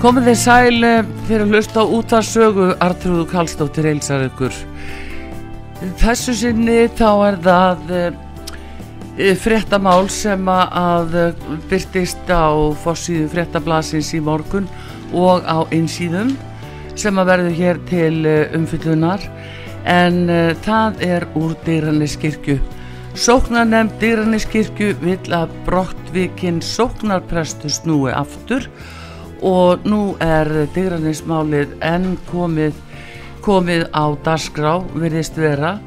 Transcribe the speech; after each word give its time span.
Komið 0.00 0.30
þið 0.30 0.36
sæl 0.40 0.84
eh, 0.88 1.08
fyrir 1.28 1.42
að 1.44 1.50
hlusta 1.52 1.82
á 1.84 1.92
útarsögu 1.92 2.66
Artrúðu 2.80 3.26
Kallstóttir 3.28 3.84
eilsar 3.90 4.22
ykkur. 4.30 4.54
Þessu 6.00 6.32
sinni 6.38 6.76
þá 6.96 7.08
er 7.26 7.34
það 7.44 7.90
e, 7.98 9.34
fréttamál 9.36 10.06
sem 10.08 10.48
að 10.48 11.18
byrtist 11.68 12.32
á 12.32 12.48
fórsíðu 12.80 13.26
fréttablasins 13.34 14.14
í 14.16 14.22
morgun 14.24 14.70
og 15.12 15.44
á 15.44 15.68
einsíðum 15.68 16.32
sem 16.96 17.20
að 17.20 17.32
verður 17.34 17.58
hér 17.58 17.80
til 17.90 18.30
umfyllunar 18.56 19.26
en 19.84 20.22
það 20.64 21.04
er 21.10 21.26
úr 21.36 21.52
Dýraniskirkju. 21.66 22.56
Sóknarnemn 23.20 23.92
Dýraniskirkju 24.00 24.96
vil 25.04 25.20
að 25.36 25.52
brottvikinn 25.68 26.64
sóknarprestu 26.64 27.68
snúi 27.68 28.16
aftur 28.16 28.64
og 28.64 28.99
og 29.46 29.86
nú 29.88 30.16
er 30.24 30.48
digranismálið 30.74 31.76
enn 31.84 32.14
komið, 32.30 32.76
komið 33.44 33.86
á 33.96 34.04
darskrá 34.24 34.78
virðist 34.94 35.38
vera. 35.40 35.78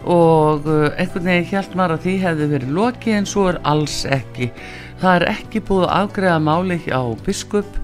Og 0.00 0.64
uh, 0.64 0.88
einhvern 0.96 1.28
veginn 1.28 1.50
held 1.50 1.74
maður 1.76 1.96
að 1.98 2.04
því 2.06 2.14
hefði 2.22 2.50
verið 2.54 2.76
lokið 2.78 3.16
en 3.18 3.28
svo 3.28 3.48
er 3.50 3.58
alls 3.68 3.98
ekki. 4.08 4.48
Það 5.00 5.16
er 5.16 5.26
ekki 5.34 5.64
búið 5.68 5.86
að 5.88 5.96
afgreða 5.98 6.38
máli 6.44 6.78
á 6.88 7.02
biskup 7.26 7.80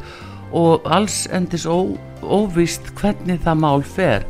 og 0.56 0.87
alls 0.89 1.25
endis 1.34 1.67
ó, 1.69 1.92
óvist 2.22 2.89
hvernig 2.97 3.42
það 3.44 3.61
mál 3.61 3.83
fer 3.84 4.25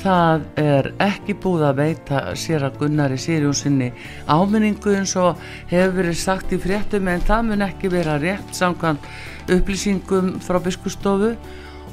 það 0.00 0.44
er 0.60 0.88
ekki 1.02 1.34
búið 1.42 1.64
að 1.68 1.80
veita 1.80 2.20
sér 2.38 2.64
að 2.66 2.78
Gunnari 2.80 3.18
Sirjónssoni 3.20 3.90
áminningu 4.30 4.94
eins 4.96 5.16
og 5.20 5.40
hefur 5.70 5.96
verið 5.98 6.18
sagt 6.20 6.54
í 6.54 6.60
fréttum 6.60 7.10
en 7.10 7.24
það 7.26 7.48
mun 7.50 7.66
ekki 7.66 7.90
vera 7.92 8.18
rétt 8.22 8.54
samkvæmt 8.56 9.08
upplýsingum 9.50 10.36
frá 10.44 10.60
biskustofu 10.62 11.34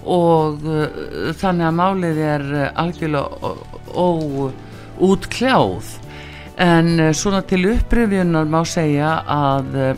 og 0.07 0.63
uh, 0.63 0.87
þannig 1.35 1.67
að 1.67 1.77
málið 1.81 2.19
er 2.23 2.45
uh, 2.53 2.67
algjörlega 2.79 3.53
óútkljáð. 5.03 5.95
En 6.63 6.93
uh, 6.95 7.11
svona 7.11 7.41
til 7.47 7.65
upprifjunar 7.73 8.47
má 8.47 8.61
segja 8.67 9.17
að 9.27 9.75
uh, 9.75 9.89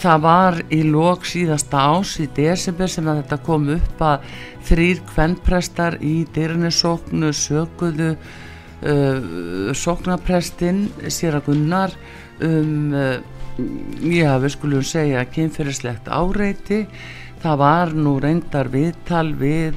það 0.00 0.22
var 0.24 0.58
í 0.72 0.80
lók 0.86 1.26
síðasta 1.28 1.82
ás 1.94 2.14
í 2.22 2.26
desember 2.36 2.90
sem 2.90 3.06
þetta 3.08 3.38
kom 3.44 3.68
upp 3.74 4.02
að 4.02 4.24
þrýr 4.68 5.02
kvennprestar 5.12 5.98
í 6.04 6.14
dyrnisóknu 6.34 7.32
sökuðu 7.36 8.14
uh, 8.14 9.74
sóknaprestinn 9.76 10.86
sér 11.12 11.38
að 11.40 11.50
gunnar 11.50 11.96
um 12.44 12.94
uh, 12.96 13.18
já 14.02 14.32
við 14.42 14.54
skulum 14.56 14.86
segja 14.86 15.26
kynferðislegt 15.30 16.08
áreiti. 16.10 16.84
Það 17.44 17.58
var 17.60 17.90
nú 17.92 18.14
reyndar 18.24 18.70
viðtal 18.72 19.34
við 19.36 19.76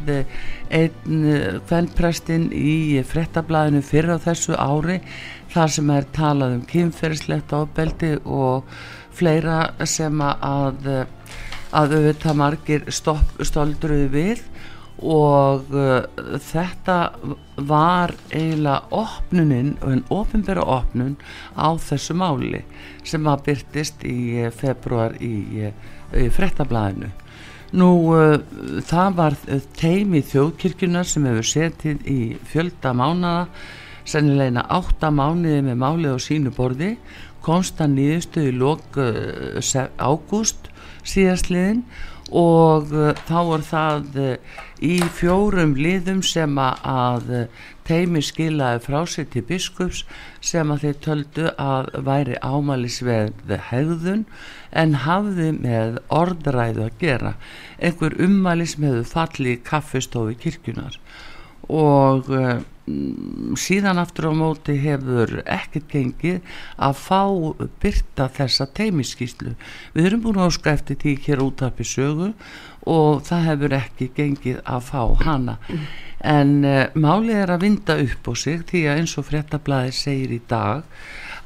einn 0.72 1.26
kvennprestinn 1.68 2.48
í 2.56 3.04
frettablaðinu 3.04 3.82
fyrir 3.84 4.16
á 4.16 4.24
þessu 4.24 4.56
ári 4.56 5.02
þar 5.52 5.74
sem 5.76 5.92
er 5.92 6.08
talað 6.16 6.56
um 6.56 6.64
kynferðislegt 6.70 7.52
ábeldi 7.52 8.14
og 8.24 8.64
fleira 9.18 9.60
sem 9.90 10.22
að 10.22 11.08
að 11.76 11.98
auðvitað 11.98 12.38
margir 12.40 12.86
stoldruði 12.94 14.08
við 14.14 14.44
og 14.98 15.68
uh, 15.78 16.06
þetta 16.42 16.98
var 17.70 18.16
eiginlega 18.32 18.88
opnuninn 18.98 19.76
og 19.84 19.92
en 19.94 20.04
ofinbæra 20.14 20.64
opnun 20.64 21.16
á 21.54 21.70
þessu 21.78 22.16
máli 22.18 22.64
sem 23.06 23.28
að 23.30 23.44
byrtist 23.50 24.06
í 24.08 24.42
uh, 24.42 24.50
februar 24.50 25.14
í, 25.22 25.70
uh, 25.70 25.74
í 26.18 26.30
frettablaðinu 26.34 27.12
nú 27.78 27.92
uh, 28.16 28.40
það 28.90 29.18
var 29.20 29.38
teimi 29.78 30.24
þjóðkirkjunar 30.26 31.06
sem 31.06 31.30
hefur 31.30 31.52
setið 31.52 32.10
í 32.10 32.22
fjölda 32.50 32.96
mánada 32.98 33.46
sennilegna 34.08 34.64
átta 34.72 35.12
mánuði 35.12 35.62
með 35.68 35.82
máli 35.84 36.10
á 36.10 36.18
sínu 36.18 36.54
borði 36.56 36.96
komst 37.48 37.82
að 37.84 37.96
nýðustu 37.96 38.44
í 38.50 38.54
lók 38.56 39.00
uh, 39.00 39.88
ágúst 39.98 40.70
síðastliðin 41.08 41.86
og 42.28 42.92
uh, 42.92 43.14
þá 43.30 43.40
er 43.56 43.66
það 43.70 44.20
uh, 44.20 44.60
í 44.84 45.00
fjórum 45.16 45.74
liðum 45.80 46.20
sem 46.28 46.60
að 46.60 47.48
teimi 47.88 48.22
skilaði 48.22 48.84
frá 48.84 49.00
sig 49.10 49.30
til 49.34 49.46
biskups 49.48 50.04
sem 50.44 50.70
að 50.74 50.84
þeir 50.84 51.00
töldu 51.06 51.48
að 51.56 51.90
væri 52.06 52.38
ámælisveð 52.44 53.56
hegðun 53.72 54.26
en 54.78 54.98
hafði 55.08 55.54
með 55.56 55.98
orðræðu 56.14 56.84
að 56.86 56.98
gera. 57.02 57.34
Einhver 57.80 58.20
ummælis 58.22 58.76
með 58.78 59.06
falli 59.10 59.56
kaffistofi 59.66 60.38
kirkjunar 60.44 61.00
og 61.68 62.28
Mm, 62.28 62.77
síðan 63.60 64.00
aftur 64.00 64.30
á 64.32 64.34
móti 64.38 64.78
hefur 64.80 65.42
ekkert 65.44 65.90
gengið 65.92 66.54
að 66.80 67.00
fá 67.02 67.22
byrta 67.84 68.30
þessa 68.38 68.68
teimiskíslu 68.78 69.56
við 69.96 70.08
erum 70.08 70.24
búin 70.24 70.40
að 70.40 70.56
skræfti 70.56 70.96
því 71.02 71.16
hér 71.26 71.44
út 71.44 71.64
af 71.68 71.76
besögu 71.80 72.32
og 72.88 73.26
það 73.28 73.48
hefur 73.50 73.76
ekki 73.82 74.10
gengið 74.16 74.62
að 74.64 74.86
fá 74.88 75.02
hana. 75.26 75.58
En 76.24 76.64
uh, 76.64 76.86
málið 76.96 77.42
er 77.44 77.54
að 77.54 77.66
vinda 77.66 77.98
upp 78.00 78.32
á 78.32 78.34
sig 78.40 78.64
því 78.70 78.84
að 78.88 79.02
eins 79.02 79.18
og 79.20 79.28
frettablaði 79.28 79.94
segir 79.96 80.38
í 80.38 80.42
dag 80.48 80.88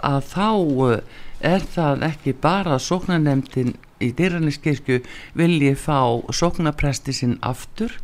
að 0.05 0.19
þá 0.29 0.49
uh, 0.51 0.99
er 1.41 1.65
það 1.73 2.05
ekki 2.11 2.35
bara 2.37 2.77
sóknanemtin 2.77 3.73
í 4.01 4.11
dyrraniskirkju 4.17 5.01
vilji 5.37 5.73
fá 5.77 6.21
sóknapresti 6.33 7.13
sinn 7.17 7.37
aftur 7.41 7.97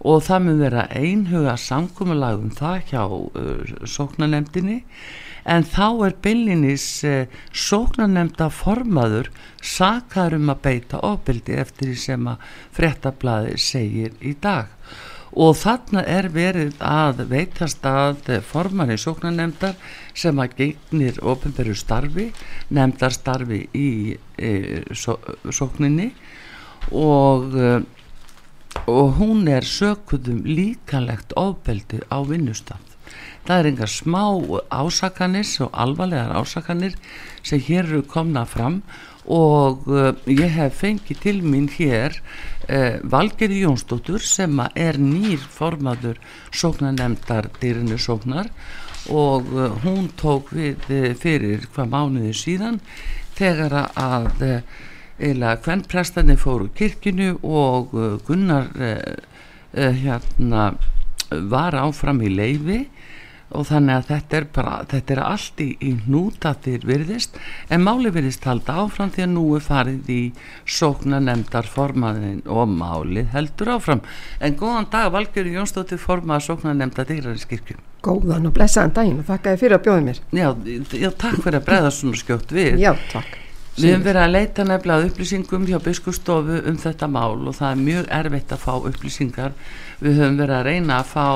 og 0.00 0.22
það 0.24 0.44
mun 0.46 0.62
vera 0.62 0.86
einhuga 0.96 1.56
samkúmulagum 1.60 2.54
það 2.56 2.78
hjá 2.88 3.02
uh, 3.04 3.74
sóknanemdini 3.84 4.80
en 5.50 5.64
þá 5.68 5.86
er 6.06 6.16
byllinis 6.24 6.86
uh, 7.04 7.28
sóknanemda 7.52 8.48
formaður 8.54 9.28
sakar 9.60 10.36
um 10.36 10.52
að 10.52 10.62
beita 10.64 11.02
ofbildi 11.04 11.58
eftir 11.60 11.92
því 11.92 12.00
sem 12.00 12.28
að 12.32 12.50
frettablaði 12.76 13.56
segir 13.60 14.16
í 14.24 14.34
dag. 14.40 14.72
Og 15.30 15.54
þarna 15.54 16.02
er 16.10 16.26
verið 16.34 16.80
að 16.82 17.20
veitast 17.30 17.84
að 17.86 18.32
formanni 18.42 18.96
sóknanemdar 18.98 19.76
sem 20.16 20.40
að 20.42 20.56
gegnir 20.58 21.20
ofinberu 21.22 21.76
starfi 21.78 22.32
nemdar 22.74 23.14
starfi 23.14 23.60
í 23.70 24.16
só, 24.90 25.14
sókninni. 25.46 26.08
Og 26.90 27.54
e, 27.54 27.70
og 28.86 29.18
hún 29.18 29.48
er 29.48 29.66
sökuðum 29.66 30.44
líkanlegt 30.46 31.34
ofbeldi 31.38 32.02
á 32.10 32.18
vinnustaf 32.26 32.90
það 33.50 33.58
er 33.58 33.68
engar 33.70 33.90
smá 33.90 34.24
ásakanir 34.70 35.48
og 35.64 35.70
alvarlegar 35.84 36.36
ásakanir 36.38 36.96
sem 37.42 37.62
hér 37.66 37.88
eru 37.88 38.02
komna 38.06 38.44
fram. 38.46 38.82
Og 39.30 39.84
uh, 39.86 40.10
ég 40.26 40.48
hef 40.56 40.80
fengið 40.80 41.18
til 41.22 41.40
mín 41.44 41.68
hér 41.70 42.16
uh, 42.16 42.98
Valgeri 43.04 43.60
Jónsdóttur 43.62 44.22
sem 44.24 44.58
er 44.74 44.98
nýr 44.98 45.42
formaður 45.54 46.18
sóknanemdar 46.50 47.50
dyrinu 47.60 47.98
sóknar 48.00 48.48
og 49.12 49.52
uh, 49.54 49.68
hún 49.84 50.08
tók 50.18 50.50
við 50.56 50.88
fyrir 51.20 51.68
hvað 51.74 51.92
mánuði 51.92 52.32
síðan 52.34 52.80
þegar 53.38 53.76
að 53.92 54.42
eila 55.20 55.56
hvern 55.64 55.84
prestarnir 55.88 56.40
fóru 56.40 56.70
kirkinu 56.76 57.34
og 57.42 57.94
uh, 57.96 58.16
Gunnar 58.26 58.70
uh, 58.76 58.96
uh, 59.76 59.92
hérna 60.02 60.72
var 61.30 61.76
áfram 61.78 62.22
í 62.24 62.30
leifi 62.32 62.80
og 63.50 63.66
þannig 63.66 63.96
að 63.96 64.08
þetta 64.10 64.36
er 64.38 64.46
bara 64.54 64.74
þetta 64.90 65.14
er 65.14 65.20
allt 65.24 65.62
í, 65.62 65.68
í 65.82 65.90
núta 66.06 66.52
þér 66.62 66.86
virðist. 66.86 67.38
En 67.70 67.82
máli 67.82 68.12
virðist 68.14 68.46
halda 68.46 68.76
áfram 68.84 69.10
því 69.10 69.24
að 69.26 69.32
nú 69.32 69.44
er 69.58 69.64
farið 69.64 70.12
í 70.14 70.20
sókna 70.78 71.18
nefndar 71.24 71.66
formaðin 71.70 72.44
og 72.46 72.70
málið 72.70 73.34
heldur 73.34 73.74
áfram. 73.74 74.04
En 74.38 74.56
góðan 74.60 74.88
dag 74.92 75.10
Valgjörður 75.16 75.60
Jónsdóttir 75.60 76.02
formað 76.02 76.46
sókna 76.46 76.76
nefnda 76.78 77.06
dýrarinskirkjum 77.10 77.86
Góðan 78.06 78.48
og 78.48 78.56
blessaðan 78.56 78.96
daginn 78.96 79.20
og 79.20 79.28
þakka 79.28 79.52
þið 79.52 79.62
fyrir 79.64 79.76
að 79.76 79.86
bjóða 79.88 80.06
mér. 80.06 80.24
Já, 80.32 80.48
já 81.02 81.10
takk 81.10 81.42
fyrir 81.42 81.60
að 81.60 81.66
bregða 81.66 81.94
svona 81.98 82.22
skjótt 82.22 82.54
við. 82.54 82.78
Já, 82.80 82.94
takk 83.10 83.49
Við 83.80 83.94
höfum 83.94 84.04
verið 84.04 84.22
að 84.22 84.34
leita 84.34 84.64
nefnilega 84.66 85.08
upplýsingum 85.08 85.62
hjá 85.68 85.78
biskustofu 85.84 86.58
um 86.68 86.76
þetta 86.80 87.06
mál 87.08 87.48
og 87.48 87.54
það 87.56 87.70
er 87.70 87.78
mjög 87.86 88.10
erfitt 88.18 88.52
að 88.52 88.62
fá 88.64 88.72
upplýsingar. 88.90 89.54
Við 90.00 90.20
höfum 90.20 90.38
verið 90.40 90.56
að 90.58 90.66
reyna 90.68 90.98
að 91.00 91.10
fá 91.14 91.26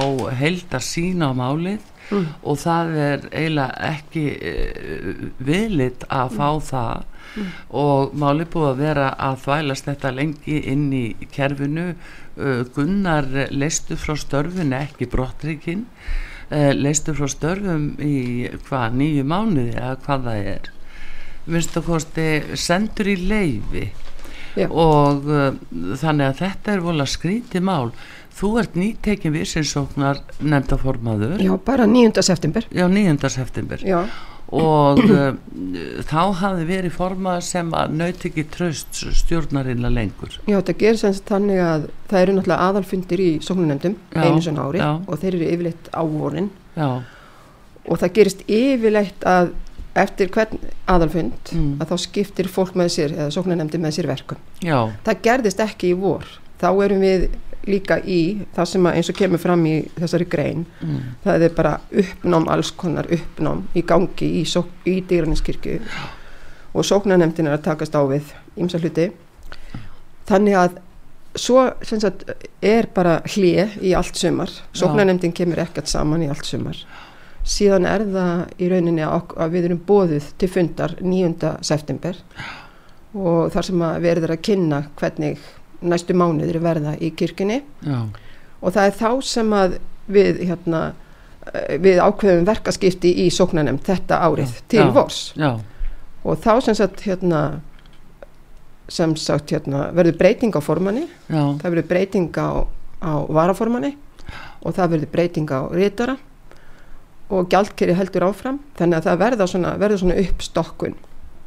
heldar 0.40 0.84
sína 0.84 1.30
á 1.30 1.38
málið 1.38 1.78
mm. 2.10 2.26
og 2.42 2.60
það 2.60 2.92
er 3.06 3.24
eiginlega 3.30 3.88
ekki 3.88 4.24
uh, 4.34 5.24
viðlitt 5.48 6.04
að 6.10 6.36
fá 6.36 6.48
mm. 6.50 6.66
það 6.68 7.06
mm. 7.22 7.48
og 7.84 8.18
málið 8.24 8.52
búið 8.56 8.68
að 8.72 8.84
vera 8.84 9.08
að 9.28 9.40
þvælast 9.46 9.90
þetta 9.90 10.14
lengi 10.18 10.60
inn 10.74 10.86
í 10.92 11.06
kerfinu. 11.32 11.88
Uh, 12.34 12.60
Gunnar 12.76 13.30
leistu 13.54 13.96
frá 14.00 14.18
störfun 14.18 14.76
ekki 14.76 15.08
brottrikinn, 15.08 15.86
uh, 16.50 16.72
leistu 16.76 17.16
frá 17.16 17.30
störfum 17.30 17.92
í 18.02 18.16
hvað 18.68 19.00
nýju 19.00 19.28
mánuði 19.32 19.76
eða 19.78 19.98
hvað 20.04 20.30
það 20.30 20.54
er 20.54 20.73
minnstakosti 21.46 22.56
sendur 22.58 23.10
í 23.12 23.16
leifi 23.20 23.88
Já. 24.54 24.68
og 24.70 25.24
uh, 25.26 25.48
þannig 25.98 26.28
að 26.28 26.36
þetta 26.44 26.74
er 26.74 26.84
volið 26.84 27.04
að 27.04 27.14
skríti 27.14 27.62
mál 27.64 27.88
þú 28.34 28.50
ert 28.62 28.76
nýtekin 28.78 29.34
viðsinsóknar 29.34 30.20
nefndaformaður 30.42 31.42
Já, 31.42 31.56
bara 31.66 31.88
9. 31.90 32.22
september 32.22 32.66
Já, 32.70 32.86
9. 32.90 33.18
september 33.34 33.82
Já. 33.82 33.98
og 34.54 35.02
uh, 35.02 35.34
þá 36.06 36.20
hafði 36.40 36.68
verið 36.70 36.94
formað 36.94 37.40
sem 37.48 37.74
að 37.74 37.98
nauti 37.98 38.30
ekki 38.30 38.46
tröst 38.54 39.02
stjórnarinnar 39.24 39.94
lengur 39.94 40.38
Já, 40.46 40.60
þetta 40.60 40.78
gerir 40.84 41.02
semst 41.02 41.26
þannig 41.30 41.64
að 41.64 41.90
það 42.12 42.22
eru 42.22 42.38
náttúrulega 42.38 42.70
aðalfundir 42.70 43.24
í 43.26 43.30
sóknarnefndum 43.42 43.98
einu 44.14 44.46
svona 44.46 44.70
ári 44.70 44.86
og 44.86 45.18
þeir 45.18 45.32
eru 45.34 45.50
yfirleitt 45.50 45.90
á 45.90 46.02
vorin 46.06 46.50
og 47.84 48.00
það 48.00 48.16
gerist 48.20 48.46
yfirleitt 48.46 49.26
að 49.28 49.52
eftir 49.94 50.30
hvern 50.34 50.58
aðalfund 50.90 51.52
mm. 51.54 51.74
að 51.82 51.92
þá 51.92 51.96
skiptir 52.04 52.50
fólk 52.50 52.74
með 52.78 52.90
sér 52.96 53.14
eða 53.14 53.32
sóknarnemdi 53.34 53.80
með 53.82 53.98
sér 53.98 54.08
verkun 54.10 54.40
Já. 54.64 54.90
það 55.06 55.20
gerðist 55.28 55.62
ekki 55.62 55.92
í 55.92 55.98
vor. 55.98 56.26
Þá 56.58 56.68
erum 56.86 57.02
við 57.04 57.26
líka 57.68 57.98
í 58.00 58.20
það 58.54 58.70
sem 58.70 58.88
eins 58.90 59.10
og 59.10 59.18
kemur 59.18 59.40
fram 59.40 59.62
í 59.68 59.74
þessari 59.96 60.26
grein. 60.30 60.64
Mm. 60.82 60.98
það 61.24 61.46
er 61.46 61.54
bara 61.56 61.74
uppnám 62.02 62.48
alls 62.52 62.72
konar 62.76 63.08
uppnám 63.14 63.64
í 63.74 63.84
gangi 63.86 64.30
í, 64.40 64.44
í 64.44 64.96
dýraninskirkju 65.08 65.78
og 66.74 66.88
sóknarnemdin 66.88 67.48
er 67.48 67.58
að 67.58 67.68
takast 67.70 67.94
á 67.94 68.02
við 68.10 68.34
ímsa 68.58 68.82
hluti. 68.82 69.12
Þannig 70.26 70.58
að 70.58 70.78
svo 71.38 71.64
sagt, 71.86 72.26
er 72.62 72.88
bara 72.94 73.20
hlið 73.26 73.78
í 73.82 73.94
allt 73.94 74.18
sumar. 74.18 74.50
Sóknarnemdin 74.74 75.34
kemur 75.34 75.62
ekkert 75.62 75.90
saman 75.90 76.26
í 76.26 76.30
allt 76.30 76.46
sumar 76.46 76.82
síðan 77.44 77.86
er 77.88 78.04
það 78.08 78.62
í 78.62 78.68
rauninni 78.72 79.04
að 79.04 79.52
við 79.52 79.68
erum 79.68 79.82
bóðuð 79.86 80.30
til 80.40 80.48
fundar 80.48 80.96
9. 81.00 81.50
september 81.64 82.16
og 83.14 83.52
þar 83.54 83.68
sem 83.68 83.84
að 83.84 84.00
verður 84.04 84.34
að 84.34 84.44
kynna 84.48 84.80
hvernig 84.98 85.42
næstu 85.84 86.16
mánuður 86.16 86.60
verða 86.64 86.94
í 86.96 87.12
kirkini 87.16 87.60
Já. 87.84 88.00
og 88.60 88.74
það 88.74 88.88
er 88.88 88.96
þá 88.98 89.10
sem 89.28 89.54
að 89.54 89.76
við 90.14 90.40
hérna 90.48 90.82
eh, 91.52 91.76
við 91.84 92.00
ákveðum 92.00 92.48
verkaskipti 92.48 93.12
í 93.24 93.28
sóknanem 93.32 93.78
þetta 93.84 94.22
árið 94.24 94.50
Já. 94.56 94.64
til 94.72 94.82
Já. 94.82 94.90
vors 94.96 95.20
og 96.24 96.40
þá 96.40 96.52
sem 96.64 96.78
sagt 96.80 97.04
hérna 97.04 97.44
sem 98.88 99.14
sagt 99.16 99.52
hérna 99.52 99.90
verður 99.96 100.18
breyting 100.20 100.56
á 100.56 100.60
formanni 100.64 101.06
það 101.28 101.70
verður 101.70 101.90
breyting 101.92 102.40
á, 102.40 102.64
á 103.04 103.12
varaformanni 103.28 103.94
og 104.64 104.74
það 104.76 104.96
verður 104.96 105.12
breyting 105.12 105.52
á 105.52 105.60
rítara 105.72 106.16
og 107.32 107.48
gjaldkerri 107.52 107.96
heldur 107.96 108.28
áfram 108.28 108.60
þannig 108.78 109.00
að 109.00 109.08
það 109.08 109.20
verða 109.24 109.48
svona, 109.50 109.74
verða 109.80 110.00
svona 110.02 110.20
uppstokkun. 110.24 110.96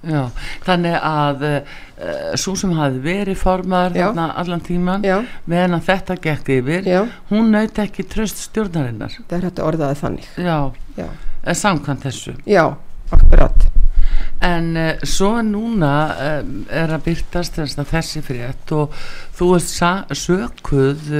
Já, 0.05 0.27
þannig 0.61 0.95
að 1.03 1.43
uh, 1.47 1.77
svo 2.37 2.53
sem 2.59 2.73
hafi 2.77 2.99
verið 3.01 3.39
formar 3.41 3.95
allan 3.97 4.61
tíman 4.63 5.01
meðan 5.49 5.79
að 5.79 5.87
þetta 5.87 6.17
gekk 6.21 6.51
yfir 6.59 6.85
Já. 6.87 6.99
hún 7.31 7.49
nauti 7.55 7.81
ekki 7.81 8.05
tröst 8.07 8.43
stjórnarinnar. 8.45 9.15
Það 9.25 9.37
er 9.39 9.47
hægt 9.47 9.61
að 9.61 9.71
orðaði 9.71 9.99
þannig. 10.03 10.27
Já, 10.37 10.59
Já. 10.99 11.07
samkvæmt 11.63 12.05
þessu. 12.05 12.35
Já, 12.45 12.63
akkurat. 13.09 13.65
En 14.45 14.69
uh, 14.77 14.91
svo 15.01 15.31
núna 15.43 15.93
uh, 16.13 16.37
er 16.69 16.93
að 16.93 17.09
byrtast 17.09 17.57
þessi 17.57 18.21
frétt 18.25 18.75
og 18.77 18.93
þú 19.39 19.49
ert 19.57 20.13
sökuð 20.21 21.11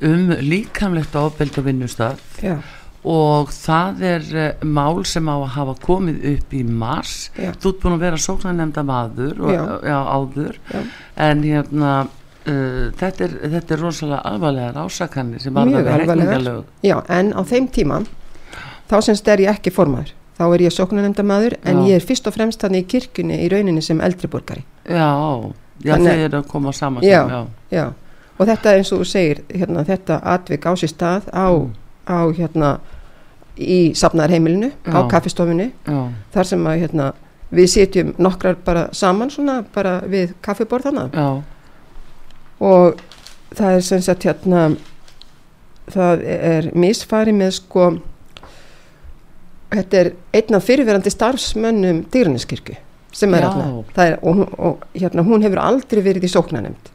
um 0.00 0.30
líkamlegt 0.40 1.14
ábeld 1.14 1.58
og 1.60 1.66
vinnustaf 1.66 2.40
Já 2.40 2.56
og 3.04 3.52
það 3.54 4.02
er 4.04 4.26
uh, 4.34 4.64
mál 4.68 5.04
sem 5.08 5.28
á 5.32 5.36
að 5.38 5.50
hafa 5.54 5.74
komið 5.80 6.24
upp 6.34 6.54
í 6.56 6.62
mars. 6.64 7.30
Já. 7.38 7.52
þú 7.56 7.72
ert 7.72 7.82
búin 7.84 7.96
að 7.96 8.04
vera 8.04 8.20
sóknarnemnda 8.20 8.84
maður 8.84 9.44
og, 9.46 9.52
já. 9.54 9.62
Já, 9.88 9.98
áður. 10.04 10.58
En 11.16 11.44
hérna 11.46 11.92
uh, 12.04 12.86
þetta, 13.00 13.24
er, 13.24 13.36
þetta 13.56 13.76
er 13.76 13.84
rosalega 13.86 14.20
alvarlegar 14.32 14.80
ásakanir 14.84 15.40
sem 15.40 15.56
var 15.56 15.72
það 15.72 15.92
hefningalög 15.94 16.64
en 17.08 17.32
á 17.32 17.40
þeim 17.48 17.70
tíma 17.72 18.02
þá 18.90 18.96
semst 19.06 19.32
er 19.32 19.46
ég 19.46 19.54
ekki 19.54 19.72
formaður. 19.72 20.12
Þá 20.40 20.44
er 20.48 20.62
ég 20.64 20.72
sóknarnemnda 20.72 21.24
maður 21.24 21.58
en 21.68 21.82
ég 21.84 22.00
er 22.00 22.04
fyrst 22.04 22.28
og 22.28 22.36
fremst 22.36 22.62
þannig 22.64 22.86
í 22.86 22.90
kirkunni 22.94 23.42
í 23.44 23.48
rauninni 23.52 23.82
sem 23.84 23.98
eldriborgari 24.00 24.62
já, 24.88 25.08
já 25.84 25.98
þeir 26.00 26.22
eru 26.30 26.38
að 26.40 26.46
koma 26.48 26.72
saman 26.72 27.04
já, 27.04 27.44
já. 27.68 27.90
Og 28.40 28.48
þetta 28.48 28.72
eins 28.72 28.88
og 28.96 29.02
þú 29.02 29.08
segir 29.10 29.42
hérna, 29.52 29.84
þetta 29.84 30.16
atvik 30.32 30.64
á 30.64 30.72
sér 30.80 30.92
stað 30.94 31.28
á 31.28 31.48
mm 31.52 31.89
á 32.08 32.20
hérna 32.36 32.78
í 33.60 33.92
safnarheimilinu 33.94 34.70
á 34.88 34.98
kaffestofunni 35.10 35.70
þar 36.32 36.46
sem 36.46 36.66
að 36.66 36.78
hérna 36.84 37.12
við 37.50 37.66
setjum 37.66 38.14
nokkrar 38.18 38.56
bara 38.64 38.88
saman 38.92 39.30
svona 39.30 39.64
bara 39.74 40.00
við 40.06 40.34
kaffiborðana 40.42 41.08
og 42.60 43.00
það 43.56 43.74
er 43.76 43.80
sem 43.80 44.00
sagt 44.02 44.24
hérna 44.24 44.76
það 45.90 46.22
er 46.24 46.70
misfari 46.74 47.32
með 47.32 47.50
sko 47.58 47.88
þetta 49.70 49.96
er 50.04 50.12
einna 50.34 50.60
fyrirverandi 50.60 51.10
starfsmönnum 51.10 52.04
dýraniskirkju 52.12 52.76
sem 53.12 53.34
er 53.34 53.42
er, 53.96 54.18
og, 54.22 54.46
og 54.58 54.84
hérna 54.94 55.22
hún 55.26 55.42
hefur 55.42 55.58
aldrei 55.58 56.02
verið 56.02 56.24
í 56.24 56.30
sóknanemnd 56.30 56.90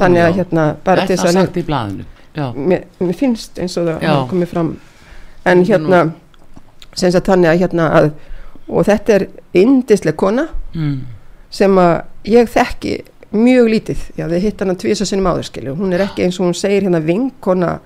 þannig 0.00 0.22
að 0.24 0.34
hérna 0.40 0.64
bara 0.84 1.06
til 1.06 1.16
þess 1.16 1.36
að 1.36 1.38
mér, 2.56 2.86
mér 3.00 3.16
finnst 3.16 3.58
eins 3.60 3.76
og 3.76 3.88
það 3.88 4.04
hafa 4.08 4.26
komið 4.30 4.52
fram. 4.52 4.74
En 5.44 5.64
hérna 5.66 6.02
sem 6.94 7.12
sagt 7.12 7.30
þannig 7.30 7.52
að 7.52 7.62
hérna 7.64 7.88
að 7.98 8.10
og 8.72 8.86
þetta 8.86 9.16
er 9.16 9.24
indisleg 9.58 10.16
kona 10.18 10.46
mm. 10.74 10.98
sem 11.52 11.80
að 11.80 11.94
ég 12.30 12.50
þekki 12.52 12.98
mjög 13.32 13.70
lítið, 13.72 14.04
já 14.18 14.26
þið 14.28 14.44
hitt 14.44 14.60
hann 14.60 14.74
að 14.74 14.82
tvisa 14.84 15.08
sinum 15.08 15.30
áðurskilju, 15.32 15.74
hún 15.78 15.96
er 15.96 16.04
ekki 16.04 16.26
eins 16.26 16.38
og 16.38 16.46
hún 16.46 16.56
segir 16.56 16.86
hérna 16.86 17.00
vinkona 17.04 17.78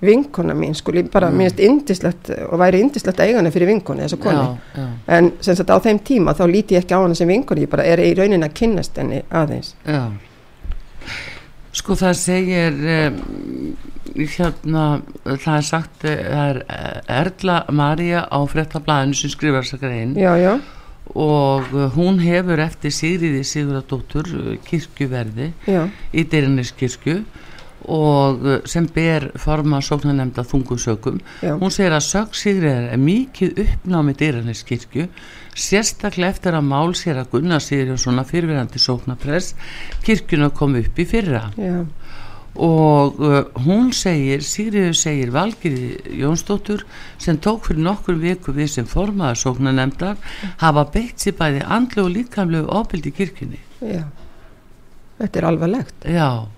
vinkona 0.00 0.54
mín 0.54 0.76
sko, 0.78 0.94
bara 1.12 1.28
mm. 1.28 1.40
minnst 1.40 1.60
indislegt 1.62 2.30
og 2.46 2.60
væri 2.60 2.80
indislegt 2.84 3.20
eigana 3.20 3.50
fyrir 3.52 3.68
vinkona 3.72 4.06
þessa 4.06 4.20
koni, 4.22 4.44
já, 4.44 4.78
já. 4.78 4.86
en 5.16 5.32
sem 5.44 5.58
sagt 5.58 5.72
á 5.74 5.76
þeim 5.84 6.00
tíma 6.06 6.36
þá 6.38 6.44
líti 6.48 6.78
ég 6.78 6.86
ekki 6.86 6.96
á 6.96 7.02
hana 7.02 7.18
sem 7.18 7.28
vinkona, 7.28 7.64
ég 7.64 7.72
bara 7.72 7.86
er 7.88 8.02
í 8.04 8.14
raunin 8.16 8.46
að 8.46 8.56
kynnast 8.62 9.00
henni 9.00 9.24
aðeins. 9.28 9.74
Já 9.84 10.06
Sko 11.76 11.96
það 11.98 12.14
segir 12.16 12.78
um, 12.94 13.18
hérna, 14.16 14.84
það 15.24 15.54
er 15.54 15.66
sagt 15.68 16.04
það 16.06 16.40
er 16.42 16.62
Erla 17.18 17.58
Maria 17.70 18.24
á 18.24 18.38
frettablaðinu 18.48 19.18
sem 19.18 19.32
skrifar 19.32 19.66
þessa 19.66 19.82
grein. 19.82 20.16
Og 21.18 21.68
hún 21.94 22.18
hefur 22.20 22.60
eftir 22.60 22.92
Sigriði 22.92 23.40
Sigurðardóttur 23.48 24.58
kirkjuverði 24.66 25.52
já. 25.64 25.86
í 26.12 26.24
Deirinniskirkju 26.28 27.22
og 27.88 28.68
sem 28.68 28.88
ber 28.92 29.30
forma 29.38 29.78
sóknanemnda 29.84 30.42
þungusökum 30.44 31.20
hún 31.40 31.72
segir 31.72 31.94
að 31.96 32.04
sög 32.08 32.34
Sigriðar 32.36 32.90
er 32.92 33.00
mikið 33.00 33.62
uppnámið 33.64 34.18
Deirinniskirkju 34.22 35.06
sérstaklega 35.54 36.32
eftir 36.34 36.56
að 36.58 36.66
mál 36.68 36.94
sér 36.98 37.20
að 37.22 37.30
Gunnar 37.36 37.62
Sýrjónsson 37.64 38.18
að 38.20 38.32
fyrirverandi 38.32 38.78
sóknapress 38.82 39.54
kirkuna 40.06 40.50
kom 40.50 40.76
upp 40.80 40.98
í 40.98 41.06
fyrra. 41.08 41.48
Já. 41.58 41.84
og 42.58 43.20
uh, 43.22 43.44
hún 43.62 43.92
segir, 43.94 44.40
Sýrjó 44.42 44.90
segir 44.96 45.30
Valgiri 45.30 45.98
Jónsdóttur 46.18 46.82
sem 47.22 47.36
tók 47.38 47.68
fyrir 47.68 47.84
nokkur 47.84 48.16
viku 48.18 48.50
við 48.56 48.72
sem 48.72 48.86
formaða 48.88 49.36
sóknanemndar 49.38 50.16
hafa 50.58 50.84
beitt 50.90 51.22
sér 51.22 51.36
bæði 51.38 51.60
andlu 51.62 52.08
og 52.08 52.10
líkamlegu 52.16 52.66
ábyldi 52.80 53.12
kirkunni 53.14 53.60
Já, 53.78 54.02
þetta 55.20 55.38
er 55.38 55.46
alvarlegt. 55.52 56.08
Já. 56.10 56.48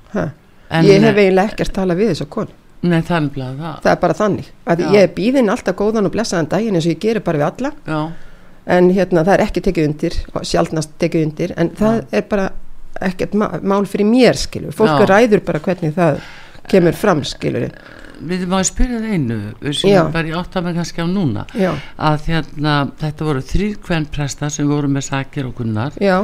En, 0.71 0.87
Ég 0.87 1.03
hef 1.05 1.19
eiginlega 1.19 1.51
ekkert 1.51 1.75
talað 1.77 2.01
við 2.01 2.13
þess 2.15 2.25
að 2.25 2.29
konu. 2.39 2.55
Nei, 2.81 3.01
það 3.05 3.17
er 3.17 3.23
nefnilega 3.27 3.57
það. 3.61 3.79
það 3.85 3.93
er 3.93 4.01
bara 4.07 4.17
þannig. 4.23 4.47
Að 4.65 4.81
Já. 4.81 4.89
ég 4.95 5.03
er 5.05 5.11
býðin 5.19 5.53
alltaf 5.53 5.77
góðan 5.77 6.09
og 6.09 6.15
blessaðan 6.15 6.49
daginn 6.55 6.79
eins 6.79 6.87
og 6.89 6.95
ég 6.95 7.01
gerir 7.03 7.25
bara 7.27 7.43
við 7.43 7.47
alla. 7.51 7.73
Já, 7.85 8.01
en 8.67 8.91
hérna 8.95 9.25
það 9.25 9.37
er 9.37 9.45
ekki 9.47 9.65
tekið 9.69 9.89
undir 9.89 10.19
sjálfnast 10.43 10.93
tekið 11.01 11.27
undir 11.29 11.55
en 11.57 11.73
það 11.79 12.03
er 12.13 12.27
bara 12.31 12.51
ekkert 13.01 13.35
mál 13.39 13.87
fyrir 13.89 14.09
mér 14.09 14.37
skilur, 14.37 14.75
fólk 14.77 15.05
Já. 15.05 15.09
ræður 15.09 15.45
bara 15.47 15.63
hvernig 15.65 15.95
það 15.97 16.21
kemur 16.71 16.99
fram 16.99 17.25
skilur 17.25 17.71
við 18.21 18.45
erum 18.45 18.57
að 18.59 18.67
spyrja 18.69 18.99
það 19.01 19.15
einu 19.15 19.39
sem 19.73 19.91
Já. 19.91 19.97
ég 19.97 20.11
bara 20.13 20.29
ég 20.29 20.37
átta 20.41 20.63
mig 20.65 20.77
kannski 20.77 21.05
á 21.05 21.09
núna. 21.09 21.47
Já, 21.57 21.71
að 21.97 22.29
hérna, 22.29 22.75
þetta 23.01 23.29
voru 23.29 23.43
þrýr 23.51 23.79
kvennpresta 23.87 24.51
sem 24.53 24.69
voru 24.69 24.91
með 24.93 25.07
sakir 25.09 25.49
og 25.49 25.57
gunnar. 25.61 25.97
Já, 26.03 26.19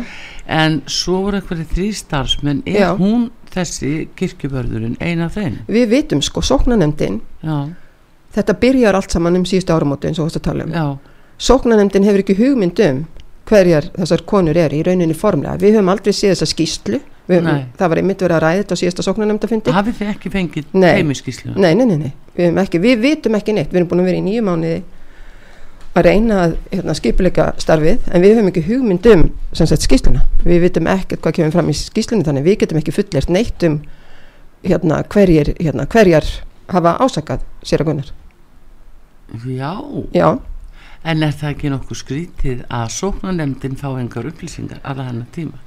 en 0.58 0.78
svo 0.90 1.22
voru 1.24 1.40
eitthvað 1.40 1.64
þrý 1.72 1.88
starfsmenn. 1.96 2.62
Er 2.68 2.94
hún 3.00 3.30
þessi 3.54 4.10
kirkjubörðurinn 4.18 4.98
ein 5.00 5.24
af 5.24 5.38
þeim? 5.38 5.60
Við 5.72 5.88
vitum 5.94 6.22
sko 6.24 6.44
sóknanemdin, 6.44 7.20
já, 7.40 7.58
þetta 8.36 8.58
byrjar 8.60 8.98
allt 9.00 9.16
saman 9.16 9.40
um 9.40 9.48
síðustu 9.48 9.76
áramóti 9.76 10.10
eins 10.10 10.20
og 10.20 10.26
þú 10.26 10.30
varst 10.30 10.42
að 10.42 10.48
tala 10.50 10.68
um 10.68 10.76
já, 11.36 11.44
sóknanemdin 11.48 12.06
hefur 12.06 12.24
ekki 12.24 12.38
hugmynd 12.38 12.80
um 12.86 13.04
hverjar 13.46 13.90
þessar 13.94 14.24
konur 14.26 14.58
er 14.58 14.74
í 14.74 14.82
rauninni 14.82 15.14
formlega. 15.14 15.58
Við 15.62 15.76
höfum 15.76 15.92
aldrei 15.92 16.12
séð 16.16 16.34
þessa 16.34 16.48
skýslu 16.50 17.00
höfum, 17.30 17.62
það 17.78 17.92
var 17.92 18.00
einmitt 18.00 18.22
verið 18.22 18.36
að 18.36 18.42
ræða 18.44 18.60
þetta 18.62 18.76
á 18.76 18.80
síðasta 18.80 19.04
sóknanemdafundi 19.06 19.74
hafið 19.74 19.96
þið 20.00 20.10
ekki 20.12 20.32
fengið 20.32 20.68
Nei. 20.76 20.92
heimiskíslu 21.00 21.54
Nei, 21.56 21.72
nei, 21.74 21.86
nei, 21.86 21.96
nei. 22.04 22.12
Við, 22.36 22.60
ekki, 22.62 22.80
við 22.82 23.00
vitum 23.02 23.38
ekki 23.38 23.56
neitt, 23.56 23.72
við 23.72 23.80
erum 23.80 23.90
búin 23.90 24.02
að 24.04 24.10
vera 24.10 24.20
í 24.20 24.24
nýju 24.26 24.44
mánuði 24.46 24.76
að 25.96 26.06
reyna 26.06 26.40
að 26.44 26.56
hérna, 26.70 26.94
skipuleika 26.98 27.46
starfið 27.62 28.10
en 28.12 28.22
við 28.24 28.34
höfum 28.36 28.50
ekki 28.52 28.64
hugmynd 28.66 29.08
um 29.12 29.24
sagt 29.56 29.86
skýsluna, 29.86 30.26
við 30.44 30.66
vitum 30.66 30.90
ekkert 30.92 31.22
hvað 31.24 31.38
kemur 31.38 31.56
fram 31.56 31.70
í 31.72 31.76
skýslunni 31.78 32.26
þannig 32.26 32.46
við 32.46 32.58
getum 32.62 32.80
ekki 32.82 32.94
fullert 32.94 33.32
neitt 33.32 33.66
um 33.66 33.80
hérna, 34.66 35.00
hverjir, 35.12 35.54
hérna, 35.58 35.86
hverjar 35.90 36.28
hafa 36.70 36.96
ásakað 37.02 37.46
sér 37.66 37.82
að 37.84 37.90
gunnar. 37.90 38.12
Já, 39.46 39.72
Já, 40.14 40.28
en 41.06 41.22
er 41.22 41.34
það 41.38 41.52
ekki 41.52 41.70
nokkuð 41.72 42.00
skrítið 42.00 42.66
að 42.72 42.90
sóknanemndin 42.96 43.78
fá 43.78 43.88
engar 43.94 44.26
upplýsingar 44.26 44.82
alla 44.82 45.06
hennar 45.06 45.30
tíma? 45.34 45.62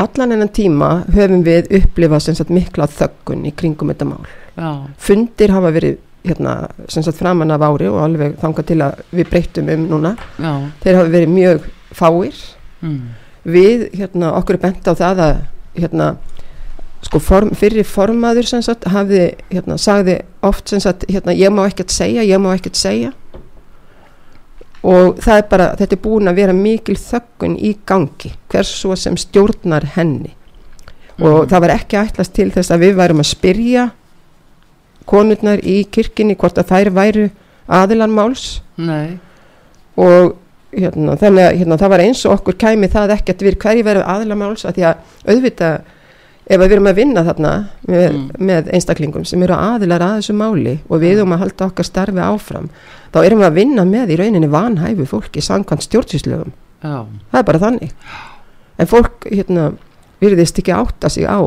Allan 0.00 0.32
enn 0.32 0.48
tíma 0.56 0.90
höfum 1.12 1.42
við 1.44 1.68
upplifað 1.76 2.46
mikla 2.48 2.86
þöggun 2.88 3.44
í 3.46 3.52
kringum 3.52 3.92
þetta 3.92 4.08
mál. 4.08 4.24
Já, 4.56 4.70
fundir 4.98 5.52
hafa 5.52 5.72
verið 5.76 5.98
hérna, 6.24 6.54
framan 7.16 7.50
af 7.50 7.64
ári 7.64 7.88
og 7.88 8.00
alveg 8.04 8.38
þangað 8.40 8.66
til 8.70 8.80
að 8.84 9.02
við 9.12 9.30
breyttum 9.30 9.68
um 9.68 9.86
núna. 9.90 10.16
Já. 10.38 10.52
Þeir 10.82 10.98
hafa 11.00 11.12
verið 11.14 11.34
mjög 11.36 11.70
fáir. 11.92 12.42
Mm. 12.80 13.00
við, 13.44 13.90
hérna, 13.92 14.34
okkur 14.38 14.56
er 14.56 14.60
bent 14.60 14.88
á 14.88 14.92
það 14.96 15.20
að, 15.24 15.38
hérna, 15.76 16.06
sko, 17.04 17.20
form, 17.20 17.50
fyrir 17.56 17.84
formaður, 17.84 18.48
sagt, 18.48 18.88
hafði, 18.88 19.34
hérna, 19.52 19.76
sagði 19.80 20.20
oft, 20.44 20.72
sagt, 20.80 21.04
hérna, 21.08 21.36
ég 21.36 21.52
má 21.52 21.66
ekkert 21.66 21.92
segja, 21.92 22.24
ég 22.24 22.40
má 22.40 22.54
ekkert 22.54 22.80
segja 22.80 23.12
og 24.82 25.16
það 25.20 25.36
er 25.36 25.46
bara, 25.50 25.68
þetta 25.76 25.96
er 25.96 26.02
búin 26.04 26.28
að 26.30 26.38
vera 26.40 26.52
mikil 26.56 26.96
þöggun 26.96 27.56
í 27.60 27.74
gangi, 27.86 28.32
hvers 28.48 28.70
svo 28.80 28.96
sem 28.96 29.16
stjórnar 29.16 29.84
henni. 29.96 30.34
Og 31.20 31.42
Mhm. 31.44 31.48
það 31.50 31.60
var 31.60 31.70
ekki 31.76 31.96
ætlast 32.00 32.32
til 32.32 32.50
þess 32.50 32.70
að 32.70 32.78
við 32.86 32.94
værum 32.96 33.20
að 33.20 33.28
spyrja 33.34 33.90
konurnar 35.06 35.58
í 35.66 35.84
kirkjunni 35.90 36.36
hvort 36.38 36.58
að 36.60 36.70
þær 36.70 36.90
væru 36.96 37.30
aðilan 37.68 38.14
máls. 38.14 38.60
Nei, 38.78 39.18
og 39.96 40.36
hérna, 40.72 41.16
þannig 41.18 41.44
að 41.48 41.56
hérna, 41.58 41.76
það 41.80 41.92
var 41.92 42.02
eins 42.04 42.24
og 42.26 42.36
okkur 42.38 42.56
kæmi 42.62 42.88
það 42.92 43.14
ekkert 43.16 43.42
við 43.42 43.56
hverju 43.58 43.84
verið 43.84 44.04
aðlamáls 44.06 44.64
að 44.64 44.76
því 44.78 44.84
að 44.86 44.96
auðvitað 45.34 45.80
ef 46.50 46.58
við 46.58 46.72
erum 46.74 46.88
að 46.90 46.96
vinna 46.98 47.22
þarna 47.26 47.50
með, 47.86 48.06
Mm. 48.10 48.30
með 48.50 48.70
einstaklingum 48.74 49.24
sem 49.28 49.42
eru 49.46 49.54
aðilar 49.54 50.02
að 50.02 50.16
þessu 50.18 50.34
máli 50.34 50.72
og 50.88 51.00
við 51.04 51.18
erum 51.20 51.32
að 51.36 51.42
halda 51.44 51.68
okkar 51.70 51.86
starfi 51.86 52.24
áfram 52.26 52.66
þá 53.14 53.18
erum 53.24 53.38
við 53.42 53.46
að 53.50 53.58
vinna 53.60 53.84
með 53.86 54.10
í 54.14 54.18
rauninni 54.18 54.50
vanhæfu 54.50 55.06
fólki 55.06 55.40
samkvæmt 55.44 55.86
stjórnsýslögum 55.86 56.52
já, 56.82 57.06
það 57.30 57.38
er 57.38 57.46
bara 57.52 57.58
þannig. 57.62 57.92
En 58.80 58.86
fólk 58.88 59.26
hérna 59.30 59.72
virðist 60.20 60.58
ekki 60.58 60.72
átta 60.72 61.08
sig 61.12 61.24
á 61.28 61.38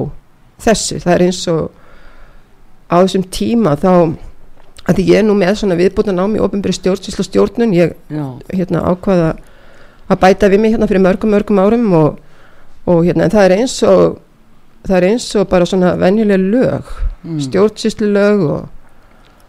þessu. 0.62 1.00
Það 1.02 1.14
er 1.16 1.24
eins 1.28 1.48
og 1.50 1.72
á 2.94 2.96
þessum 3.02 3.24
tíma 3.34 3.74
þá 3.82 3.90
að 4.92 5.00
ég 5.02 5.18
er 5.20 5.24
nú 5.26 5.34
með 5.40 5.56
svona 5.58 5.78
viðbútan 5.80 6.20
á 6.20 6.26
mig 6.28 6.42
ofinbyrði 6.44 6.78
stjórnsýslu 6.78 7.24
og 7.24 7.28
stjórnun. 7.30 7.74
Ég 7.74 7.96
já, 8.12 8.26
hérna 8.54 8.84
ákvaða 8.86 9.32
að 10.10 10.20
bæta 10.22 10.50
við 10.52 10.60
mig 10.60 10.74
hérna 10.76 10.88
fyrir 10.88 11.02
mörgum 11.02 11.32
mörgum 11.34 11.60
árum 11.64 11.94
og, 11.98 12.20
og 12.86 13.04
hérna 13.08 13.26
en 13.26 13.34
það 13.34 13.46
er 13.50 13.56
eins 13.58 13.78
og 13.88 14.20
það 14.88 14.98
er 14.98 15.08
eins 15.10 15.28
og 15.40 15.50
bara 15.52 15.68
svona 15.70 15.96
venjuleg 16.00 16.46
lög 16.54 16.94
mm. 17.24 17.40
stjórnsýslu 17.48 18.12
lög 18.14 18.46
og, 18.50 18.70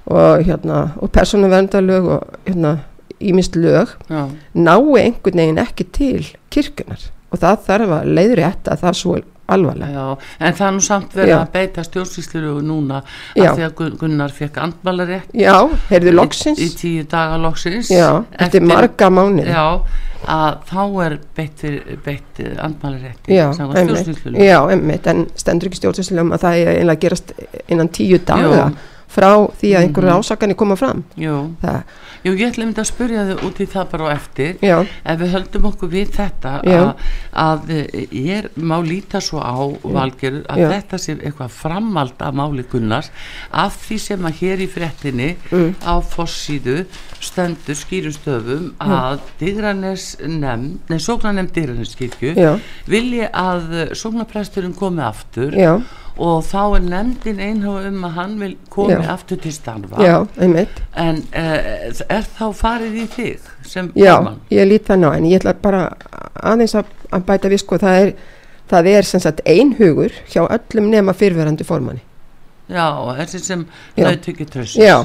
og 0.07 0.45
hérna 0.47 0.81
og 1.01 1.13
persónuverndarlög 1.15 2.11
og 2.17 2.39
hérna 2.47 2.77
ímist 3.21 3.57
lög 3.57 3.95
já, 4.11 4.29
nái 4.55 5.01
einhvern 5.03 5.43
veginn 5.43 5.63
ekki 5.63 5.85
til 5.93 6.27
kirkunar 6.51 7.11
og 7.31 7.41
það 7.43 7.63
þarf 7.69 7.95
að 7.99 8.11
leiðrétta 8.19 8.77
það 8.81 9.01
svo 9.01 9.17
alvarlega 9.47 9.93
Já, 9.93 10.05
en 10.41 10.57
það 10.57 10.67
er 10.67 10.75
nú 10.77 10.85
samt 10.85 11.17
verið 11.17 11.33
Já. 11.35 11.39
að 11.41 11.53
beita 11.53 11.85
stjórnsýslulegu 11.85 12.63
núna 12.65 13.01
af 13.03 13.59
því 13.59 13.67
að 13.67 13.75
Gun- 13.81 13.99
Gunnar 14.01 14.33
fekk 14.33 14.61
andmalarétt 14.63 15.35
í, 15.35 15.45
í 16.65 16.71
tíu 16.79 17.05
daga 17.11 17.37
loksins. 17.43 17.91
Já, 17.93 18.25
eftir 18.39 18.65
marga 18.65 19.11
mánuði. 19.13 19.53
Já, 19.53 19.67
að 20.31 20.57
þá 20.71 20.81
er 21.05 21.17
beitt, 21.37 21.65
andmalarétt 22.63 23.29
Já, 23.29 23.47
einmitt, 23.77 25.07
já, 25.07 25.13
en 25.13 25.25
stendur 25.39 25.71
ekki 25.71 25.81
stjórnsýslulegum 25.83 26.35
að 26.37 26.45
það 26.47 26.59
er 26.63 26.73
einlega 26.81 27.03
gerast 27.05 27.35
innan 27.69 27.93
tíu 27.95 28.21
daga? 28.25 28.67
Jú. 28.71 28.91
Frá 29.15 29.31
því 29.61 29.69
að 29.77 29.83
einhverju 29.85 30.11
Mhm. 30.11 30.19
ásakanir 30.21 30.57
koma 30.57 30.77
fram. 30.77 31.05
Jú, 31.17 31.55
jú, 32.25 32.33
ég 32.35 32.49
ætla 32.51 32.65
einmitt 32.65 32.79
að 32.83 32.89
spyrja 32.91 33.25
þau 33.29 33.45
út 33.47 33.61
í 33.61 33.67
það 33.71 33.91
bara 33.91 34.05
á 34.05 34.09
eftir. 34.17 34.57
Já, 34.61 34.81
ef 35.05 35.19
við 35.21 35.33
höldum 35.35 35.69
okkur 35.71 35.89
við 35.93 36.09
þetta 36.17 36.55
að, 36.65 36.95
að 37.33 37.71
eh, 37.71 38.07
ég 38.11 38.49
má 38.57 38.79
líta 38.83 39.21
svo 39.23 39.39
á 39.39 39.55
valgerur 39.85 40.45
að 40.49 40.59
Já. 40.59 40.69
þetta 40.73 40.99
sé 40.99 41.15
eitthvað 41.21 41.51
framald 41.51 42.13
af 42.21 42.35
máli 42.35 42.65
Gunnars 42.71 43.11
af 43.53 43.77
því 43.89 43.99
sem 44.01 44.23
að 44.25 44.39
hér 44.41 44.59
í 44.65 44.69
fréttinni 44.69 45.37
Mm. 45.53 45.75
á 45.85 45.95
fossíðu 46.03 46.87
stendur 47.21 47.75
skýrustöfum 47.77 48.73
að 48.81 49.21
Digranes 49.39 50.17
nefn, 50.21 50.79
nei 50.89 50.99
sóknarnefn 50.99 51.53
Digranes 51.53 51.95
já, 51.97 52.59
vilji 52.89 53.29
að 53.33 53.93
sóknarpresturinn 53.95 54.75
komi 54.77 55.03
aftur 55.03 55.53
já, 55.53 55.81
og 56.17 56.45
þá 56.47 56.61
er 56.77 56.85
nefndin 56.87 57.41
einhá 57.43 57.73
um 57.89 58.05
að 58.07 58.13
hann 58.19 58.35
vil 58.41 58.53
komi 58.71 58.95
Já. 58.95 59.09
aftur 59.15 59.41
til 59.43 59.53
starfa 59.53 60.03
já, 60.05 60.17
en 60.39 60.55
uh, 60.55 62.05
er 62.09 62.29
þá 62.39 62.45
farið 62.55 62.95
í 63.03 63.07
þig 63.17 63.49
sem 63.67 63.91
já, 63.99 64.15
formann? 64.17 64.41
ég 64.55 64.69
lít 64.69 64.87
það 64.87 65.01
ná 65.03 65.09
en 65.17 65.27
ég 65.31 65.41
ætla 65.43 65.55
bara 65.63 65.83
aðeins 66.43 66.75
að, 66.79 66.93
að 67.11 67.27
bæta 67.27 67.51
við 67.51 67.63
sko 67.65 67.79
það 67.83 68.01
er, 68.05 68.15
það 68.71 68.91
er 68.95 69.09
sem 69.11 69.21
sagt 69.27 69.43
einhugur 69.47 70.15
hjá 70.31 70.45
öllum 70.47 70.91
nema 70.93 71.17
fyrverandi 71.17 71.67
formanni 71.67 72.05
Já, 72.65 72.87
þessi 73.19 73.43
sem 73.45 73.67
naut 74.01 74.25
ekki 74.31 74.47
trössus. 74.49 74.79
Já. 74.81 75.03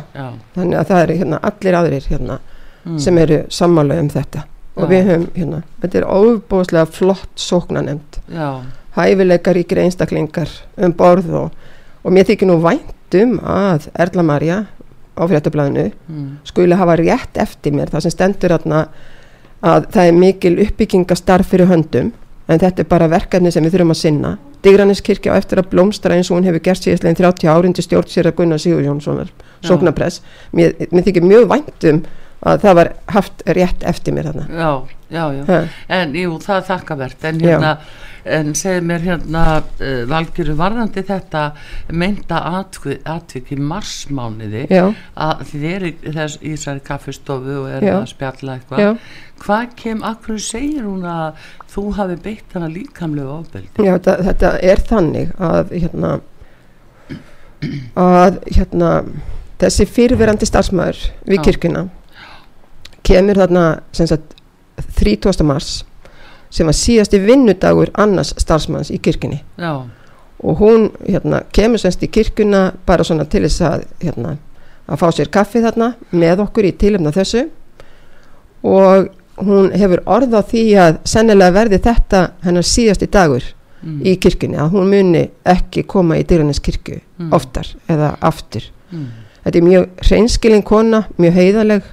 Þannig 0.55 0.77
að 0.79 0.85
það 0.87 1.01
eru 1.03 1.15
hérna 1.19 1.39
allir 1.43 1.75
aðrir 1.75 2.05
hérna 2.07 2.37
Mm. 2.85 2.95
sem 3.03 3.17
eru 3.19 3.41
sammála 3.51 3.97
um 3.99 4.07
þetta 4.09 4.45
og 4.79 4.85
við 4.87 5.09
höfum 5.09 5.25
hérna, 5.35 5.57
þetta 5.81 5.97
er 5.99 6.05
óbúðslega 6.07 6.87
flott 6.95 7.33
sóknanemnd 7.35 8.19
Já, 8.31 8.61
hæfileikar 8.97 9.57
ríkir 9.57 9.83
einstaklingar 9.83 10.51
um 10.77 10.93
borð 10.95 11.29
og, 11.43 11.51
og 12.03 12.15
mér 12.15 12.29
þykir 12.29 12.49
nú 12.49 12.59
vænt 12.63 13.17
um 13.19 13.37
að 13.43 13.89
Erla 13.99 14.25
Marja 14.25 14.59
á 15.19 15.23
fréttablaðinu 15.27 15.89
mm. 15.91 16.27
skuli 16.47 16.77
hafa 16.79 16.97
rétt 16.99 17.39
eftir 17.41 17.75
mér 17.75 17.91
það 17.91 18.05
sem 18.05 18.15
stendur 18.15 18.55
þarna 18.55 18.83
að 19.65 19.89
það 19.93 20.09
er 20.09 20.19
mikil 20.19 20.53
uppbyggingastarf 20.63 21.49
fyrir 21.51 21.69
höndum 21.69 22.13
en 22.49 22.61
þetta 22.61 22.83
er 22.83 22.89
bara 22.89 23.09
verkefni 23.11 23.51
sem 23.53 23.65
við 23.65 23.77
þurfum 23.77 23.95
að 23.95 24.01
sinna 24.03 24.37
Digraneskirkja 24.63 25.35
á 25.35 25.39
eftir 25.39 25.61
að 25.61 25.69
blómstra 25.71 26.15
eins 26.15 26.31
og 26.31 26.39
hún 26.39 26.47
hefur 26.47 26.63
gert 26.63 26.83
síðastlegin 26.83 27.19
30 27.19 27.51
árin 27.51 27.75
til 27.75 27.85
stjórn 27.85 28.09
sér 28.11 28.31
að 28.31 28.39
Gunnar 28.39 28.59
Sigur 28.59 28.83
Jónssonar 28.83 29.29
sóknapress 29.63 30.23
mér, 30.55 30.75
mér 30.91 31.05
þykir 31.07 31.27
mjög 31.27 31.47
vænt 31.51 31.87
um 31.91 32.01
að 32.39 32.61
það 32.63 32.77
var 32.79 32.91
haft 33.15 33.43
rétt 33.47 33.83
eftir 33.87 34.15
mér 34.15 34.29
þarna 34.31 34.45
já, 34.47 34.71
já, 35.11 35.23
já. 35.35 35.43
Ha, 35.49 35.59
En 35.99 36.15
jú, 36.15 36.37
það 36.43 36.55
er 36.61 36.67
þakkavert, 36.69 37.25
en 37.27 37.41
Já. 37.43 37.59
En 38.37 38.53
segir 38.57 38.85
mér 38.85 39.05
hérna, 39.05 39.43
uh, 39.59 40.03
Valgjöru 40.09 40.55
varðandi 40.59 41.03
þetta 41.07 41.43
meinta 41.91 42.41
atvik, 42.59 43.01
atvik 43.09 43.53
í 43.55 43.59
marsmániði, 43.59 44.65
að 45.15 45.45
þið 45.51 45.67
eru 45.73 45.93
þess 46.05 46.39
í 46.41 46.53
þessari 46.55 46.85
kaffistofu 46.89 47.57
og 47.63 47.71
eru 47.77 47.95
að 47.97 48.07
spjalla 48.13 48.57
eitthvað. 48.59 49.03
Hvað 49.39 49.75
kem, 49.79 50.01
akkur 50.03 50.39
segir 50.43 50.83
hún 50.83 51.05
að 51.07 51.39
þú 51.71 51.85
hafi 51.95 52.17
beitt 52.23 52.57
hana 52.57 52.67
líkamlega 52.71 53.37
ofbeldi? 53.39 53.85
já 53.85 53.93
þetta, 53.95 54.15
þetta 54.27 54.53
er 54.71 54.81
þannig 54.89 55.35
að 55.39 55.75
hérna 55.77 56.17
að 57.99 58.39
hérna 58.55 58.89
þessi 59.59 59.87
fyrirverandi 59.89 60.47
starfsmæður 60.47 61.01
við 61.27 61.39
Já. 61.39 61.43
kirkuna 61.49 61.85
kemur 63.05 63.41
þarna 63.41 63.63
sem 63.95 64.07
sagt 64.09 64.35
30. 64.99 65.43
mars 65.47 65.71
sem 66.49 66.69
var 66.69 66.77
síðasti 66.77 67.21
vinnudagur 67.23 67.91
annars 67.93 68.33
starfsmanns 68.37 68.91
í 68.91 68.99
kirkjunni 69.03 69.41
Já, 69.59 69.85
og 70.39 70.61
hún 70.63 70.89
hérna, 71.05 71.43
kemur 71.53 71.81
semst 71.81 72.03
í 72.03 72.11
kirkuna 72.11 72.69
bara 72.87 73.03
svona 73.03 73.27
til 73.29 73.43
þess 73.45 73.61
að 73.67 73.85
hérna, 74.01 74.37
að 74.87 75.01
fá 75.03 75.07
sér 75.13 75.31
kaffi 75.33 75.61
þarna 75.63 75.93
með 76.11 76.45
okkur 76.47 76.69
í 76.69 76.75
tilumna 76.79 77.13
þessu 77.15 77.45
og 78.63 79.09
hún 79.39 79.71
hefur 79.71 80.01
orð 80.05 80.35
á 80.35 80.41
því 80.43 80.65
að 80.79 80.99
sennilega 81.07 81.55
verði 81.55 81.81
þetta 81.83 82.25
hennar 82.43 82.67
síðasti 82.67 83.07
dagur 83.11 83.43
mm. 83.83 84.01
í 84.03 84.15
kirkjunni 84.19 84.59
að 84.59 84.73
hún 84.73 84.89
muni 84.91 85.27
ekki 85.47 85.85
koma 85.87 86.17
í 86.19 86.25
dyrranis 86.27 86.59
kirkju 86.63 86.99
Mm. 87.19 87.33
oftar 87.35 87.67
eða 87.91 88.13
aftur 88.23 88.63
mm. 88.93 89.07
þetta 89.43 89.59
er 89.59 89.63
mjög 89.65 90.03
hreinskilin 90.07 90.61
kona 90.63 91.01
mjög 91.19 91.33
heiðaleg, 91.35 91.89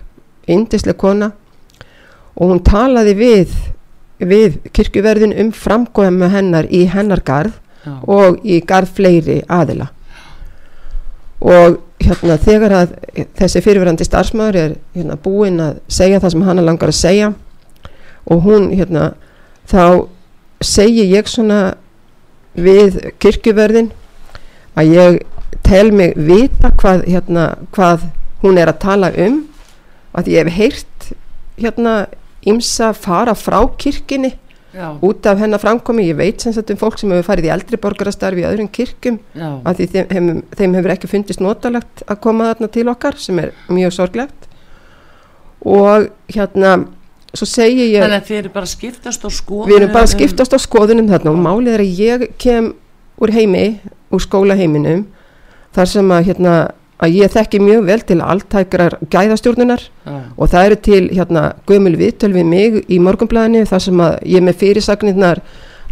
indisleg 0.47 0.95
kona 1.01 1.33
og 2.37 2.53
hún 2.53 2.61
talaði 2.63 3.15
við 3.19 3.57
við 4.19 4.61
kirkjuverðin 4.77 5.35
um 5.43 5.53
framkvæma 5.53 6.31
hennar 6.33 6.69
í 6.73 6.87
hennar 6.91 7.23
garð 7.25 7.57
Já. 7.85 7.93
og 8.03 8.41
í 8.45 8.61
garð 8.67 8.95
fleiri 8.97 9.43
aðila 9.49 9.91
og 11.41 11.81
hérna 12.01 12.37
þegar 12.41 12.75
að 12.75 12.95
þessi 13.37 13.63
fyrirverandi 13.65 14.07
starfsmæður 14.07 14.59
er 14.61 14.77
hérna 14.97 15.19
búinn 15.21 15.61
að 15.63 15.81
segja 15.93 16.21
það 16.23 16.35
sem 16.35 16.47
hana 16.49 16.65
langar 16.65 16.93
að 16.93 17.01
segja 17.01 17.33
og 18.27 18.43
hún 18.47 18.71
hérna 18.73 19.11
þá 19.69 20.09
segi 20.65 21.07
ég 21.13 21.29
svona 21.29 21.77
við 22.57 22.99
kirkjuverðin 23.21 23.91
að 24.77 24.93
ég 24.97 25.19
tel 25.67 25.91
mig 25.93 26.15
vita 26.17 26.73
hvað 26.79 27.05
hérna 27.07 27.51
hvað 27.75 28.09
hún 28.43 28.61
er 28.61 28.71
að 28.71 28.83
tala 28.85 29.13
um 29.27 29.43
að 30.17 30.31
ég 30.33 30.47
hef 30.47 30.57
heyrt 30.57 31.11
hérna 31.61 31.97
ímsa 32.47 32.93
fara 32.97 33.35
frá 33.39 33.59
kirkjunni 33.79 34.33
Já. 34.77 34.93
út 35.01 35.27
af 35.27 35.39
hennar 35.41 35.61
framkomi, 35.61 36.05
ég 36.05 36.19
veit 36.19 36.43
sem 36.43 36.53
sagt 36.53 36.71
um 36.71 36.77
fólk 36.77 36.99
sem 37.01 37.11
hefur 37.11 37.31
farið 37.31 37.49
í 37.49 37.53
eldri 37.55 37.79
borgarastarfi 37.81 38.43
í 38.43 38.49
öðrum 38.49 38.69
kirkjum 38.69 39.17
Já. 39.33 39.49
að 39.65 39.81
þeim, 39.81 40.11
þeim, 40.11 40.29
þeim 40.59 40.77
hefur 40.77 40.93
ekki 40.93 41.11
fundist 41.11 41.41
notalegt 41.41 42.03
að 42.05 42.21
koma 42.27 42.51
þarna 42.51 42.69
til 42.75 42.85
okkar 42.93 43.17
sem 43.21 43.41
er 43.41 43.55
mjög 43.73 43.95
sorglegt 43.97 44.51
og 45.65 46.11
hérna 46.29 46.77
svo 47.33 47.49
segi 47.49 47.89
ég 47.95 48.05
Þannig 48.05 48.21
að 48.21 48.29
þið 48.29 48.41
eru 48.43 48.53
bara 48.55 48.71
skiptast 48.71 49.25
á 49.25 49.31
skoðun 49.33 49.71
við 49.71 49.79
erum 49.81 49.95
bara 49.97 50.11
skiptast 50.13 50.57
á 50.57 50.59
skoðunum 50.61 51.09
þarna 51.11 51.33
og 51.33 51.41
málið 51.47 51.73
er 51.73 51.85
að 51.85 52.03
ég 52.03 52.27
kem 52.43 52.73
úr 53.17 53.33
heimi, 53.33 53.67
úr 54.13 54.23
skólaheiminum 54.23 55.07
þar 55.77 55.93
sem 55.95 56.13
að 56.13 56.29
hérna 56.31 56.57
að 57.03 57.17
ég 57.19 57.33
þekki 57.33 57.61
mjög 57.61 57.85
vel 57.91 57.99
til 58.09 58.19
alltækrar 58.25 58.97
gæðastjórnunar 59.13 59.83
Já. 59.85 60.15
og 60.37 60.51
það 60.53 60.69
eru 60.69 60.79
til 60.87 61.03
hérna 61.11 61.43
gömul 61.69 61.97
viðtöl 62.01 62.33
við 62.33 62.49
mig 62.49 62.79
í 62.89 63.01
morgunblæðinu 63.05 63.67
þar 63.69 63.85
sem 63.85 64.01
að 64.01 64.17
ég 64.33 64.47
með 64.47 64.61
fyrirsagnirnar 64.63 65.43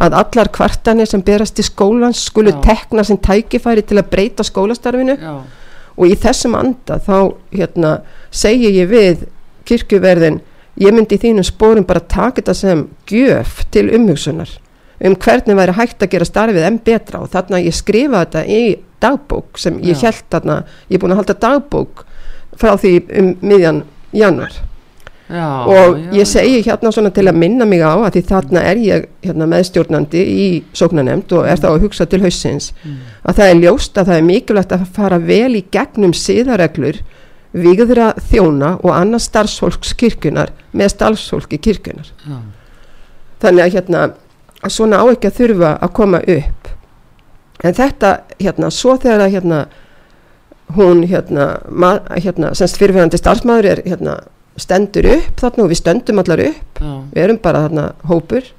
að 0.05 0.17
allar 0.23 0.51
kvartanir 0.55 1.07
sem 1.11 1.23
berast 1.23 1.55
til 1.59 1.67
skólans 1.69 2.25
skulu 2.31 2.55
Já. 2.55 2.61
tekna 2.65 3.05
sem 3.05 3.21
tækifæri 3.21 3.85
til 3.85 4.01
að 4.01 4.11
breyta 4.15 4.47
skólastarfinu 4.47 5.19
Já. 5.21 5.37
og 5.95 6.09
í 6.09 6.17
þessum 6.25 6.57
anda 6.59 6.99
þá 7.05 7.19
hérna 7.53 7.95
segi 8.33 8.73
ég 8.79 8.89
við 8.91 9.29
kirkjuverðin 9.69 10.41
ég 10.81 10.95
myndi 10.95 11.19
í 11.19 11.23
þínum 11.23 11.47
spórum 11.47 11.87
bara 11.87 12.01
taka 12.01 12.41
þetta 12.41 12.57
sem 12.59 12.87
gjöf 13.11 13.61
til 13.71 13.91
umhugsunar 13.95 14.51
um 15.05 15.15
hvernig 15.21 15.59
væri 15.59 15.77
hægt 15.77 16.03
að 16.03 16.15
gera 16.15 16.29
starfið 16.29 16.67
enn 16.67 16.81
betra 16.85 17.21
og 17.21 17.31
þarna 17.33 17.61
ég 17.61 17.77
skrifa 17.77 18.25
þetta 18.25 18.45
í 18.49 18.65
dagbók 19.05 19.59
sem 19.61 19.79
ég 19.85 19.95
Já. 20.01 20.09
held 20.11 20.25
þarna 20.35 20.61
ég 20.89 20.97
er 20.99 21.03
búin 21.05 21.15
að 21.17 21.21
halda 21.23 21.39
dagbók 21.49 22.05
frá 22.61 22.75
því 22.81 22.95
um 23.21 23.35
miðjan 23.43 23.83
januar 24.15 24.53
Já. 25.25 25.47
og 25.67 25.97
já, 25.97 26.13
ég 26.21 26.27
segi 26.29 26.59
hérna 26.67 26.91
svona 26.93 27.11
til 27.17 27.25
að 27.31 27.39
minna 27.41 27.65
mig 27.65 27.81
á 27.81 27.97
að 27.97 28.11
því 28.19 28.23
þarna 28.29 28.61
er 28.69 28.81
ég 28.85 29.07
hérna 29.25 29.47
meðstjórnandi 29.49 30.21
í 30.21 30.45
sóknanemnd 30.77 31.33
og 31.33 31.47
er 31.49 31.57
þá 31.63 31.71
að 31.73 31.87
hugsa 31.87 32.05
til 32.07 32.21
hausins 32.23 32.73
Mm. 32.85 32.99
að 33.25 33.39
það 33.39 33.51
er 33.55 33.61
ljóst 33.63 33.97
að 33.99 34.11
það 34.11 34.19
er 34.21 34.27
mikilvægt 34.29 34.73
að 34.77 34.85
fara 34.99 35.19
vel 35.19 35.57
í 35.57 35.63
gegnum 35.73 36.13
siðareglur 36.13 36.99
vigðra 37.55 38.11
þjóna 38.29 38.75
og 38.85 38.91
annars 38.93 39.29
starfsfólks 39.31 39.95
kirkjunar 39.97 40.53
með 40.77 40.93
starfsfólki 40.93 41.59
kirkjunar 41.59 42.13
Já. 42.29 42.37
þannig 43.41 43.65
að 43.65 43.75
hérna 43.79 44.05
svona 44.69 45.01
á 45.01 45.05
ekki 45.09 45.31
að 45.33 45.39
þurfa 45.41 45.73
að 45.81 45.93
koma 45.97 46.21
upp 46.37 46.64
en 47.63 47.75
þetta 47.75 48.13
hérna 48.41 48.71
svo 48.75 48.97
þegar 48.99 49.27
að 49.29 49.35
hérna 49.37 49.61
hún 50.75 51.05
hérna, 51.07 51.47
hérna 52.17 52.55
semst 52.57 52.79
fyrirverandi 52.81 53.21
starfsmæður 53.21 53.69
er 53.75 53.83
hérna 53.85 54.17
stendur 54.57 55.07
upp 55.11 55.41
þarna 55.43 55.65
og 55.67 55.71
við 55.73 55.81
stöndum 55.83 56.21
allar 56.23 56.43
upp 56.49 56.81
Já. 56.81 56.93
við 57.15 57.23
erum 57.25 57.39
bara 57.43 57.65
þarna 57.67 57.87
hópur 58.11 58.51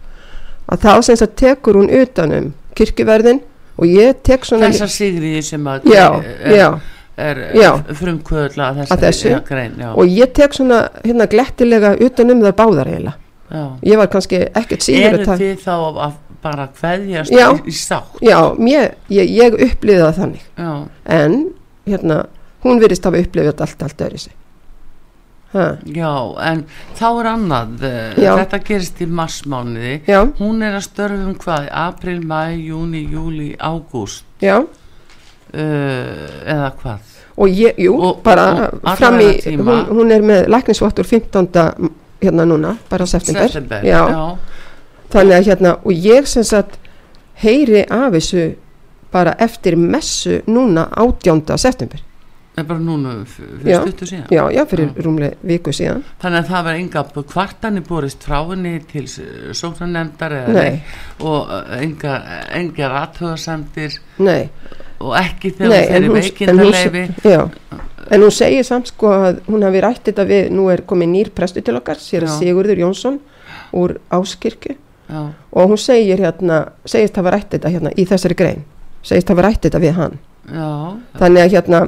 að 0.71 0.81
þá 0.85 0.91
semst 1.07 1.25
að 1.25 1.35
tekur 1.41 1.79
hún 1.79 1.91
utanum 2.01 2.51
kirkjuverðin 2.75 3.41
og 3.75 3.87
ég 3.89 4.19
tek 4.23 4.45
svona 4.47 4.69
Þessar 4.71 4.91
sigriði 4.91 5.41
sem 5.45 5.67
að 5.67 5.87
já, 5.91 6.05
er, 6.21 6.55
já, 6.55 6.67
er 7.17 7.41
Já. 7.55 7.69
frumkvöðla 7.99 8.69
að 8.71 8.81
Að 8.85 9.05
þessu. 9.07 9.29
já, 9.33 9.39
grein, 9.47 9.75
og 9.93 10.05
ég 10.11 10.33
tek 10.35 10.55
svona 10.55 10.85
hérna 11.03 11.27
glettilega 11.31 11.95
utanum 12.05 12.43
þar 12.45 12.57
báðar 12.59 12.91
Já. 13.45 13.65
ég 13.85 13.97
var 13.99 14.09
kannski 14.09 14.39
ekkert 14.57 14.81
síður 14.81 15.19
Eru 15.21 15.35
þið 15.37 15.59
þá 15.61 15.73
að 15.77 16.13
bara 16.45 16.69
kveðjast 16.77 17.33
Já. 17.33 17.49
í, 17.57 17.65
í 17.73 17.75
sátt? 17.75 18.21
já, 18.25 18.39
mér, 18.61 18.93
ég, 19.09 19.33
ég 19.41 19.59
upplýði 19.67 20.01
það 20.05 20.17
þannig 20.21 20.47
Já. 20.61 20.71
en 21.17 21.37
hérna, 21.89 22.21
hún 22.65 22.81
virðist 22.81 23.05
hafa 23.09 23.21
upplifið 23.25 23.51
þetta 23.51 23.67
allt, 23.69 23.85
allt 23.89 24.05
öðru 24.07 24.21
sig 24.27 24.33
ha, 25.55 25.65
Já, 25.87 26.11
en 26.51 26.63
þá 26.99 27.05
er 27.09 27.29
annað, 27.31 27.75
eh, 27.87 28.15
Já. 28.25 28.31
þetta 28.43 28.59
gerist 28.67 29.01
í 29.01 29.07
marsmánuði, 29.07 29.93
já, 30.09 30.21
hún 30.39 30.63
er 30.67 30.77
að 30.79 30.87
störfum 30.89 31.35
hvað, 31.43 31.69
april, 31.85 32.17
mæ, 32.27 32.41
júni, 32.59 33.05
júli, 33.11 33.51
ágúst, 33.59 34.25
já 34.43 34.57
uh, 35.55 36.25
eða 36.45 36.71
hvað? 36.81 37.13
og 37.35 37.47
ég, 37.51 37.75
jú, 37.83 37.93
Og- 37.99 38.19
bara 38.23 38.45
og 38.71 38.79
alla 38.83 38.95
fram 38.95 39.19
í, 39.19 39.29
hún, 39.59 39.85
hún 39.91 40.11
er 40.15 40.21
með 40.23 40.47
læknisvottur 40.51 41.03
15. 41.07 41.47
hérna 42.21 42.45
núna, 42.47 42.77
bara 42.89 43.05
september, 43.05 43.81
Já. 43.83 44.01
já, 44.09 44.37
þannig 45.15 45.37
að 45.39 45.47
hérna 45.49 45.75
og 45.83 45.91
ég 46.11 46.27
sem 46.29 46.43
sagt 46.47 46.77
heyri 47.43 47.85
af 47.91 48.11
þessu 48.15 48.49
bara 49.15 49.35
eftir 49.39 49.75
messu 49.79 50.41
núna 50.47 50.89
18. 50.99 51.57
september 51.61 52.01
það 52.55 52.61
er 52.63 52.67
bara 52.69 52.79
núna 52.79 53.13
f- 53.25 53.39
Já. 53.39 53.47
fyrir 53.59 53.81
stuttu 53.81 54.07
síðan. 54.07 54.27
já, 54.31 54.43
já, 54.55 54.63
fyrir 54.71 54.85
Já. 54.87 55.03
rúmlega 55.03 55.35
viku 55.43 55.73
síðan 55.75 56.03
Þannig 56.23 56.39
að 56.39 56.51
það 56.51 56.63
var 56.67 56.79
enga 56.79 57.03
kvartanir 57.33 57.83
borist 57.87 58.23
frá 58.23 58.37
henni 58.49 58.73
til 58.91 59.05
neitt 60.55 60.79
og 61.19 61.51
enga, 61.81 62.13
enga 62.55 62.91
rathöðasendir 62.93 63.97
nei, 64.23 64.49
og 64.99 65.17
ekki 65.19 65.51
þegar 65.57 65.89
þeir 65.89 65.97
eru 65.99 66.13
já, 67.25 67.41
en 68.11 68.21
hún 68.23 68.31
segir 68.31 68.63
samt 68.67 68.87
sko 68.93 69.11
að 69.11 69.41
hún 69.49 69.63
hafi 69.67 69.83
rætt 69.83 70.07
þetta 70.07 70.25
við, 70.29 70.49
nú 70.55 70.69
er 70.71 70.85
komið 70.87 71.11
nýr 71.11 71.31
prestu 71.35 71.61
til 71.65 71.75
okkar, 71.75 71.99
sér 71.99 72.27
að. 72.29 72.39
Sigurður 72.39 72.83
Jónsson 72.85 73.19
úr 73.75 73.97
Áskirkju 74.15 74.77
Já, 75.09 75.21
og 75.53 75.69
hún 75.69 75.77
segir 75.77 76.17
hérna, 76.23 76.63
segist 76.85 77.15
hafa 77.19 77.31
rætt 77.35 77.51
þetta 77.53 77.69
hérna 77.69 77.91
í 77.93 78.05
þessari 78.09 78.35
grein, 78.39 78.63
segist 79.05 79.29
hafa 79.29 79.43
rætt 79.45 79.61
þetta 79.67 79.79
við 79.83 79.93
hann, 79.99 80.15
já. 80.49 80.69
þannig 81.19 81.43
að 81.43 81.53
hérna 81.55 81.81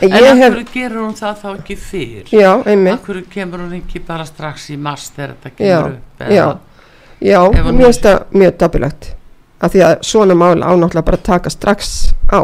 en 0.00 0.12
af 0.14 0.38
hverju 0.38 0.66
gerur 0.72 1.02
hún 1.02 1.16
það 1.18 1.40
þá 1.42 1.48
ekki 1.58 1.76
fyrr? 1.76 2.30
já, 2.32 2.50
einmitt 2.70 2.94
Af 2.94 3.08
hverju 3.08 3.24
kemur 3.32 3.58
hún 3.64 3.74
ekki 3.80 4.00
bara 4.06 4.24
strax 4.24 4.68
í 4.70 4.76
mars 4.78 5.10
þegar 5.16 5.34
þetta 5.42 5.66
Já, 5.66 5.80
kemur 5.82 5.96
upp? 5.96 6.30
já, 6.30 6.46
já, 7.20 7.40
mér 7.50 7.84
finnst 7.84 8.06
það 8.06 8.22
mjög 8.38 8.56
dapilegt 8.62 9.10
af 9.60 9.74
því 9.74 9.82
að 9.90 9.96
svona 10.08 10.34
mál 10.40 10.54
ánáttúrulega 10.62 11.02
bara 11.10 11.16
taka 11.32 11.50
strax 11.52 12.12
á, 12.32 12.40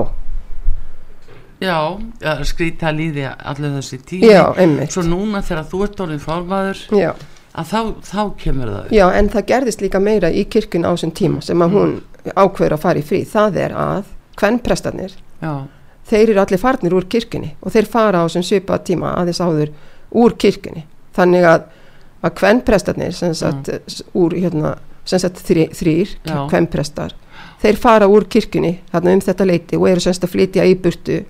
Já, 1.61 1.79
já 2.21 2.35
skrýta 2.45 2.91
líði 2.93 3.25
allir 3.33 3.71
þessi 3.79 3.97
tími. 4.05 4.29
já, 4.29 4.43
einmitt 4.61 4.93
Svo 4.93 5.07
núna 5.07 5.41
þegar 5.41 5.65
þú 5.71 5.79
ert 5.87 6.03
orðin 6.05 6.21
fórmaður 6.21 6.83
já, 6.99 7.15
að 7.57 7.71
þá, 7.73 7.81
þá 8.05 8.21
kemur 8.43 8.69
það 8.73 8.83
upp. 8.85 8.93
já, 8.93 9.07
en 9.21 9.29
það 9.33 9.47
gerðist 9.53 9.81
líka 9.85 10.01
meira 10.03 10.31
í 10.31 10.45
kirkjun 10.53 10.85
á 10.85 10.91
þessum 10.95 11.15
tíma 11.17 11.43
sem 11.45 11.63
að 11.65 11.77
hún 11.77 11.95
ákveður 12.35 12.77
að 12.77 12.83
fara 12.85 13.01
í 13.01 13.07
frí, 13.07 13.23
það 13.29 13.59
er 13.65 13.75
að 13.81 14.13
kvennprestarnir, 14.37 15.15
Já, 15.43 15.53
þeir 16.09 16.31
eru 16.33 16.41
allir 16.43 16.61
farnir 16.63 16.95
úr 16.97 17.07
kirkjunni 17.11 17.55
og 17.63 17.73
þeir 17.75 17.89
fara 17.91 18.23
á 18.23 18.27
þessum 18.29 18.45
svipa 18.47 18.79
tíma 18.85 19.15
aðeins 19.21 19.41
áður 19.43 19.73
úr 20.17 20.35
kirkjunni 20.39 20.85
þannig 21.17 21.47
að, 21.49 21.65
að 22.23 22.35
kvennprestarnir 22.41 23.15
sem 23.17 23.35
sagt, 23.37 23.71
úr 24.17 24.37
hérna 24.37 24.77
sem 25.07 25.23
sagt 25.23 25.41
þrý, 25.47 25.69
þrýr, 25.77 26.13
Já. 26.27 26.37
kvennprestar 26.51 27.15
þeir 27.63 27.79
fara 27.81 28.09
úr 28.11 28.27
kirkjunni 28.31 28.77
þarna 28.93 29.17
um 29.17 29.25
þetta 29.25 29.47
leiti 29.49 29.79
og 29.81 29.89
eru 29.91 30.03
sem 30.05 30.15
sagt 30.17 30.29
að 30.29 30.35
flytja 30.35 30.67
í 30.67 30.75
burtu 30.83 31.23
í, 31.23 31.25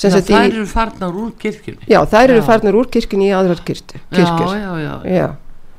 þær 0.00 0.46
eru 0.46 0.64
farnar 0.70 1.16
úr 1.20 1.32
kirkjunni. 1.40 1.84
já, 1.90 2.00
þær 2.08 2.30
eru 2.30 2.40
Já. 2.40 2.46
farnar 2.46 2.78
úr 2.80 2.88
kirkjunni 2.92 3.28
í 3.28 3.34
aðrar 3.36 3.60
kirkjur 3.66 4.00
Já, 4.14 4.28
já, 4.56 4.72
já. 4.80 4.94
Já. 5.04 5.28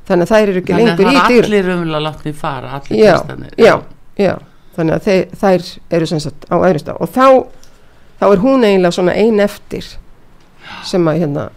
Þannig 0.08 0.26
að 0.26 0.32
þær 0.34 0.52
eru 0.52 0.62
ekki 0.62 0.72
Þannig 0.74 0.92
að 0.92 1.02
lengur 1.02 1.12
í 1.12 1.16
það 1.16 1.24
er 1.24 1.32
dyr 1.32 1.48
allir 1.48 1.72
umlega 1.76 2.04
látni 2.06 2.34
fara, 2.36 2.76
allir 2.78 3.02
Já, 3.02 3.16
já, 3.56 3.74
já, 4.18 4.34
þannig 4.76 4.94
að 4.98 5.08
þeir, 5.08 5.24
þær 5.42 5.66
eru 5.98 6.10
sem 6.10 6.22
sagt 6.26 6.46
á 6.50 6.56
öðrum 6.58 6.82
stað. 6.82 7.00
Og 7.04 7.12
þá, 7.12 7.26
þá 8.20 8.26
er 8.28 8.44
hún 8.44 8.66
eiginlega 8.66 8.96
svona 8.98 9.16
ein 9.18 9.42
eftir 9.42 9.90
sem 10.86 11.10
að 11.10 11.22
hérna 11.22 11.48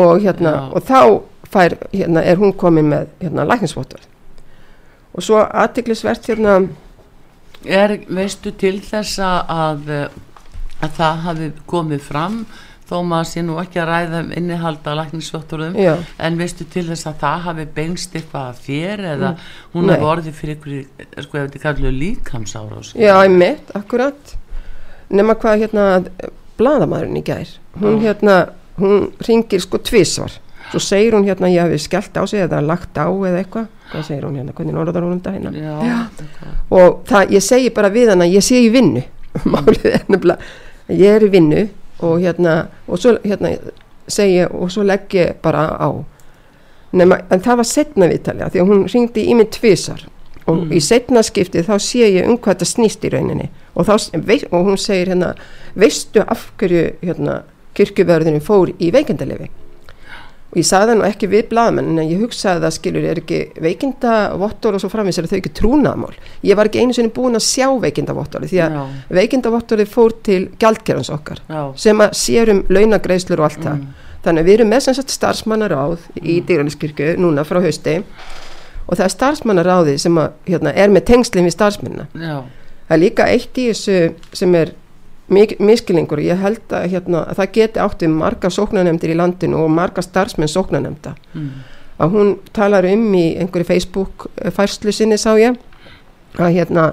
og 0.00 0.22
hérna 0.22 0.50
Já. 0.54 0.62
og 0.70 0.86
þá 0.86 1.00
fær, 1.50 1.76
hérna, 1.92 2.22
er 2.22 2.38
hún 2.38 2.54
komin 2.56 2.88
með 2.92 3.10
hérna 3.20 3.46
læknisvottur 3.48 4.04
og 5.10 5.24
svo 5.26 5.42
aðtiklisvert 5.42 6.28
hérna 6.30 6.60
er, 7.66 7.98
veistu 8.08 8.52
til 8.56 8.78
þess 8.84 9.18
að, 9.20 9.90
að 10.80 10.94
það 10.96 11.24
hafi 11.26 11.50
komið 11.70 12.04
fram 12.06 12.44
þó 12.90 12.96
maður 13.06 13.28
sé 13.30 13.42
nú 13.46 13.56
ekki 13.62 13.80
að 13.80 13.88
ræða 13.90 14.20
um 14.24 14.30
innihald 14.34 14.86
á 14.86 14.92
læknisvotturum 14.98 15.78
Já. 15.78 15.92
en 16.18 16.38
veistu 16.40 16.66
til 16.72 16.84
þess 16.88 17.06
að 17.06 17.18
það 17.22 17.46
hafi 17.46 17.66
beinst 17.76 18.16
eitthvað 18.18 18.48
að 18.50 18.60
þér 18.66 19.02
eða 19.14 19.32
hún 19.74 19.86
Nei. 19.86 19.94
hefur 19.94 20.10
orðið 20.10 20.38
fyrir 20.40 20.56
ykkur 20.58 21.24
sko 21.26 21.38
ef 21.38 21.48
þetta 21.48 21.62
kallu 21.64 21.92
líkamsárás? 21.94 22.92
Já, 22.98 23.14
einmitt, 23.22 23.72
akkurat. 23.78 24.36
Nema 25.10 25.36
hvað 25.38 25.64
hérna 25.64 25.86
bladamæðurinn 26.58 27.20
í 27.20 27.24
gær 27.26 27.56
hún 27.80 27.98
Já. 28.00 28.08
hérna, 28.08 28.38
hún 28.80 29.10
ringir 29.26 29.62
sko 29.62 29.78
tvísvar 29.86 30.40
svo 30.70 30.82
segir 30.82 31.14
hún 31.14 31.26
hérna 31.26 31.50
ég 31.50 31.62
hafi 31.64 31.78
skellt 31.82 32.18
á 32.18 32.22
sig 32.26 32.42
eða 32.44 32.60
lagt 32.62 32.98
á 32.98 33.06
eða 33.06 33.42
eitthvað. 33.42 33.70
Hvað 33.90 34.06
segir 34.06 34.26
hún 34.26 34.38
hérna, 34.38 34.54
hvernig 34.54 34.78
orðar 34.78 35.06
hún 35.06 35.16
um 35.16 35.22
dagina 35.22 35.50
já, 35.50 36.06
og 36.70 37.00
það, 37.08 37.32
ég 37.34 37.42
segi 37.42 37.72
bara 37.74 37.90
við 37.90 38.12
hana 38.12 38.28
ég 38.30 38.44
sé 38.44 38.60
í 38.62 38.68
vinnu. 38.70 39.02
Málið 39.50 39.88
er 39.90 40.04
nefnilega 40.10 40.38
ég 40.90 41.16
er 41.16 41.26
í 41.26 41.30
vinnu 41.30 41.68
og 42.02 42.20
hérna 42.20 42.66
og 42.88 42.98
svo 42.98 43.16
hérna 43.24 43.54
segi 44.10 44.40
ég 44.40 44.54
og 44.54 44.70
svo 44.72 44.82
legg 44.82 45.08
ég 45.14 45.34
bara 45.42 45.68
á. 45.78 45.90
Nema, 46.92 47.20
en 47.30 47.40
það 47.40 47.60
var 47.60 47.68
setna 47.68 48.08
viðtalja 48.10 48.50
því 48.50 48.62
að 48.62 48.72
hún 48.72 48.86
ringdi 48.90 49.28
í 49.30 49.36
mig 49.38 49.50
tvisar 49.54 50.06
og 50.46 50.56
Mm. 50.56 50.72
í 50.72 50.80
setna 50.80 51.22
skipti 51.22 51.62
þá 51.62 51.78
sé 51.78 52.08
ég 52.10 52.26
um 52.26 52.38
hvað 52.38 52.54
þetta 52.56 52.66
snýst 52.66 53.04
í 53.04 53.10
rauninni. 53.12 53.50
Og, 53.76 53.86
þá, 53.86 54.10
og 54.50 54.66
hún 54.66 54.76
segir 54.76 55.12
hérna 55.12 55.34
veistu 55.76 56.24
af 56.26 56.50
hverju 56.58 56.96
hérna, 57.02 57.42
kirkjuverðinu 57.74 58.40
fór 58.40 58.72
í 58.80 58.90
veikindalefi 58.90 59.48
og 60.50 60.58
ég 60.58 60.66
sagði 60.66 60.90
það 60.90 60.98
nú 60.98 61.06
ekki 61.06 61.30
við 61.30 61.44
blaðmenn 61.52 61.90
en 61.94 62.10
ég 62.10 62.22
hugsaði 62.24 62.64
það 62.64 62.74
skilur 62.74 63.04
er 63.06 63.20
ekki 63.22 63.40
veikindavottor 63.62 64.76
og 64.76 64.82
svo 64.82 64.90
framvís 64.90 65.20
er 65.20 65.28
þau 65.30 65.36
ekki 65.38 65.52
trúnaðmál 65.60 66.12
ég 66.46 66.58
var 66.58 66.70
ekki 66.70 66.82
einu 66.82 66.96
sinni 66.96 67.12
búin 67.14 67.38
að 67.38 67.46
sjá 67.46 67.68
veikindavottori 67.84 68.50
því 68.50 68.62
að 68.64 68.74
já, 68.74 68.82
veikindavottori 69.20 69.86
fór 69.86 70.16
til 70.26 70.40
gjaldkerfans 70.58 71.12
okkar 71.14 71.42
já, 71.46 71.62
sem 71.78 72.02
að 72.02 72.16
sér 72.18 72.50
um 72.54 72.62
launagreislur 72.68 73.42
og 73.42 73.50
allt 73.50 73.64
það. 73.64 73.80
Mm. 73.80 74.06
þannig 74.24 74.42
að 74.42 74.48
við 74.50 74.58
erum 74.58 74.70
með 74.74 74.84
sem 74.84 74.96
sagt 74.98 75.14
starfsmannaráð 75.14 76.06
í 76.20 76.38
dýraniskirkju 76.48 77.14
núna 77.20 77.44
frá 77.48 77.60
hausti. 77.64 77.96
Og 78.86 78.98
það 78.98 79.06
er 79.06 79.14
starfsmannaráði 79.14 79.96
sem 80.02 80.18
að, 80.18 80.34
hérna, 80.50 80.74
er 80.74 80.90
með 80.92 81.06
tengslinn 81.12 81.46
við 81.46 81.54
starfsmennina. 81.54 82.08
Já, 82.18 82.36
það 82.88 82.96
er 82.96 83.02
líka 83.04 83.28
eitt 83.30 83.60
í 83.60 83.68
þessu 83.70 83.98
sem 84.42 84.56
er 84.58 84.74
miskilingur 85.30 86.22
ég 86.22 86.40
held 86.40 86.74
að, 86.74 86.88
hérna, 86.94 87.24
að 87.30 87.42
það 87.42 87.52
geti 87.58 87.82
átt 87.84 88.02
við 88.04 88.16
marga 88.16 88.50
sóknanemndir 88.50 89.14
í 89.14 89.18
landinu 89.18 89.62
og 89.64 89.70
marga 89.74 90.02
starfsmenn 90.04 90.50
sóknanemnda 90.50 91.14
mm. 91.32 91.48
að 92.02 92.16
hún 92.16 92.34
talar 92.56 92.88
um 92.90 93.06
í 93.14 93.24
einhverju 93.38 93.70
Facebook 93.70 94.28
færslu 94.56 94.94
sinni 94.94 95.18
sá 95.20 95.32
ég 95.38 95.56
að 96.38 96.58
hérna 96.58 96.90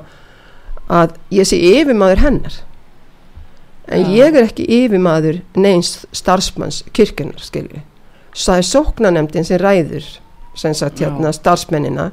að 0.88 1.18
ég 1.36 1.50
sé 1.50 1.58
yfirmaður 1.60 2.24
hennar. 2.24 2.62
En 3.92 4.04
Já. 4.04 4.14
ég 4.22 4.36
er 4.36 4.48
ekki 4.48 4.66
yfirmaður 4.82 5.42
neins 5.60 6.06
starfsmanns 6.16 6.84
kirkjunar 6.96 7.44
skilju 7.44 7.84
það 8.46 8.62
er 8.62 8.68
sóknanemdin 8.68 9.48
sem 9.48 9.60
ræður 9.62 10.08
sem 10.58 10.74
sagt 10.78 11.02
hérna 11.02 11.34
starfsmennina. 11.34 12.12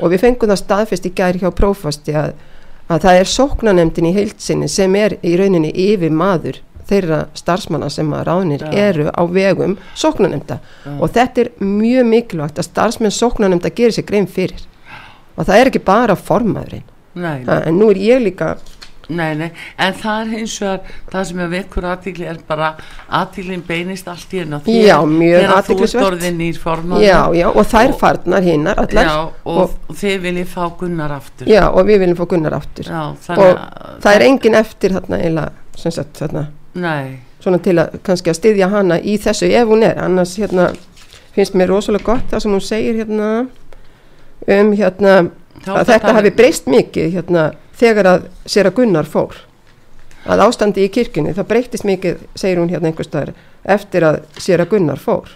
Og 0.00 0.12
við 0.12 0.26
fengum 0.26 0.50
það 0.50 0.60
staðfest 0.60 1.08
í 1.08 1.12
gæri 1.16 1.40
hjá 1.40 1.50
prófasti 1.56 2.16
að, 2.16 2.34
að 2.86 3.02
það 3.06 3.20
er 3.20 3.30
sóknanemdin 3.32 4.08
í 4.10 4.14
heilsinni 4.16 4.68
sem 4.70 4.94
er 4.98 5.16
í 5.26 5.34
rauninni 5.38 5.72
yfirmaður 5.86 6.60
þeirra 6.86 7.20
starfsmanna 7.34 7.88
sem 7.90 8.12
að 8.14 8.26
ráðnir 8.28 8.62
Já. 8.62 8.72
eru 8.90 9.08
á 9.10 9.22
vegum 9.26 9.74
sóknanemda 9.98 10.60
já. 10.62 10.92
og 11.00 11.10
þetta 11.16 11.42
er 11.42 11.50
mjög 11.58 12.06
mikilvægt 12.12 12.60
að 12.62 12.68
starfsmenn 12.68 13.14
sóknanemnda 13.14 13.72
gerir 13.74 13.96
sér 13.96 14.06
grein 14.06 14.28
fyrir 14.30 14.62
og 15.34 15.48
það 15.48 15.58
er 15.58 15.70
ekki 15.72 15.82
bara 15.86 16.16
formaðurinn 16.18 16.86
Nei, 17.16 17.46
en 17.48 17.78
nú 17.80 17.88
er 17.90 17.98
ég 17.98 18.22
líka 18.22 18.54
Nei, 19.08 19.34
nei, 19.38 19.50
en 19.78 19.92
það 19.94 20.20
er 20.22 20.30
hins 20.32 20.54
vegar 20.60 20.80
það 21.12 21.24
sem 21.28 21.40
er 21.44 21.50
vekkur 21.52 21.84
aðtíkli 21.92 22.24
er 22.26 22.38
bara 22.48 22.72
aðtíklinn 23.20 23.62
beinist 23.68 24.08
allt 24.10 24.32
í 24.34 24.40
hennu 24.42 24.58
Já, 24.66 24.96
mjög 25.06 25.36
Þegar 25.36 25.52
þú 25.52 25.58
athyglisvert. 25.60 26.02
ert 26.02 26.08
orðin 26.12 26.38
nýr 26.40 26.58
formaður. 26.58 27.04
Já, 27.06 27.20
já, 27.38 27.46
og 27.52 27.66
þær 27.70 27.92
Og- 27.92 27.98
farnar 28.00 28.42
hinnar 28.42 28.80
allar. 28.82 29.04
Já, 29.06 29.20
og, 29.44 29.60
og- 29.62 29.94
þið 30.00 30.18
viljið 30.24 30.48
fá 30.56 30.64
Gunnar 30.80 31.12
aftur. 31.20 31.46
Já, 31.46 31.62
og 31.70 31.86
við 31.86 31.98
viljum 32.02 32.16
fá 32.18 32.26
Gunnar 32.34 32.54
aftur. 32.58 32.84
Já, 32.90 33.04
og 33.36 34.02
það 34.02 34.14
er 34.16 34.22
engin 34.26 34.54
eftir 34.54 34.90
þarna 34.90 35.20
eiginlega, 35.22 35.52
sem 35.76 35.90
sagt, 35.92 36.18
þarna. 36.18 36.46
Nei, 36.74 37.18
svona 37.40 37.58
til 37.62 37.76
að 37.78 38.00
kannski 38.02 38.30
að 38.34 38.40
styðja 38.40 38.68
hana 38.70 38.98
í 38.98 39.14
þessu 39.22 39.52
ef 39.54 39.68
hún 39.68 39.84
er, 39.86 39.94
annars 40.02 40.34
hérna 40.36 40.72
finnst 41.36 41.54
mér 41.54 41.68
rosalega 41.70 42.04
gott 42.04 42.26
það 42.32 42.40
sem 42.42 42.52
hún 42.52 42.60
segir 42.64 42.94
hérna 43.04 43.30
um 44.48 44.72
hérna 44.76 45.30
að 45.66 45.86
þetta 45.92 46.12
hafi 46.16 46.30
breyst 46.36 46.66
mikið 46.66 47.12
hérna 47.14 47.52
þegar 47.80 48.10
að 48.12 48.28
sér 48.48 48.70
að 48.70 48.78
Gunnar 48.80 49.08
fór. 49.10 49.40
Að 50.26 50.42
ástandi 50.48 50.82
í 50.86 50.90
kirkjunni 50.90 51.34
það 51.36 51.48
breytist 51.52 51.86
mikið, 51.86 52.22
segir 52.34 52.58
hún 52.58 52.70
hérna 52.72 52.90
einhvers 52.90 53.10
staðar 53.10 53.34
eftir 53.76 54.06
að 54.06 54.22
sér 54.42 54.64
að 54.64 54.72
Gunnar 54.74 55.02
fór. 55.02 55.28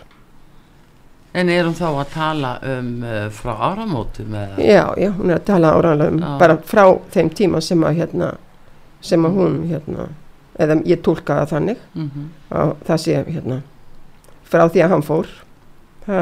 En 1.31 1.51
erum 1.53 1.77
þá 1.79 1.87
að 1.93 2.09
tala 2.11 2.55
um 2.67 2.89
uh, 3.07 3.27
frá 3.31 3.53
áramótum 3.69 4.35
já, 4.59 4.83
já, 4.99 5.11
hún 5.15 5.31
er 5.31 5.37
að 5.39 5.45
tala 5.47 5.75
áraðanlega 5.77 6.17
um 6.17 6.25
Já. 6.25 6.31
bara 6.41 6.57
frá 6.67 6.83
þeim 7.15 7.31
tíma 7.39 7.61
sem 7.63 7.85
að 7.87 8.01
hérna, 8.01 8.33
sem 9.01 9.29
að 9.29 9.37
hún 9.39 9.61
hérna, 9.71 10.09
eða 10.59 10.81
ég 10.91 11.05
tólka 11.07 11.39
það 11.43 11.53
þannig 11.55 11.85
Mm 11.95 12.27
að 12.51 12.73
það 12.89 12.99
sé 13.05 13.21
hérna 13.29 13.61
frá 14.51 14.65
því 14.67 14.83
að 14.83 14.91
hann 14.91 15.07
fór. 15.07 15.29
Ha, 16.09 16.21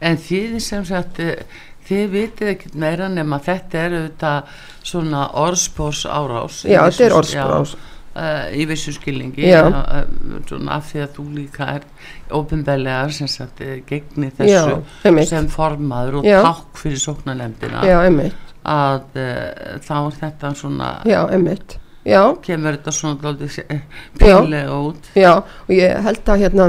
En 0.00 0.16
þið 0.16 0.54
sem 0.64 0.84
sagt 0.88 1.18
eh, 1.20 1.42
þið 1.90 2.10
vitið 2.14 2.52
ekkert 2.54 2.76
meira 2.80 3.08
nema 3.12 3.40
þetta 3.44 3.84
er 3.84 3.96
auðvitað 3.98 4.58
svona 4.92 5.24
orðspórs 5.42 6.04
árás 6.06 6.62
já, 6.64 6.82
þetta 6.86 7.06
er 7.08 7.16
orðspás 7.18 7.74
uh, 8.14 8.46
í 8.54 8.66
vissu 8.70 8.94
skilningi 8.94 9.48
Já. 9.48 9.62
uh, 9.68 10.04
svona 10.48 10.78
af 10.78 10.90
því 10.90 11.02
að 11.04 11.12
þú 11.18 11.26
líka 11.36 11.68
er 11.76 11.86
ópenbælega 12.36 13.10
sem 13.14 13.30
sagt 13.30 13.62
eh, 13.64 13.80
gegni 13.88 14.30
já, 14.30 14.36
þessu 14.40 14.78
einmitt. 15.08 15.30
sem 15.30 15.50
formaður 15.50 16.20
og 16.20 16.30
Já. 16.30 16.40
takk 16.46 16.80
fyrir 16.84 17.02
sóknarlemdina 17.02 17.84
já, 17.86 18.00
að 18.70 19.20
uh, 19.20 19.78
þá 19.84 19.94
er 20.00 20.18
þetta 20.20 20.54
svona 20.58 20.90
já, 21.08 21.22
einmitt. 21.32 21.78
Já, 22.00 22.22
kemur 22.40 22.78
þetta 22.78 22.92
svona 22.96 23.18
dálítið 23.20 23.82
pínlega 24.20 24.76
út. 24.80 25.10
Já, 25.12 25.34
og 25.44 25.72
ég 25.74 25.98
held 26.06 26.30
að 26.32 26.44
hérna 26.46 26.68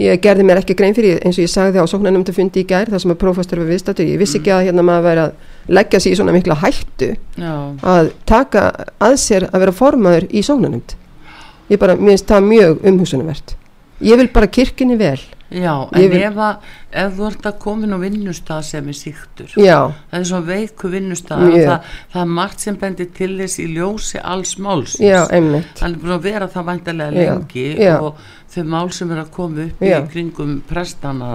ég 0.00 0.22
gerði 0.24 0.46
mér 0.48 0.62
ekki 0.62 0.76
grein 0.78 0.96
fyrir 0.96 1.20
eins 1.20 1.36
og 1.36 1.44
ég 1.44 1.52
sagði 1.52 1.82
á 1.82 1.86
sóknarnefndu 1.90 2.34
fundi 2.36 2.62
í 2.62 2.68
gær 2.68 2.88
þar 2.90 3.02
sem 3.02 3.12
að 3.12 3.20
prófastur 3.20 3.60
var 3.60 3.70
viðstættur, 3.70 4.08
ég 4.08 4.20
vissi 4.20 4.40
ekki 4.40 4.54
að 4.54 4.64
hérna 4.70 4.84
maður 4.86 5.06
væri 5.08 5.24
að 5.26 5.76
leggja 5.76 6.00
sig 6.00 6.14
í 6.14 6.18
svona 6.20 6.34
mikla 6.36 6.56
hættu 6.62 7.10
já, 7.36 7.54
að 7.94 8.12
taka 8.28 8.66
að 8.96 9.16
sér 9.20 9.48
að 9.50 9.66
vera 9.66 9.76
formaður 9.76 10.28
í 10.32 10.44
sóknarnefnd. 10.46 10.96
Ég 11.70 11.78
bara, 11.78 11.94
mér 12.00 12.16
finnst 12.16 12.30
það 12.32 12.48
mjög 12.48 12.86
umhugsunumvert 12.90 13.56
ég 14.00 14.16
vil 14.20 14.28
bara 14.32 14.46
kirkjunni 14.50 14.96
vel. 15.00 15.20
Já 15.50 15.88
en 15.92 16.10
vil- 16.10 16.22
ef, 16.22 16.36
að, 16.38 16.56
ef 16.92 17.14
þú 17.16 17.24
ert 17.26 17.46
að 17.50 17.56
komin 17.58 17.94
á 17.94 17.98
vinnustað 17.98 18.60
sem 18.68 18.88
er 18.88 18.94
síktur 18.94 19.54
já, 19.58 19.90
það 20.12 20.20
er 20.20 20.26
svona 20.28 20.46
veiku 20.46 20.90
vinnustað 20.92 21.42
Mjög. 21.42 21.64
það, 21.66 21.88
það 22.12 22.20
er 22.22 22.30
margt 22.36 22.60
sem 22.60 22.76
bendir 22.78 23.08
til 23.16 23.30
þess 23.40 23.58
í 23.58 23.66
ljósi 23.74 24.20
alls 24.22 24.52
málsins. 24.62 25.02
Já, 25.02 25.26
búin 25.26 26.14
að 26.14 26.22
vera 26.28 26.46
það 26.46 26.68
væntalega 26.70 27.24
Já, 27.24 27.32
lengi 27.34 27.66
og 27.98 28.22
þau 28.54 28.64
mál 28.70 28.92
sem 28.94 29.10
er 29.10 29.24
að 29.24 29.30
koma 29.34 29.66
upp 29.66 29.82
í 29.82 29.92
kringum 30.12 30.54
prestana 30.70 31.32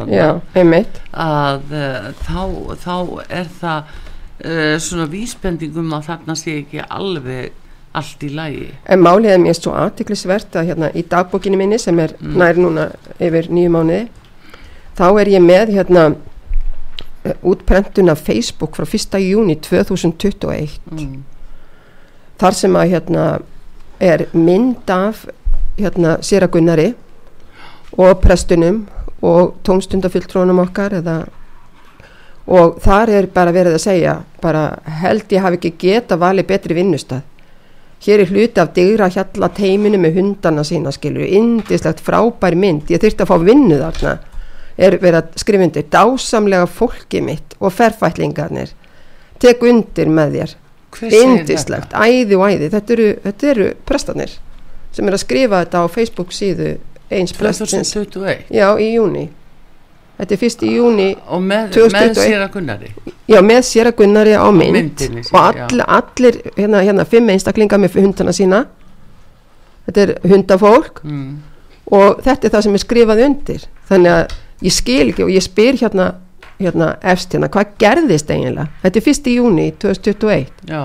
að 1.12 1.75
uh, 1.75 2.10
þá, 2.23 2.41
þá 2.86 2.95
er 3.30 3.51
það 3.60 3.93
uh, 4.45 4.80
svona 4.80 5.12
vísbendingum 5.12 5.91
að 5.91 6.08
þarna 6.08 6.39
sé 6.39 6.58
ekki 6.63 6.88
alveg 6.88 7.51
allt 7.99 8.23
í 8.23 8.29
lagi 8.36 8.67
En 8.86 9.01
málið 9.03 9.34
er 9.36 9.41
mér 9.43 9.58
svo 9.58 9.73
aðtiklisvert 9.79 10.55
að 10.55 10.71
hérna 10.71 10.91
í 10.93 11.03
dagbókinni 11.10 11.60
minni 11.60 11.79
sem 11.81 11.99
er 11.99 12.15
Mm. 12.19 12.38
nær 12.38 12.55
núna 12.60 12.86
yfir 13.19 13.49
nýju 13.49 13.71
mánuði 13.71 14.08
þá 14.97 15.08
er 15.21 15.27
ég 15.36 15.43
með 15.43 15.73
hérna 15.75 16.15
eh, 17.25 17.34
útprentun 17.43 18.10
af 18.10 18.21
Facebook 18.23 18.75
frá 18.75 18.86
1. 18.86 19.19
júni 19.19 19.55
2021 19.55 20.79
mm. 20.91 21.23
þar 22.39 22.53
sem 22.53 22.75
að 22.75 22.89
hérna 22.93 23.25
er 23.99 24.27
mynd 24.34 24.89
af 24.89 25.25
hérna 25.77 26.17
sér 26.23 26.45
að 26.47 26.51
Gunnari 26.55 26.93
og 27.97 28.21
prestunum 28.21 28.86
og 29.21 29.55
tónstundafylltrónum 29.63 30.60
okkar 30.65 30.97
eða 30.99 31.25
og 32.45 32.79
þar 32.84 33.10
er 33.10 33.27
bara 33.34 33.53
verið 33.55 33.77
að 33.77 33.86
segja 33.86 34.17
bara 34.41 34.67
held 35.01 35.31
ég 35.34 35.41
hafi 35.41 35.58
ekki 35.60 35.71
geta 35.81 36.17
valið 36.19 36.49
betri 36.51 36.77
vinnustað 36.77 37.23
hér 38.06 38.24
er 38.24 38.32
hluti 38.32 38.62
af 38.62 38.72
digra 38.76 39.10
hjalla 39.12 39.50
teiminu 39.56 40.00
með 40.02 40.20
hundana 40.20 40.63
sína 40.68 40.94
skilur, 40.94 41.26
indislegt 41.26 42.04
frábær 42.06 42.58
mynd. 42.58 42.89
Ég 42.94 43.02
þyrfti 43.02 43.26
að 43.26 43.32
fá 43.32 43.38
vinnu 43.44 43.82
þarna. 43.82 44.15
Er 44.76 44.98
verið 45.00 45.22
að 45.22 45.38
skrifa 45.39 45.65
undir 45.65 45.86
dásamlega 45.91 46.68
fólki 46.68 47.22
mitt 47.24 47.56
og 47.60 47.74
ferfætlingarnir. 47.74 48.74
Tek 49.39 49.63
undir 49.63 50.12
með 50.12 50.39
þér. 50.39 50.58
Indislegt, 51.15 51.96
æði 51.96 52.38
og 52.38 52.50
æði. 52.50 52.72
Þetta 52.72 52.94
eru, 52.96 53.08
þetta 53.24 53.54
eru 53.54 53.70
prestanir 53.88 54.36
sem 54.96 55.08
er 55.10 55.18
að 55.18 55.26
skrifa 55.26 55.63
þetta 55.63 55.82
á 55.84 55.86
Facebook 55.91 56.32
síðu 56.36 56.76
eins 57.12 57.34
prestins 57.36 57.91
2021 57.94 58.54
já, 58.56 58.68
í 58.80 58.94
júni 58.96 59.28
þetta 60.19 60.36
er 60.36 60.41
fyrst 60.41 60.63
í 60.63 60.71
júni 60.75 61.10
og 61.28 61.43
með, 61.43 61.71
2021. 61.75 62.08
með 62.08 62.21
sér 62.21 62.45
að 62.45 62.51
Gunnari? 62.54 62.91
Já, 63.32 63.39
með 63.41 63.62
sér 63.67 63.89
að 63.89 63.97
Gunnari 63.99 64.36
á 64.38 64.47
mynd. 64.51 64.78
myndinni 64.78 65.23
og 65.23 65.30
sinni, 65.30 65.58
já. 65.60 65.65
all, 65.65 65.82
allir 65.99 66.39
hérna, 66.56 66.84
hérna 66.86 67.06
fimm 67.10 67.34
einstaklingar 67.34 67.82
með 67.82 67.99
hundana 68.04 68.36
sína. 68.36 68.65
Þetta 69.86 70.06
er 70.06 70.15
hundafólk. 70.32 71.04
Mm. 71.04 71.36
og 71.93 72.21
þetta 72.25 72.47
er 72.47 72.54
það 72.56 72.63
sem 72.65 72.78
er 72.78 72.82
skrifað 72.82 73.23
undir. 73.25 73.65
Þannig 73.89 74.13
að 74.15 74.38
ég 74.65 74.73
skil 74.73 75.10
ekki 75.12 75.25
og 75.25 75.34
ég 75.34 75.43
spyr 75.45 75.80
hérna, 75.82 76.08
hérna 76.62 76.93
efst 77.06 77.36
hérna, 77.36 77.49
hvað 77.54 77.75
gerðist 77.82 78.32
eiginlega? 78.32 78.69
Þetta 78.84 79.01
er 79.01 79.06
fyrst 79.06 79.30
í 79.30 79.36
júni 79.38 79.67
2021 79.82 80.71
já, 80.71 80.82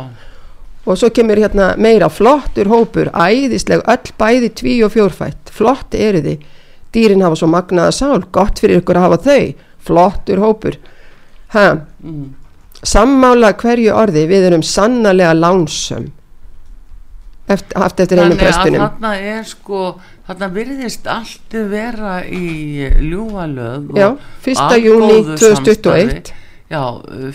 og 0.84 0.98
svo 0.98 1.10
kemur 1.14 1.40
hérna 1.40 1.74
meira 1.80 2.08
flottur 2.12 2.70
hópur, 2.72 3.12
æðisleg 3.14 3.84
öll 3.84 4.14
bæði 4.20 4.50
tví 4.60 4.78
og 4.84 4.94
fjórfætt. 4.94 5.52
Flott 5.54 5.94
eru 5.94 6.22
þið, 6.24 6.46
dýrin 6.94 7.24
hafa 7.24 7.38
svo 7.38 7.50
magnaða 7.50 7.94
sál 7.94 8.24
gott 8.32 8.60
fyrir 8.62 8.82
ykkur 8.82 8.98
að 8.98 9.06
hafa 9.08 9.20
þau 9.26 9.42
flottur 9.80 10.42
hópur. 10.42 10.78
Mm. 11.50 12.34
sammála 12.86 13.52
hverju 13.58 13.92
orði 13.92 14.26
við 14.30 14.44
erum 14.50 14.62
sannarlega 14.62 15.32
lánsum 15.34 16.12
eftir, 17.50 17.82
eftir 17.82 18.20
einu 18.22 18.36
prestinum. 18.38 18.84
þarna 18.84 19.10
er 19.18 19.48
sko 19.48 19.80
þarna 20.28 20.48
virðist 20.54 21.08
allt 21.10 21.56
vera 21.72 22.20
í 22.24 22.86
ljúvalöð 23.02 23.90
og 23.90 23.98
já, 23.98 24.08
1. 24.46 24.62
að 24.62 24.86
júni 24.86 25.16
góðu 25.16 25.40
2021 25.42 26.32
já, 26.70 26.82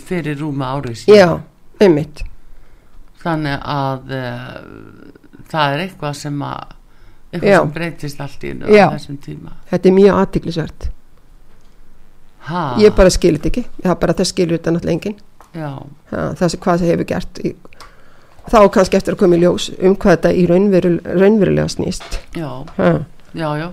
fyrir 0.07 0.39
rúma 0.39 0.71
árið 0.77 1.01
síðan. 1.03 1.19
Já, 1.19 1.83
einmitt. 1.83 2.23
Þannig 3.25 3.67
að 3.75 4.15
uh, 4.15 4.57
það 5.51 5.75
er 5.75 5.85
eitthvað 5.85 6.17
sem 6.21 6.43
að 6.45 6.74
eitthvað 7.35 7.51
Já. 7.51 7.59
sem 7.61 7.71
breytist 7.77 8.21
allt 8.25 8.43
í 8.43 8.51
einu 8.53 8.73
Já. 8.73 8.85
á 8.89 8.95
þessum 8.95 9.17
tíma. 9.23 9.55
Þetta 9.71 9.91
er 9.91 9.97
mjög 9.99 10.19
aðtiklisvert 10.23 10.89
ha, 12.49 12.65
ég 12.81 12.95
bara 12.97 13.13
skil 13.13 13.37
þetta 13.37 13.51
ekki, 13.51 13.65
það 13.81 13.93
er 13.93 14.01
bara 14.01 14.17
það 14.17 14.29
skilur 14.31 14.59
þetta 14.59 14.75
náttúrulega 14.75 14.97
enginn. 14.97 15.17
Já, 15.55 15.71
ha, 16.11 16.25
það 16.35 16.51
sem 16.51 16.61
hvað 16.65 16.81
það 16.81 16.91
hefur 16.91 17.09
gert 17.11 17.41
í, 17.41 17.53
þá 18.51 18.59
kannski 18.75 18.99
eftir 18.99 19.15
að 19.15 19.21
koma 19.23 19.37
í 19.37 19.41
ljós 19.43 19.69
um 19.79 19.95
hvað 19.95 20.17
þetta 20.17 20.33
í 20.35 20.45
raunveru, 20.51 20.93
raunverulega 21.05 21.71
snýst. 21.71 22.19
Já, 22.37 22.49
ha, 22.77 22.91
já, 23.33 23.49
já 23.61 23.67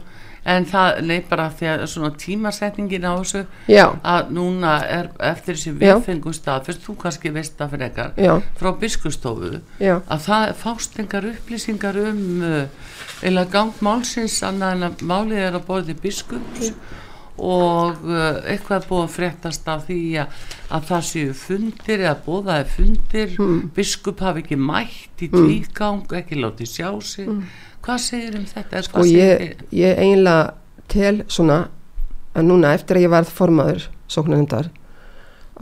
en 0.45 0.65
það 0.67 1.01
leið 1.07 1.27
bara 1.31 1.49
því 1.55 1.69
að 1.71 1.85
svona 1.93 2.11
tímasetningin 2.19 3.07
á 3.07 3.15
þessu 3.15 3.43
já, 3.71 3.85
að 4.03 4.33
núna 4.35 4.73
er 4.83 5.11
eftir 5.31 5.59
þessi 5.59 5.75
Já. 5.75 5.77
við 5.83 6.07
fengum 6.09 6.35
stað 6.35 6.67
fyrst 6.69 6.87
þú 6.87 6.97
kannski 7.05 7.35
veist 7.35 7.55
það 7.59 7.77
fyrir 7.77 7.87
ekkar 7.91 8.43
frá 8.59 8.71
biskustofu 8.83 9.53
að 9.83 10.27
það 10.27 10.49
fást 10.65 10.99
engar 11.03 11.29
upplýsingar 11.31 12.01
um 12.03 12.25
uh, 12.43 12.91
eða 13.23 13.47
gang 13.53 13.85
málsins 13.85 14.41
annað 14.47 14.77
en 14.77 14.89
að 14.89 15.07
málið 15.13 15.47
er 15.47 15.61
að 15.61 15.67
borði 15.69 15.99
biskups 16.03 16.73
og 17.43 18.05
uh, 18.07 18.39
eitthvað 18.53 18.85
búið 18.87 19.03
að 19.07 19.13
fréttast 19.17 19.69
af 19.73 19.85
því 19.89 19.99
að, 20.23 20.37
að 20.77 20.85
það 20.91 21.05
séu 21.09 21.33
fundir 21.35 22.05
eða 22.05 22.15
bóðaði 22.27 22.69
fundir. 22.77 23.33
Biskup 23.77 24.23
hafi 24.23 24.45
ekki 24.45 24.59
mætt 24.63 25.25
í 25.27 25.31
tvígang 25.33 26.15
ekki 26.21 26.39
látið 26.39 26.71
sjá 26.71 26.91
sig. 27.03 27.31
Hvað 27.83 27.99
segir 28.05 28.37
um 28.39 28.45
þetta? 28.47 28.83
Sko, 28.87 29.03
ég, 29.11 29.57
ég 29.75 29.99
eiginlega 29.99 30.53
tel 30.93 31.17
svona 31.27 31.65
að 32.39 32.47
núna 32.47 32.71
eftir 32.77 33.01
að 33.01 33.07
ég 33.09 33.13
varð 33.17 33.33
formaður 33.35 33.89
sóknarhundar 34.13 34.71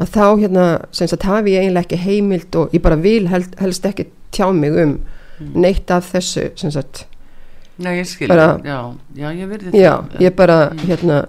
að 0.01 0.12
þá 0.14 0.25
hérna 0.40 0.64
sem 0.95 1.09
sagt 1.11 1.25
hafi 1.29 1.55
ég 1.57 1.64
eiginlega 1.64 1.87
ekki 1.88 1.99
heimild 2.05 2.57
og 2.61 2.75
ég 2.77 2.83
bara 2.85 2.97
vil 3.01 3.25
held, 3.29 3.57
helst 3.61 3.88
ekki 3.88 4.07
tjá 4.37 4.47
mig 4.55 4.77
um 4.85 4.93
neitt 5.57 5.90
af 5.90 6.12
þessu 6.12 6.51
sem 6.61 6.71
sagt. 6.73 7.07
Nei, 7.81 7.95
ég 8.03 8.07
skil, 8.09 8.29
bara- 8.29 8.59
já, 8.61 8.79
já, 9.16 9.29
ég 9.33 9.49
verði 9.49 9.81
já, 9.81 9.95
ég 10.21 10.35
bara 10.37 10.59
hérna 10.85 11.23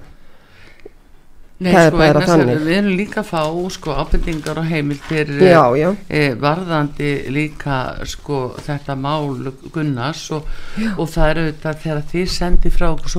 Nei, 1.61 1.71
það 1.75 1.83
er 1.83 1.91
sko, 1.91 1.99
bara 2.01 2.21
að 2.21 2.29
þannig. 2.31 2.61
Við 2.65 2.77
erum 2.79 2.95
líka 2.97 3.21
að 3.21 3.27
fá, 3.29 3.41
sko, 3.75 3.95
ábendingar 4.01 4.61
og 4.61 4.69
heimildir 4.71 5.33
já, 5.45 5.61
já, 5.77 5.87
e, 6.09 6.21
varðandi 6.41 7.11
líka 7.35 7.79
sko 8.09 8.39
þetta 8.65 8.95
mál 8.97 9.51
Gunnars 9.73 10.23
og, 10.33 10.47
og 10.95 11.11
það 11.11 11.27
er 11.27 11.41
auðvitað 11.43 11.83
þegar 11.85 12.07
þið 12.13 12.31
sendi 12.37 12.73
frá 12.73 12.87
okkur 12.89 13.13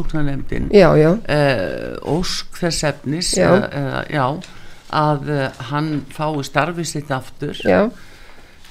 já 0.98 1.10
e, 1.22 1.38
ósk 2.12 2.58
þess 2.58 2.88
efnis 2.90 3.34
Já. 3.38 3.50
já, 4.10 4.26
að 4.92 5.30
e, 5.30 5.42
hann 5.70 5.92
fái 6.12 6.42
starfið 6.46 6.88
sitt 6.88 7.12
aftur. 7.14 7.62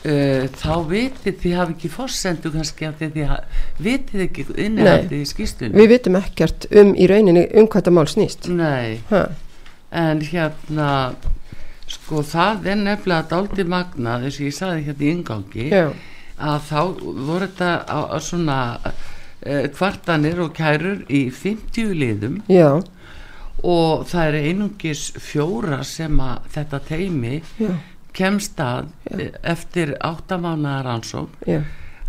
E, 0.01 0.49
þá 0.57 0.73
vitið 0.89 1.36
þið 1.43 1.55
hafi 1.60 1.75
ekki 1.75 1.89
fórsendu 1.93 2.49
kannski 2.49 2.88
af 2.88 2.97
því 2.97 3.25
vitið 3.86 4.23
ekki 4.25 4.45
innihaldið 4.65 5.19
í 5.19 5.27
skýstunni 5.29 5.77
við 5.77 5.91
vitum 5.93 6.17
ekkert 6.17 6.65
um 6.73 6.95
í 6.97 7.05
rauninni 7.10 7.43
um 7.53 7.67
hvað 7.67 7.84
þetta 7.84 7.93
mál 7.93 8.10
snýst. 8.10 8.49
Nei, 8.49 8.97
ha, 9.12 9.27
en 9.91 10.21
hérna 10.23 10.89
sko 11.91 12.21
það 12.23 12.69
er 12.71 12.80
nefnilega 12.80 13.27
dálítið 13.32 13.71
magnað 13.71 14.27
eins 14.27 14.39
og 14.39 14.47
ég 14.47 14.56
saði 14.56 14.86
hérna 14.88 15.06
í 15.06 15.12
ingangi 15.12 15.67
já, 15.67 15.86
að 16.39 16.69
þá 16.69 16.80
voru 17.27 17.47
þetta 17.47 17.71
á, 17.84 17.99
á 18.15 18.17
svona 18.23 18.60
uh, 18.88 19.67
kvartanir 19.75 20.41
og 20.43 20.54
kærur 20.56 21.04
í 21.12 21.25
50 21.36 21.93
liðum. 21.97 22.41
Já, 22.51 22.80
og 23.62 24.08
það 24.10 24.27
er 24.27 24.47
einungis 24.49 25.04
fjóra 25.21 25.84
sem 25.86 26.15
að 26.23 26.47
þetta 26.56 26.80
teimi 26.88 27.36
já, 27.62 27.75
kemst 28.17 28.58
að 28.60 28.88
eh, 29.13 29.36
eftir 29.45 29.93
áttamánaðar 30.01 30.88
rannsók 30.88 31.36
já, 31.45 31.60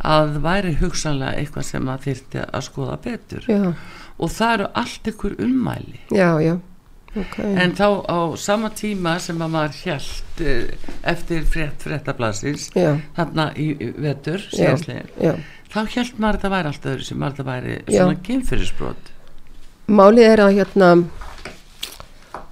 að 0.01 0.38
væri 0.42 0.73
hugsanlega 0.81 1.42
eitthvað 1.42 1.66
sem 1.68 1.90
að 1.92 2.07
þyrfti 2.07 2.47
að 2.47 2.64
skoða 2.71 2.97
betur. 3.05 3.51
Já, 3.51 3.75
og 4.16 4.33
það 4.33 4.55
eru 4.57 4.71
allt 4.83 5.12
ykkur 5.12 5.37
ummæli. 5.45 6.01
Já, 6.14 6.31
já, 6.40 6.57
ok, 7.16 7.38
en 7.44 7.75
þá 7.79 7.87
á 8.09 8.18
sama 8.40 8.72
tíma 8.77 9.16
sem 9.22 9.40
að 9.42 9.55
maður 9.57 9.81
hjælt 9.83 10.44
eftir 11.14 11.48
frétt 11.48 11.83
fréttablasins 11.85 12.70
þarna 12.72 13.51
í 13.57 13.72
vetur 13.79 14.40
já, 14.48 14.55
síðastlegin 14.57 15.11
já. 15.20 15.35
þá 15.72 15.81
hjælt 15.96 16.18
maður 16.18 16.38
að 16.38 16.38
þetta 16.38 16.55
væri 16.57 16.72
allt 16.72 16.88
öðru 16.92 17.09
sem 17.09 17.20
maður 17.20 17.33
að 17.33 17.42
þetta 17.42 17.51
væri 17.53 17.98
svona 17.98 18.22
kynfyrirsbrot 18.29 19.12
Málið 19.92 20.29
er 20.31 20.40
að 20.40 20.57
hérna 20.57 20.88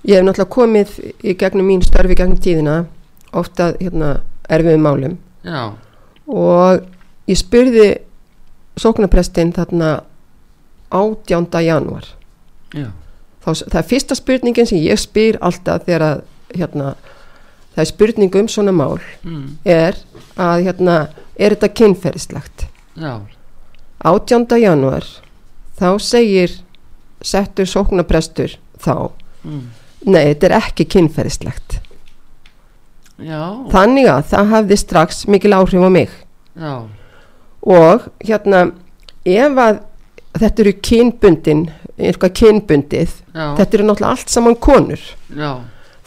ég 0.04 0.18
hef 0.18 0.24
náttúrulega 0.26 0.54
komið 0.54 0.94
í 1.22 1.34
gegnum 1.38 1.68
mín 1.70 1.84
störfi 1.84 2.16
gegnum 2.18 2.40
tíðina 2.42 2.76
ofta 3.36 3.70
hérna 3.78 4.20
erfiðum 4.50 4.86
málum. 4.86 5.18
Já, 5.46 5.72
og 6.26 6.82
ég 7.30 7.38
spurði 7.38 7.88
sóknarprestin 8.80 9.54
þarna 9.54 10.00
18. 10.90 11.46
janúar. 11.64 12.08
Já, 12.74 12.90
þá, 13.44 13.50
það 13.66 13.80
er 13.80 13.88
fyrsta 13.92 14.16
spurningin 14.18 14.68
sem 14.68 14.82
ég 14.82 15.00
spyr 15.00 15.38
alltaf 15.44 15.86
þegar 15.86 16.06
að 16.06 16.22
hérna, 16.56 16.94
það 17.74 17.82
er 17.84 17.90
spurning 17.92 18.38
um 18.40 18.48
svona 18.50 18.74
mál 18.76 18.98
mm, 19.22 19.44
er 19.64 19.98
að 20.40 20.64
hérna 20.68 20.96
er 21.40 21.56
þetta 21.56 21.72
kynferðislegt? 21.80 22.66
Já. 23.00 23.20
18. 24.04 24.46
janúar 24.60 25.06
þá 25.80 25.88
segir 26.00 26.56
settur 27.24 27.68
sóknarprestur 27.68 28.56
þá 28.80 29.12
mm, 29.44 29.64
nei, 30.08 30.24
þetta 30.32 30.50
er 30.50 30.56
ekki 30.60 30.88
kynferðislegt. 30.96 31.80
Já, 33.20 33.68
þannig 33.68 34.08
að 34.08 34.30
það 34.30 34.52
hafði 34.54 34.76
strax 34.80 35.26
mikil 35.28 35.52
áhrif 35.52 35.84
á 35.84 35.90
mig. 35.92 36.12
Já, 36.56 36.74
og 37.60 38.06
hérna 38.24 38.70
ef 39.28 39.60
að 39.60 39.82
þetta 40.40 40.64
eru 40.64 40.72
kynbundin 40.88 41.66
eitthvað 42.08 42.34
kynbundið. 42.40 43.14
Já, 43.34 43.44
þetta 43.58 43.78
eru 43.78 43.86
náttúrulega 43.88 44.16
allt 44.16 44.32
saman 44.32 44.56
konur. 44.56 45.06
Já. 45.36 45.52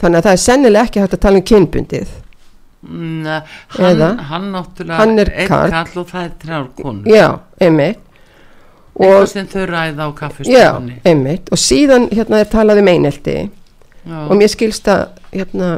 Þannig 0.02 0.20
að 0.20 0.26
það 0.26 0.36
er 0.36 0.42
sennilega 0.42 0.88
ekki 0.88 1.02
hægt 1.02 1.16
að 1.16 1.24
tala 1.24 1.40
um 1.40 1.46
kynbundið. 1.50 2.14
Mm, 2.84 3.28
hann, 3.76 3.86
Eða, 3.88 4.08
hann 4.28 4.48
náttúrulega 4.52 4.98
hann 5.00 5.22
er 5.22 5.30
kall 5.48 6.00
og 6.02 6.10
það 6.10 6.24
er 6.24 6.32
þrjár 6.42 6.66
konur. 6.80 7.08
Já, 7.08 7.28
einmitt. 7.64 8.02
Eitthvað 8.94 9.24
og, 9.24 9.28
sem 9.32 9.46
þau 9.50 9.64
ræða 9.66 10.04
á 10.06 10.08
já, 10.08 10.14
kaffistofunni 10.20 11.00
einmitt. 11.08 11.48
Og 11.50 11.58
síðan 11.58 12.10
hérna 12.12 12.42
er 12.44 12.50
talað 12.52 12.82
um 12.84 12.90
einelti. 12.92 13.38
Já, 14.04 14.18
og 14.28 14.36
mér 14.38 14.52
skilst 14.52 14.90
að 14.92 15.06
hérna 15.32 15.70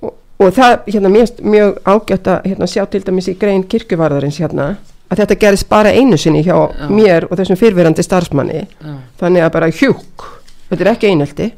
og, 0.00 0.14
og 0.40 0.54
það 0.56 0.76
hérna 0.86 1.10
mér 1.12 1.26
finnst 1.26 1.42
mjög 1.44 1.82
ágætt 1.84 2.30
að 2.30 2.46
hérna, 2.46 2.70
sjá 2.70 2.84
til 2.88 3.02
dæmis 3.04 3.28
í 3.28 3.36
grein 3.40 3.66
kirkjuvarðarins 3.66 4.38
hérna 4.40 4.70
að 5.10 5.22
þetta 5.22 5.38
gerist 5.42 5.68
bara 5.68 5.92
einu 5.92 6.18
sinni 6.20 6.42
hjá 6.46 6.54
Já. 6.54 6.88
mér 6.88 7.26
og 7.30 7.36
þessum 7.38 7.58
fyrfirandi 7.58 8.02
starfsmanni. 8.06 8.64
Já, 8.80 8.96
þannig 9.20 9.46
að 9.46 9.54
bara 9.58 9.70
hjúk 9.74 10.26
þetta 10.70 10.84
er 10.84 10.92
ekki 10.94 11.52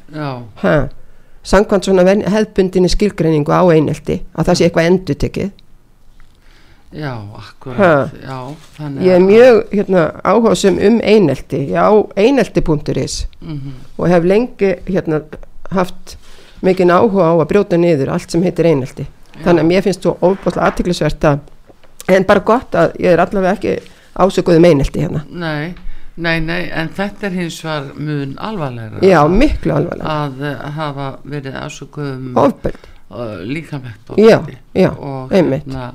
ha. 0.61 0.75
samkvæmt 1.43 1.85
svona 1.85 2.05
hefðbundinni 2.07 2.89
skilgreiningu 2.89 3.53
á 3.53 3.61
einelti 3.69 4.23
að 4.33 4.49
það 4.49 4.57
sé 4.57 4.65
eitthvað 4.69 4.89
endur 4.89 5.19
tekið 5.21 5.51
já, 6.93 7.13
akkurat. 7.37 8.11
Já, 8.21 8.55
ég 9.01 9.15
er 9.15 9.23
mjög 9.23 9.63
hérna, 9.71 10.03
áhugasum 10.23 10.77
um 10.77 10.99
einelti. 11.03 11.67
Já, 11.73 11.89
einelti.is 12.15 13.27
mm 13.41 13.71
og 13.97 14.09
hef 14.09 14.23
lengi 14.23 14.75
hérna, 14.87 15.21
haft 15.71 16.17
mikinn 16.61 16.91
áhuga 16.91 17.29
á 17.29 17.33
að 17.37 17.47
brjóta 17.47 17.77
niður 17.77 18.09
allt 18.09 18.31
sem 18.31 18.43
heitir 18.43 18.65
einelti. 18.65 19.05
Þannig 19.43 19.61
að 19.63 19.67
mér 19.67 19.81
finnst 19.81 20.03
þú 20.05 20.15
ofbúslega 20.21 20.67
aðtiklisvert 20.67 21.23
að 21.23 21.39
en 22.07 22.27
bara 22.27 22.43
gott 22.45 22.75
að 22.75 22.97
ég 22.99 23.13
er 23.13 23.23
allavega 23.23 23.57
ekki 23.57 23.75
ásökuð 24.13 24.59
um 24.59 24.69
einelti 24.69 25.03
hérna. 25.03 25.23
Nei, 25.29 25.73
Nei, 26.13 26.37
nei, 26.45 26.67
en 26.69 26.91
þetta 26.93 27.25
er 27.25 27.37
hins 27.39 27.55
var 27.65 27.87
mun 27.97 28.35
alvarlegra 28.37 28.99
já, 29.01 29.17
miklu 29.25 29.73
alvarlega 29.73 30.11
að 30.13 30.43
uh, 30.45 30.59
hafa 30.75 31.07
verið 31.25 31.55
afsökuðum 31.57 32.35
ofbeld, 32.37 32.83
já, 34.19 34.37
ofbeldi. 34.37 34.57
og 35.07 35.33
hérna, 35.33 35.87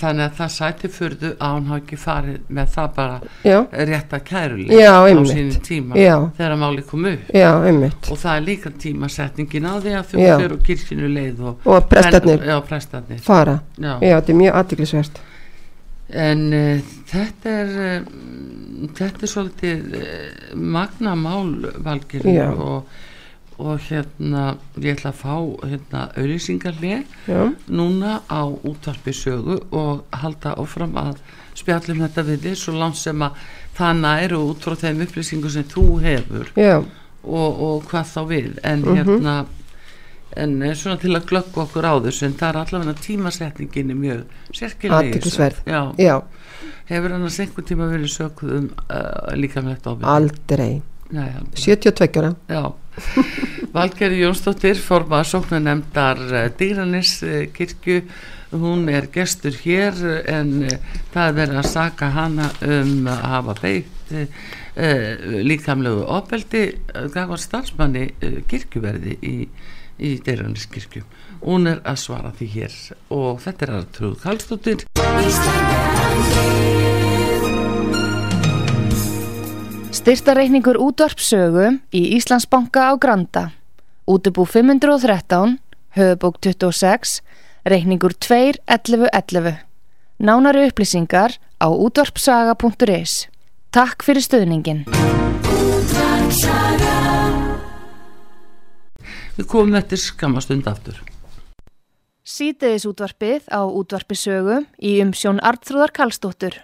þannig 0.00 0.24
að 0.26 0.36
það 0.38 0.52
sæti 0.56 0.90
fyrðu 0.94 1.30
að 1.36 1.54
hún 1.56 1.70
hafi 1.70 1.82
ekki 1.84 1.98
farið 2.00 2.50
með 2.58 2.74
það 2.76 2.92
bara 2.98 3.16
já, 3.44 3.58
rétt 3.92 4.14
að 4.18 4.24
kæruleik 4.30 4.74
Já, 4.74 4.90
á 4.90 5.00
sínum 5.30 5.64
tíma 5.70 6.00
Já. 6.00 6.14
þegar 6.36 6.56
máli 6.64 6.86
kom 6.90 7.08
upp. 7.12 7.32
Já, 7.34 7.50
og 7.56 8.22
það 8.24 8.30
er 8.34 8.46
líka 8.46 8.74
tímasetningin 8.84 9.68
á 9.68 9.74
því 9.78 9.96
að 9.98 10.12
þau 10.12 10.20
fyrir 10.20 10.56
kirkinu 10.70 11.10
leið 11.16 11.42
og, 11.50 11.66
og 12.46 12.70
prestarnir 12.70 13.24
fara, 13.24 13.60
já. 13.76 13.92
já, 13.98 14.14
þetta 14.20 14.32
er 14.34 14.40
mjög 14.44 14.62
aðtiklisvert 14.62 15.26
en 16.10 16.46
uh, 16.52 16.80
þetta 17.10 17.52
er 17.62 17.76
uh, 17.78 18.10
þetta 18.96 19.26
er 19.26 19.30
svolítið 19.30 19.94
uh, 19.98 20.56
magna 20.56 21.14
mál 21.18 21.54
valgir 21.84 22.26
Já. 22.26 22.48
og, 22.50 22.90
og 23.60 23.80
hérna 23.88 24.44
ég 24.80 24.94
ætla 24.96 25.12
að 25.12 25.20
fá 25.20 25.34
hérna 25.68 26.02
auðlýsingarlega 26.16 27.02
já, 27.28 27.42
núna 27.68 28.20
á 28.30 28.42
útvarpi 28.48 29.12
sögu 29.16 29.60
og 29.70 30.04
halda 30.22 30.54
áfram 30.60 30.96
að 31.00 31.20
spjallum 31.60 32.00
þetta 32.06 32.24
við 32.30 32.44
þig 32.48 32.56
svo 32.56 32.74
langt 32.80 32.96
sem 33.00 33.22
að 33.26 33.38
það 33.76 34.00
næru 34.04 34.42
út 34.50 34.64
frá 34.64 34.74
þeim 34.80 35.04
upplýsingu 35.06 35.50
sem 35.52 35.64
þú 35.68 35.86
hefur 36.04 36.52
og, 37.22 37.60
og 37.60 37.88
hvað 37.90 38.12
þá 38.14 38.20
við. 38.30 38.52
En 38.64 38.80
Mhm. 38.82 38.96
hérna 38.96 39.34
en 40.36 40.60
svona 40.78 40.96
til 41.02 41.10
að 41.16 41.24
glögga 41.26 41.64
okkur 41.64 41.84
á 41.90 41.94
þessu 42.04 42.26
en 42.28 42.34
það 42.38 42.48
er 42.48 42.58
allavega 42.60 42.94
tímasetningin 43.02 43.90
er 43.90 43.98
mjög 43.98 44.20
sérkileg 44.54 45.10
Athyglisverð. 45.10 45.56
já, 45.66 45.80
já, 45.98 46.22
hefur 46.86 47.12
annars 47.16 47.38
einhvern 47.40 47.66
tíma 47.66 47.88
verið 47.90 48.12
sökuð 48.14 48.52
um 48.58 48.68
uh, 48.90 49.34
líkamlegt 49.34 49.86
ofið 49.90 50.04
aldrei 50.06 50.82
Nei, 51.10 51.28
aldrei. 51.34 51.62
72 51.62 52.20
ára, 52.20 52.34
Já, 52.48 52.72
Valgeri 53.72 54.20
Jónsdóttir 54.20 54.76
forma 54.76 55.24
sóknanemdar 55.24 56.18
Dýranis 56.58 57.20
kirkju. 57.54 58.02
Hún 58.50 58.88
er 58.90 59.06
gestur 59.14 59.54
hér 59.62 59.94
en 60.26 60.64
eh, 60.66 60.78
það 61.14 61.28
er 61.28 61.34
verið 61.36 61.58
að 61.60 61.68
saka 61.70 62.08
hana 62.10 62.48
um 62.66 63.06
að 63.06 63.20
hafa 63.30 63.54
beitt 63.60 64.10
uh, 64.10 64.26
líkamlegu 65.46 66.02
ofbeldi 66.10 66.64
gafar 67.14 67.38
starfsmanni 67.38 68.08
uh, 68.10 68.40
kirkjuverði 68.50 69.14
í, 69.22 69.36
í 70.02 70.16
Dýranis 70.26 70.66
kirkju. 70.66 71.04
Hún 71.44 71.70
er 71.70 71.78
að 71.86 72.02
svara 72.02 72.34
því 72.34 72.50
hér. 72.56 72.74
Og 73.14 73.38
þetta 73.46 73.68
er 73.68 73.76
aðtrúð 73.78 74.18
Kallstóttir 74.26 74.82
Styrtareikningur 79.90 80.78
útvarpsögu 80.78 81.80
í 81.90 82.02
Íslandsbanka 82.16 82.90
á 82.90 82.92
Granda. 82.94 83.50
Útubú 84.06 84.46
513, 84.46 85.58
höfubók 85.98 86.38
26, 86.40 87.22
reikningur 87.64 88.14
2.11.11. 88.14 89.66
Nánari 90.18 90.66
upplýsingar 90.70 91.36
á 91.58 91.66
útvarpsaga.is. 91.68 93.28
Takk 93.70 94.02
fyrir 94.06 94.22
stöðningin. 94.22 94.86
við 99.40 99.48
komum 99.48 99.78
eftir 99.78 100.00
skamastund 100.00 100.68
aftur 100.68 101.00
Sýteðis 102.30 102.84
útvarpið 102.86 103.48
á 103.50 103.64
útvarpisögu 103.66 104.60
í 104.78 105.00
umsjón 105.02 105.40
Artrúðar 105.42 105.90
Karlsdóttur. 105.90 106.60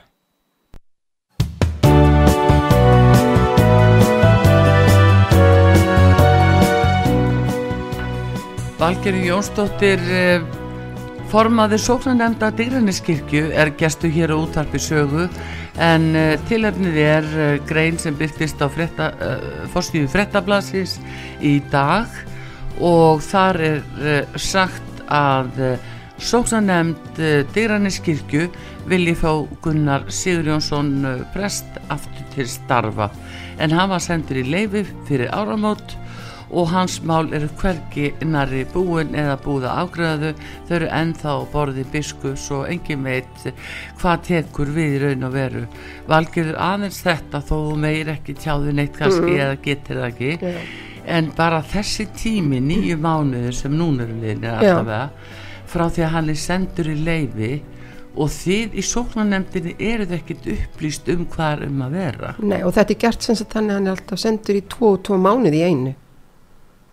Valgeri 8.77 9.23
Jónsdóttir 9.25 10.01
eh, 10.12 10.43
formaður 11.33 11.81
sóknanemnda 11.81 12.51
Digraniskirkju 12.53 13.49
er 13.57 13.71
gestu 13.81 14.11
hér 14.12 14.35
á 14.35 14.37
útarpi 14.37 14.77
sögu 14.77 15.25
en 15.81 16.05
uh, 16.17 16.37
tilefnið 16.49 16.99
er 17.01 17.27
uh, 17.27 17.47
grein 17.69 17.97
sem 18.01 18.15
byrtist 18.17 18.61
á 18.61 18.69
frétta, 18.73 19.09
uh, 19.17 19.65
fórstíðu 19.73 20.12
frettablasins 20.12 20.99
í 21.41 21.57
dag 21.73 22.12
og 22.77 23.25
þar 23.25 23.61
er 23.65 23.83
sagt 24.37 25.03
að 25.09 25.57
sóknanemnd 26.21 27.21
uh, 27.21 27.43
Digraniskirkju 27.57 28.51
vilji 28.89 29.17
fá 29.17 29.31
Gunnar 29.65 30.05
Sigurjónsson 30.12 30.97
uh, 31.05 31.21
prest 31.33 31.81
aftur 31.89 32.29
til 32.37 32.49
starfa. 32.49 33.09
En 33.57 33.73
hann 33.73 33.89
var 33.89 34.05
sendur 34.05 34.41
í 34.41 34.45
leifi 34.47 34.85
fyrir 35.09 35.33
áramót 35.33 35.97
og 36.50 36.68
hans 36.70 37.00
mál 37.02 37.32
eru 37.35 37.48
hvergi 37.59 38.12
nærri 38.22 38.64
búin 38.70 39.14
eða 39.18 39.37
búða 39.42 39.74
afgræðu 39.82 40.32
þau. 40.37 40.74
Eru 40.76 40.90
ennþá 40.92 41.35
borði 41.52 41.85
biskus 41.92 42.48
og 42.54 42.66
engin 42.70 43.06
veit 43.06 43.46
hvað 44.00 44.26
tekur 44.28 44.72
við 44.76 44.96
í 44.96 45.00
raun 45.04 45.28
og 45.28 45.35
veru. 45.35 45.64
Valgjörður 46.11 46.61
aðeins 46.68 47.00
þetta 47.06 47.42
þó 47.48 47.59
meir 47.82 48.12
ekki 48.14 48.37
tjáðu 48.38 48.74
neitt 48.76 48.98
kannski 48.98 49.38
eða 49.38 49.56
getur 49.64 50.02
það 50.02 50.12
ekki. 50.12 50.37
Já. 50.42 50.61
en 51.06 51.28
bara 51.37 51.61
þessi 51.62 52.09
tími 52.18 52.59
nýju 52.59 52.96
mánuður 52.98 53.52
sem 53.54 53.74
núna 53.78 54.02
eru 54.02 54.16
liðnir 54.18 54.56
Já. 54.56 54.56
allavega 54.59 55.11
frá 55.70 55.85
því 55.87 56.02
að 56.02 56.11
hann 56.16 56.30
er 56.32 56.40
sendur 56.42 56.88
í 56.90 56.96
leifi 56.98 57.50
og 58.16 58.32
þið 58.32 58.74
í 58.74 58.82
sóknarnemdini 58.82 59.76
eruð 59.78 60.16
ekkert 60.16 60.48
upplýst 60.50 61.06
um 61.12 61.22
hvað 61.30 61.52
er 61.52 61.62
um 61.68 61.85
að 61.87 61.94
vera. 62.00 62.32
Nei, 62.40 62.59
og 62.64 62.74
þetta 62.74 62.94
er 62.96 63.00
gert 63.04 63.22
sem 63.22 63.38
sagt 63.38 63.54
þannig 63.54 63.70
að 63.70 63.78
hann 63.78 63.87
er 63.87 63.94
alltaf 63.94 64.22
sendur 64.24 64.59
í 64.59 64.64
tvo 64.72 64.92
og 64.96 65.04
tvo 65.06 65.20
mánuði 65.20 65.61
í 65.61 65.70
einu 65.70 65.94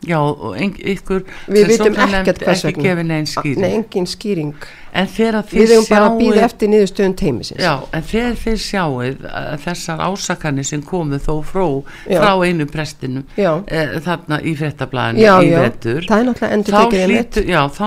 Já, 0.04 0.20
og 0.20 0.58
ykkur 0.60 1.26
Við 1.48 1.68
vitum 1.74 2.00
ekkert 2.04 2.42
hvers 2.44 2.66
ekki 2.66 2.82
vegna. 2.82 2.90
gefið 2.90 3.12
neinn 3.12 3.30
skýring. 3.30 3.62
Nei, 3.64 3.76
engin 3.78 4.10
skýring. 4.10 4.66
Við 4.94 5.72
hefum 5.74 5.88
bara 5.90 6.10
að 6.12 6.20
býða 6.20 6.42
eftir 6.46 6.70
niðurstöðun 6.70 7.16
teimisins 7.18 7.64
já, 7.64 7.72
en 7.98 8.04
þegar 8.06 8.36
þið 8.44 8.60
sjáið 8.62 9.24
að 9.26 9.56
þessar 9.64 10.04
ásakanir 10.06 10.68
sem 10.70 10.84
komu 10.86 11.18
þó 11.24 11.34
frá, 11.50 11.66
frá 12.06 12.34
einu 12.46 12.68
prestinu 12.70 13.24
e, 13.34 13.82
þarna 14.06 14.40
í 14.46 14.54
fréttablaðinu 14.60 15.24
já, 15.24 15.34
í 15.42 15.50
er 15.58 16.56
endur 16.60 16.78
þá 16.78 16.84
hlýtur, 17.10 17.50
já, 17.50 17.60
þá 17.74 17.84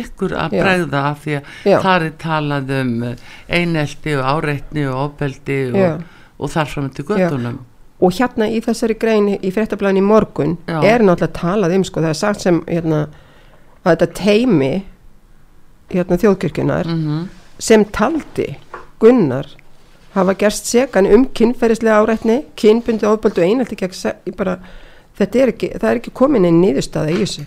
ykkur 0.00 0.36
að 0.40 0.56
Já. 0.56 0.64
bregða 0.64 1.04
af 1.10 1.22
því 1.26 1.36
að 1.36 1.80
þar 1.84 2.08
er 2.08 2.18
talað 2.24 2.74
um 2.80 2.92
einelti 3.60 4.16
og 4.16 4.28
áreitni 4.32 4.88
og 4.88 5.00
ofbeldi 5.04 5.62
Já. 5.76 5.92
og, 5.92 6.04
og 6.40 6.54
þar 6.56 6.72
fram 6.72 6.92
til 6.96 7.10
göttunum 7.12 7.64
og 8.00 8.12
hérna 8.12 8.48
í 8.52 8.60
þessari 8.64 8.98
grein 9.00 9.30
í 9.36 9.52
fréttablaðin 9.54 10.02
í 10.02 10.04
morgun 10.04 10.58
Já. 10.68 10.80
er 10.84 11.04
náttúrulega 11.04 11.38
talað 11.38 11.76
um 11.78 11.86
sko, 11.88 12.02
það 12.04 12.12
er 12.12 12.20
sagt 12.20 12.44
sem 12.44 12.60
hérna, 12.68 13.06
að 13.84 13.94
þetta 13.94 14.08
teimi 14.20 14.72
hérna, 15.94 16.20
þjóðkirkjunar 16.20 16.92
mm 16.92 17.26
sem 17.58 17.84
taldi 17.88 18.50
Gunnar 19.00 19.48
hafa 20.16 20.34
gerst 20.36 20.68
segan 20.68 21.08
um 21.12 21.26
kynferðislega 21.36 22.00
árætni 22.00 22.38
kynbundi 22.56 23.08
ofböldu 23.08 23.44
einhaldi 23.44 23.76
gegn 23.80 24.36
bara, 24.36 24.58
þetta 25.18 25.42
er 25.42 25.52
ekki, 25.52 25.70
það 25.76 25.90
er 25.90 26.00
ekki 26.00 26.14
komin 26.16 26.48
einn 26.48 26.60
niðurstaða 26.62 27.12
í 27.12 27.20
þessu 27.22 27.46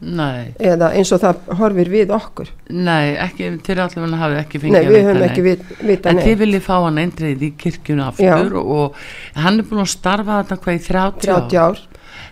Nei, 0.00 0.54
eða 0.58 0.92
eins 0.96 1.10
og 1.12 1.20
það 1.20 1.40
horfir 1.58 1.88
við 1.92 2.10
okkur. 2.16 2.48
Nei, 2.72 3.16
ekki 3.20 3.50
til 3.66 3.74
allavega 3.76 4.16
hafi 4.16 4.38
ekki 4.40 4.60
fengið 4.62 4.72
nei, 4.72 4.80
að 4.80 4.88
við 4.88 4.96
vita 4.96 5.08
höfum 5.10 5.20
neitt. 5.20 5.30
ekki 5.30 5.42
vit, 5.44 5.64
vita 5.90 6.08
En 6.14 6.16
þið 6.24 6.38
viljið 6.40 6.62
fá 6.64 6.76
hann 6.86 7.00
eindreið 7.02 7.42
í 7.42 7.50
kirkjuna 7.60 8.06
aftur 8.08 8.54
og 8.62 8.94
hann 9.36 9.58
er 9.60 9.68
búin 9.68 9.82
að 9.84 9.90
starfa 9.92 10.38
þetta 10.42 10.56
hvað 10.64 10.78
í 10.78 10.82
30, 10.86 11.20
30 11.26 11.60
ár, 11.60 11.82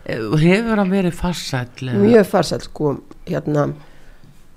ár 0.09 0.25
og 0.33 0.39
hefur 0.41 0.81
hann 0.81 0.91
verið 0.95 1.13
farsæll 1.19 1.91
eða? 1.93 2.01
mjög 2.01 2.27
farsæl 2.31 2.63
sko, 2.65 2.95
hérna 3.29 3.67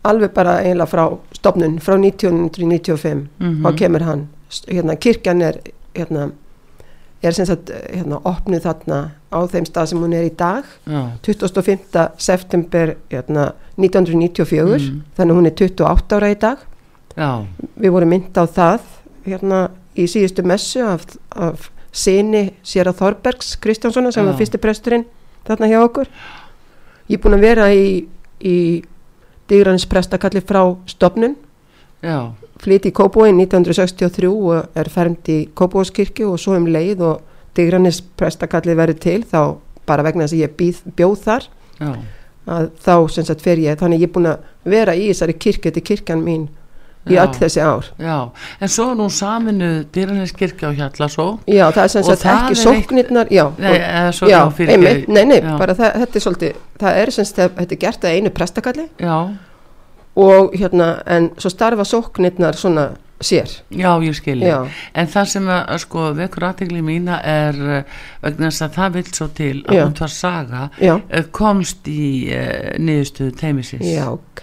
alveg 0.08 0.32
bara 0.34 0.54
eiginlega 0.64 0.88
frá 0.90 1.04
stopnun 1.36 1.80
frá 1.84 1.98
1995 2.00 3.28
Mhm. 3.40 3.62
þá 3.66 3.76
kemur 3.78 4.02
hann, 4.08 4.28
hérna 4.72 4.96
kirkjan 4.96 5.42
er 5.42 5.60
hérna 5.96 6.32
er 7.24 7.36
sem 7.38 7.46
sagt 7.46 7.70
hérna 7.94 8.18
opnuð 8.26 8.64
þarna 8.66 9.00
á 9.30 9.40
þeim 9.52 9.66
stað 9.70 9.90
sem 9.92 10.00
hún 10.02 10.14
er 10.18 10.26
í 10.26 10.34
dag 10.38 10.64
Já, 10.90 11.02
25. 11.22 12.08
september 12.18 12.96
hérna, 13.12 13.52
1994 13.78 14.90
Mm. 14.90 15.02
þannig 15.18 15.36
hún 15.38 15.46
er 15.50 15.56
28 15.56 16.16
ára 16.18 16.32
í 16.32 16.38
dag 16.40 16.58
já, 17.18 17.46
við 17.78 17.92
vorum 17.92 18.10
mynd 18.10 18.38
á 18.38 18.46
það 18.48 18.80
hérna 19.26 19.60
í 19.98 20.06
síðustu 20.08 20.44
messu 20.48 20.82
af, 20.88 21.06
af 21.36 21.70
sinni 21.92 22.54
Sera 22.64 22.94
Þorbergs 22.96 23.58
Kristjánssona 23.62 24.12
sem 24.12 24.24
Já. 24.26 24.30
var 24.32 24.38
fyrsti 24.40 24.58
presturinn 24.64 25.06
þarna 25.48 25.68
hjá 25.68 25.82
okkur 25.84 26.08
ég 27.12 27.18
er 27.18 27.22
búin 27.24 27.36
að 27.38 27.46
vera 27.46 27.68
í, 27.76 28.06
í 28.40 28.58
Dýranis 29.52 29.86
prestakalli 29.92 30.40
frá 30.42 30.62
stopnun 30.88 31.36
já, 32.02 32.32
flytti 32.62 32.90
í 32.92 32.96
Kópóin 32.98 33.38
1963 33.42 34.30
og 34.32 34.78
er 34.78 34.90
fermt 34.90 35.30
í 35.30 35.40
Kópóskirkju 35.56 36.32
og 36.34 36.40
svo 36.42 36.56
um 36.58 36.68
leið 36.72 37.02
og 37.08 37.22
Dýranis 37.58 38.00
prestakalli 38.18 38.76
verið 38.80 39.00
til 39.04 39.20
þá 39.28 39.58
bara 39.90 40.04
vegna 40.06 40.24
þess 40.24 40.38
að 40.38 40.44
ég 40.46 40.54
býð, 40.60 40.78
bjóð 40.96 41.18
þar 41.26 41.48
já, 41.82 41.92
að 42.48 42.70
þá 42.86 42.94
sem 43.12 43.26
sagt 43.28 43.42
fer 43.44 43.60
ég. 43.60 43.76
Þannig 43.82 44.00
ég 44.06 44.08
er 44.10 44.14
búin 44.16 44.30
að 44.32 44.46
vera 44.72 44.96
í 44.96 45.10
þessari 45.10 45.36
kirkju 45.36 45.68
þetta 45.72 45.82
er 45.82 45.88
kirkjan 45.90 46.24
mín 46.24 46.48
í 47.10 47.16
Já. 47.18 47.24
öll 47.26 47.34
þessi 47.34 47.62
ár. 47.66 47.88
Já, 47.98 48.18
en 48.62 48.70
svo 48.70 48.86
er 48.92 48.98
nú 49.00 49.08
saminu 49.10 49.70
dýraneskirkja 49.92 50.70
á 50.70 50.72
Hjallasó. 50.78 51.26
Já, 51.50 51.66
það 51.74 51.84
er 51.84 51.88
sem 51.96 52.04
sagt 52.06 52.26
ekki 52.30 52.58
sóknirnar 52.62 53.32
já, 53.34 53.46
Nei, 53.58 53.72
og- 53.74 54.30
já, 54.30 54.42
einmitt, 54.70 55.08
nei, 55.10 55.26
nei, 55.26 55.40
bara 55.42 55.74
það, 55.74 55.96
þetta 56.04 56.16
er 56.16 56.26
svolítið 56.28 56.60
það 56.80 57.00
er 57.02 57.12
sem 57.12 57.26
sagt, 57.26 57.56
þetta 57.58 57.72
er 57.74 57.82
gert 57.82 58.06
að 58.06 58.16
einu 58.20 58.30
prestakalli. 58.30 58.86
Já, 59.02 59.16
og 60.16 60.52
hérna, 60.58 61.02
en 61.08 61.30
svo 61.40 61.50
starfa 61.54 61.86
sóknirnar 61.88 62.58
svona 62.60 62.90
sér. 63.22 63.52
Já, 63.70 63.92
ég 64.02 64.16
skilji. 64.18 64.50
En 64.98 65.08
það 65.08 65.28
sem 65.30 65.50
að, 65.54 65.76
sko, 65.84 66.08
vekur 66.18 66.48
aðtegli 66.50 66.82
mína 66.82 67.20
er 67.22 67.60
uh, 67.62 68.00
vegna 68.24 68.50
þess 68.50 68.66
að 68.66 68.74
það 68.80 68.96
vil 68.98 69.06
svo 69.14 69.28
til 69.38 69.54
að 69.68 69.82
hún 69.84 69.94
var 70.00 70.14
saga 70.16 70.64
Já. 70.82 70.96
uh, 70.98 71.28
komst 71.32 71.88
í 71.92 72.08
uh, 72.34 72.74
niðurstöðu 72.82 73.36
teimisins 73.38 73.86
Já, 73.86 74.08
ok, 74.16 74.42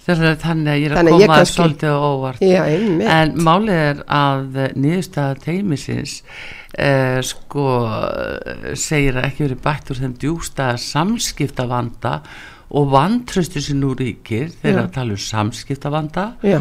Þegar 0.00 0.38
þannig 0.40 0.70
að 0.72 0.78
ég 0.80 0.86
er 0.88 0.92
að 0.94 0.96
Þannig 0.98 1.12
að 1.12 1.20
koma 1.20 1.36
kannski- 1.36 1.56
svolítið 1.60 2.04
óvart. 2.08 2.40
Já, 2.40 2.60
einmitt. 2.64 3.08
En 3.14 3.34
málið 3.46 3.80
er 3.84 3.98
að 4.16 4.56
eh, 4.56 4.70
niðurstaða 4.80 5.34
teimisins 5.44 6.14
eh, 6.78 7.18
sko 7.30 7.66
eh, 7.84 8.70
segir 8.80 9.18
að 9.20 9.26
ekki 9.28 9.44
verið 9.44 9.60
bætt 9.66 9.92
úr 9.92 10.00
þeim 10.00 10.14
djústa 10.22 10.70
samskiptavanda 10.80 12.14
og 12.16 12.24
vantröstu 12.70 13.62
sem 13.62 13.80
nú 13.80 13.94
ríkir 13.98 14.52
þegar 14.60 14.84
að 14.86 14.94
tala 14.94 15.16
um 15.16 15.24
samskiptavanda 15.24 16.26
Já, 16.46 16.60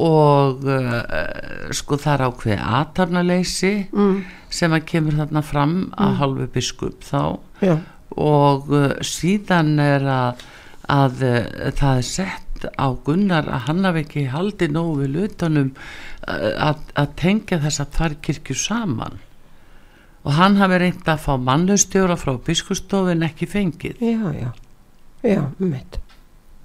og 0.00 0.66
uh, 0.68 1.72
sko 1.74 1.98
það 2.00 2.12
er 2.12 2.24
ákveði 2.28 2.58
aðtarnaleysi 2.78 3.72
mm, 3.90 4.20
sem 4.52 4.76
að 4.76 4.86
kemur 4.92 5.18
þarna 5.18 5.42
fram 5.44 5.74
að 5.98 6.14
hálfu 6.20 6.46
biskup 6.54 7.02
þá. 7.06 7.22
Já, 7.64 7.74
og 8.20 8.70
uh, 8.74 8.94
síðan 9.04 9.74
er 9.82 10.06
að, 10.10 10.44
að 10.90 11.26
uh, 11.26 11.40
það 11.80 12.02
er 12.02 12.08
sett 12.10 12.68
á 12.76 12.86
Gunnar 12.92 13.48
að 13.48 13.66
hann 13.70 13.84
hafi 13.88 14.04
ekki 14.04 14.28
haldið 14.30 14.76
nógu 14.76 15.02
við 15.02 15.12
lutanum 15.16 15.72
uh, 15.72 16.70
að, 16.70 16.86
að 17.00 17.12
tengja 17.20 17.60
þess 17.64 17.82
að 17.82 17.92
tvær 17.98 18.16
kirkju 18.28 18.58
saman. 18.62 19.20
Og 20.20 20.34
hann 20.36 20.58
hafi 20.60 20.82
reynd 20.82 21.06
að 21.08 21.22
fá 21.24 21.32
mannustjóra 21.40 22.18
frá 22.20 22.34
biskustofin 22.44 23.24
ekki 23.24 23.48
fengið. 23.48 24.02
Já, 24.04 24.34
já 24.36 24.50
Já, 25.22 25.42
einmitt. 25.60 25.98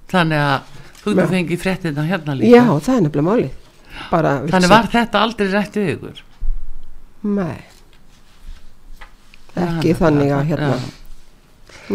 Þannig 0.08 0.38
að 0.38 0.60
þú 1.02 1.14
getur 1.14 1.32
fengið 1.34 1.60
fréttina 1.62 2.04
hérna 2.08 2.36
líka. 2.38 2.56
Já, 2.56 2.64
það 2.80 2.96
er 2.96 3.00
nefnilega 3.06 3.28
málið. 3.30 3.50
Þannig 4.50 4.68
var 4.68 4.86
þetta 4.92 5.22
aldrei 5.24 5.48
rétt 5.52 5.72
við 5.80 5.90
ykkur? 5.96 6.22
Nei, 7.26 7.56
ekki 9.56 9.92
þetta- 9.92 9.98
þannig 10.02 10.30
að 10.36 10.44
hérna. 10.50 10.74
já. 10.76 10.78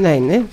Nei, 0.02 0.20
nei, 0.20 0.44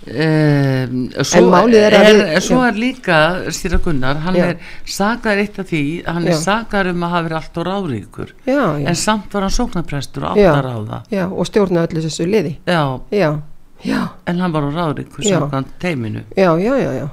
Um, 0.00 1.10
svo, 1.12 1.36
En 1.36 1.44
málið 1.52 1.74
er 1.74 1.92
að 1.92 2.06
við- 2.08 2.40
svo 2.40 2.62
er 2.66 2.72
líka 2.72 3.16
stýra 3.52 3.78
Gunnar, 3.84 4.16
hann 4.24 4.34
er 4.34 4.56
sakar 4.86 5.36
eitt 5.36 5.58
af 5.58 5.66
því, 5.68 6.06
hann 6.06 6.24
er 6.26 6.30
Já. 6.32 6.36
sakar 6.40 6.86
um 6.88 7.02
að 7.04 7.10
hafa 7.10 7.28
verið 7.28 7.36
allt 7.36 7.54
ráðríkur. 7.68 8.30
Já, 8.46 8.78
já. 8.80 8.86
En 8.88 8.94
samt 8.96 9.30
var 9.30 9.42
hann 9.42 9.50
sóknarprestur 9.50 10.24
og 10.24 10.36
Já. 10.38 10.54
átt 10.54 10.64
að 10.64 10.70
ráða. 10.70 11.02
Já, 11.10 11.26
og 11.30 11.44
stjórna 11.46 11.86
öllu 11.86 12.00
þessu 12.00 12.24
liði. 12.26 12.56
Já, 12.66 13.00
Já, 13.12 13.42
já, 13.84 14.00
en 14.26 14.40
hann 14.40 14.52
var 14.52 14.62
á 14.66 14.70
ráðríkur 14.74 15.24
Já. 15.24 15.38
samkvæmt 15.38 15.72
teiminu 15.80 16.22
já, 16.36 16.50
já, 16.58 16.74
já, 16.78 16.92
já 17.00 17.08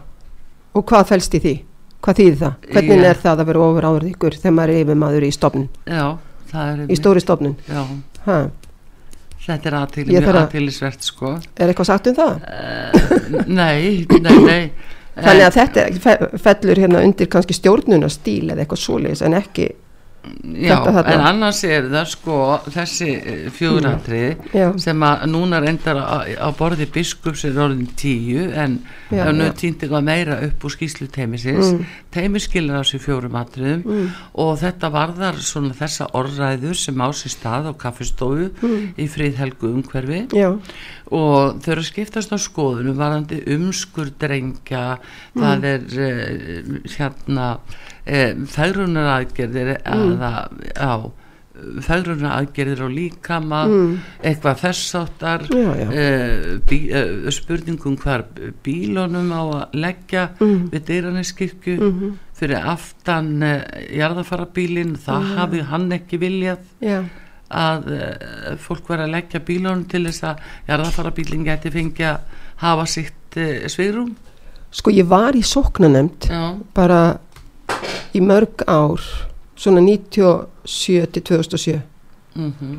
Og 0.78 0.84
hvað 0.86 1.07
fælst 1.09 1.34
í 1.34 1.39
því? 1.41 1.53
Hvað 2.05 2.18
þýðir 2.20 2.36
það? 2.38 2.53
Hvernig 2.74 2.99
Já. 3.01 3.05
er 3.09 3.15
það 3.24 3.39
að 3.41 3.47
vera 3.49 3.61
ofur 3.65 3.86
áður 3.89 4.03
ykkur 4.11 4.36
þegar 4.38 4.53
maður 4.57 4.74
er 4.74 4.82
yfirmaður 4.84 5.24
í 5.26 5.32
stofnun, 5.34 5.70
já, 5.89 6.03
það 6.51 6.68
er 6.74 6.91
í 6.93 6.97
stóri 6.99 7.24
stofnun 7.24 7.55
já, 7.68 7.82
ha, 8.28 8.36
þetta 9.47 9.70
er 9.72 9.78
þarf 10.28 10.43
að- 10.43 10.51
sko 11.07 11.32
Er 11.57 11.72
eitthvað 11.74 11.89
sagt 11.89 12.07
um 12.11 12.15
það? 12.20 13.47
nei, 13.47 14.05
nei, 14.22 14.38
nei 14.51 14.72
Þannig 15.18 15.47
að 15.47 15.55
þetta 15.57 15.84
fe- 16.03 16.38
fellur 16.45 16.78
hérna 16.84 16.99
undir 17.01 17.26
kannski 17.34 17.55
stjórnunastíl 17.57 18.51
eða 18.53 18.61
eitthvað 18.68 18.84
svoleiðis 18.84 19.24
en 19.26 19.34
ekki 19.39 19.72
Já, 20.57 20.78
en 21.13 21.21
annars 21.28 21.63
er 21.67 21.88
það 21.91 22.07
sko 22.11 22.38
þessi 22.73 23.09
fjóratri 23.55 24.21
Já. 24.53 24.69
sem 24.82 25.03
að 25.07 25.25
núna 25.32 25.59
reyndar 25.63 25.99
á, 26.01 26.23
á 26.25 26.49
borði 26.57 26.88
biskups 26.93 27.45
er 27.47 27.57
orðin 27.63 27.89
tíu 27.99 28.47
en 28.53 28.80
Já, 29.11 29.23
ef 29.28 29.34
nú 29.38 29.47
týndi 29.55 29.86
eitthvað 29.88 30.03
meira 30.07 30.39
upp 30.47 30.65
úr 30.67 30.73
skýslu 30.75 31.07
teimisins 31.13 31.71
mm. 31.73 31.86
teimi 32.11 32.41
skilur 32.43 32.82
á 32.82 32.84
sér 32.88 33.03
fjórum 33.03 33.38
atriðum 33.39 33.84
Mm. 33.88 34.07
og 34.41 34.57
þetta 34.59 34.89
varðar 34.91 35.38
svona 35.39 35.75
þessa 35.78 36.09
orðræður 36.17 36.75
sem 36.75 36.97
á 36.99 37.07
sér 37.15 37.32
stað 37.32 37.69
á 37.71 37.73
kaffestofu 37.80 38.49
í 38.97 39.05
fríðhelgu 39.07 39.69
umhverfi 39.78 40.23
Mm. 40.28 40.36
Já, 40.36 40.49
og 41.11 41.59
þau 41.63 41.71
eru 41.71 41.82
að 41.84 41.88
skiptast 41.88 42.34
á 42.34 42.38
skoðunum 42.41 42.97
varandi 42.99 43.38
umskur 43.53 44.09
drengja 44.19 44.97
það 45.38 45.67
er 45.69 45.86
uh, 46.03 46.80
hérna 46.97 47.47
uh, 48.08 48.45
færunar 48.47 49.14
aðgerðir 49.20 49.76
já 49.84 50.91
færunar 51.82 52.36
aðgerðir 52.38 52.84
á 52.86 52.89
líkama 52.93 53.60
eitthvað 54.22 54.60
þess 54.62 54.95
áttar 54.99 55.45
Já, 55.49 55.70
já. 55.80 55.88
uh, 55.89 56.51
bí, 56.70 56.80
uh, 56.93 57.30
spurningum 57.34 57.95
hvar 58.01 58.26
bílunum 58.66 59.32
á 59.34 59.41
að 59.41 59.78
leggja 59.82 60.28
við 60.39 60.84
dyraneskirkju 60.91 61.89
fyrir 62.38 62.62
aftan 62.74 63.32
uh, 63.41 63.55
jarðafarabílin 63.89 64.95
það 65.01 65.32
hafi 65.39 65.64
hann 65.72 65.89
ekki 65.97 66.22
viljað 66.22 66.62
já, 66.84 66.99
að 67.49 67.89
uh, 67.95 68.53
fólk 68.62 68.93
var 68.93 69.08
að 69.08 69.16
leggja 69.18 69.41
bílunum 69.49 69.88
til 69.89 70.05
þess 70.12 70.28
að 70.30 70.45
jarðafarabílinn 70.70 71.47
geti 71.49 71.74
fengið 71.74 72.12
að 72.14 72.39
hafa 72.68 72.88
sitt 72.93 73.41
sveirum 73.74 74.14
Sko 74.78 74.91
ég 74.91 75.08
var 75.10 75.34
í 75.38 75.41
sóknanemnd 75.47 76.26
já, 76.28 76.41
bara 76.76 77.18
í 78.15 78.21
mörg 78.23 78.63
ár 78.67 79.03
svona 79.57 79.82
97 79.82 81.09
til 81.13 81.25
2007 81.32 81.82
mm 82.36 82.78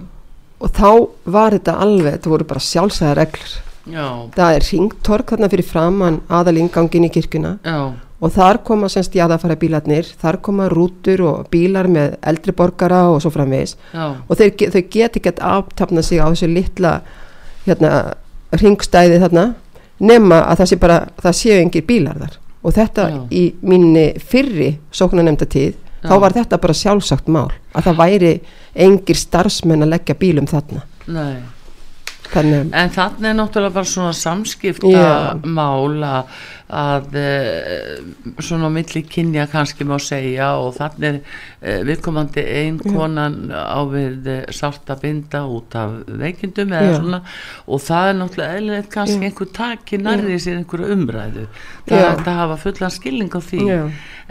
og 0.58 0.74
þá 0.74 0.90
var 1.30 1.56
þetta 1.56 1.78
alveg, 1.84 2.16
þetta 2.16 2.32
voru 2.32 2.46
bara 2.48 2.64
sjálfsæða 2.66 3.14
reglur. 3.18 3.54
Já, 3.88 4.06
það 4.34 4.56
er 4.56 4.66
ringtork 4.68 5.30
þarna 5.32 5.48
fyrir 5.48 5.64
framann 5.64 6.18
aðalingangin 6.28 7.06
í 7.06 7.12
kirkuna 7.14 7.54
já, 7.64 7.94
og 7.96 8.32
þar 8.34 8.58
koma 8.66 8.90
semst 8.92 9.14
jáðafæra 9.16 9.56
bílarnir 9.56 10.10
þar 10.20 10.40
koma 10.44 10.66
rútur 10.68 11.22
og 11.24 11.46
bílar 11.52 11.88
með 11.88 12.18
eldri 12.28 12.52
borgara 12.58 13.06
og 13.08 13.22
svo 13.24 13.32
framvegis. 13.32 13.78
Já, 13.94 14.10
og 14.20 14.40
þeir, 14.40 14.52
þau 14.74 14.82
get 14.92 15.16
ekki 15.16 15.32
að 15.32 15.44
aftapna 15.54 16.04
sig 16.04 16.20
á 16.20 16.28
þessu 16.28 16.50
litla 16.52 16.98
hérna, 17.64 17.94
ringstæði 18.60 19.22
þarna 19.24 19.46
nema 20.04 20.42
að 20.50 20.60
það 20.60 20.70
sé 20.72 20.80
bara, 20.82 21.00
það 21.22 21.40
séu 21.40 21.56
engir 21.62 21.88
bílar 21.88 22.20
þar 22.20 22.36
og 22.68 22.76
þetta 22.76 23.08
Já. 23.10 23.20
í 23.32 23.44
minni 23.64 24.06
fyrri 24.20 24.72
sóknanemnda 24.94 25.48
tíð 25.48 25.74
Já. 25.74 26.08
þá 26.10 26.14
var 26.22 26.36
þetta 26.36 26.60
bara 26.62 26.80
sjálfsagt 26.80 27.30
mál 27.32 27.48
að 27.72 27.88
það 27.88 28.02
væri 28.02 28.32
engir 28.88 29.18
starfsmenn 29.18 29.86
að 29.86 29.94
leggja 29.96 30.18
bílum 30.20 30.50
þarna 30.50 30.84
nei 31.08 31.57
þannig 32.32 32.72
En 32.76 32.92
þannig 32.94 33.30
er 33.30 33.36
náttúrulega 33.38 33.74
bara 33.74 33.88
svona 33.88 34.14
samskipta 34.16 34.90
Já. 34.92 35.10
mál 35.44 36.04
að, 36.06 36.32
að 36.78 37.18
eh, 37.20 37.92
svona 38.44 38.70
milli 38.72 39.02
kynja 39.08 39.46
kannski 39.52 39.86
má 39.88 39.96
segja 40.02 40.50
og 40.60 40.74
þannig 40.78 41.08
er 41.08 41.20
eh, 41.60 41.84
viðkomandi 41.88 42.44
ein 42.62 42.80
konan 42.82 43.38
á 43.52 43.80
við 43.90 44.28
eh, 44.34 44.42
sárt 44.54 44.90
að 44.92 45.04
binda 45.06 45.44
út 45.48 45.78
af 45.78 46.00
veikindum 46.08 46.74
eða 46.76 46.98
svona 46.98 47.22
og 47.66 47.84
það 47.86 48.10
er 48.10 48.20
náttúrulega 48.22 48.58
eðlilegt 48.58 48.92
kannski 48.94 49.22
Já. 49.22 49.30
einhver 49.30 49.54
taki 49.60 50.02
nærri 50.02 50.42
sér 50.42 50.60
einhverju 50.60 50.92
umræðu 50.96 51.46
það 51.88 52.04
Já. 52.04 52.10
er 52.10 52.26
að 52.26 52.42
hafa 52.42 52.60
fullan 52.66 52.98
skilning 52.98 53.32
á 53.32 53.40
því 53.40 53.64
Já. 53.68 53.80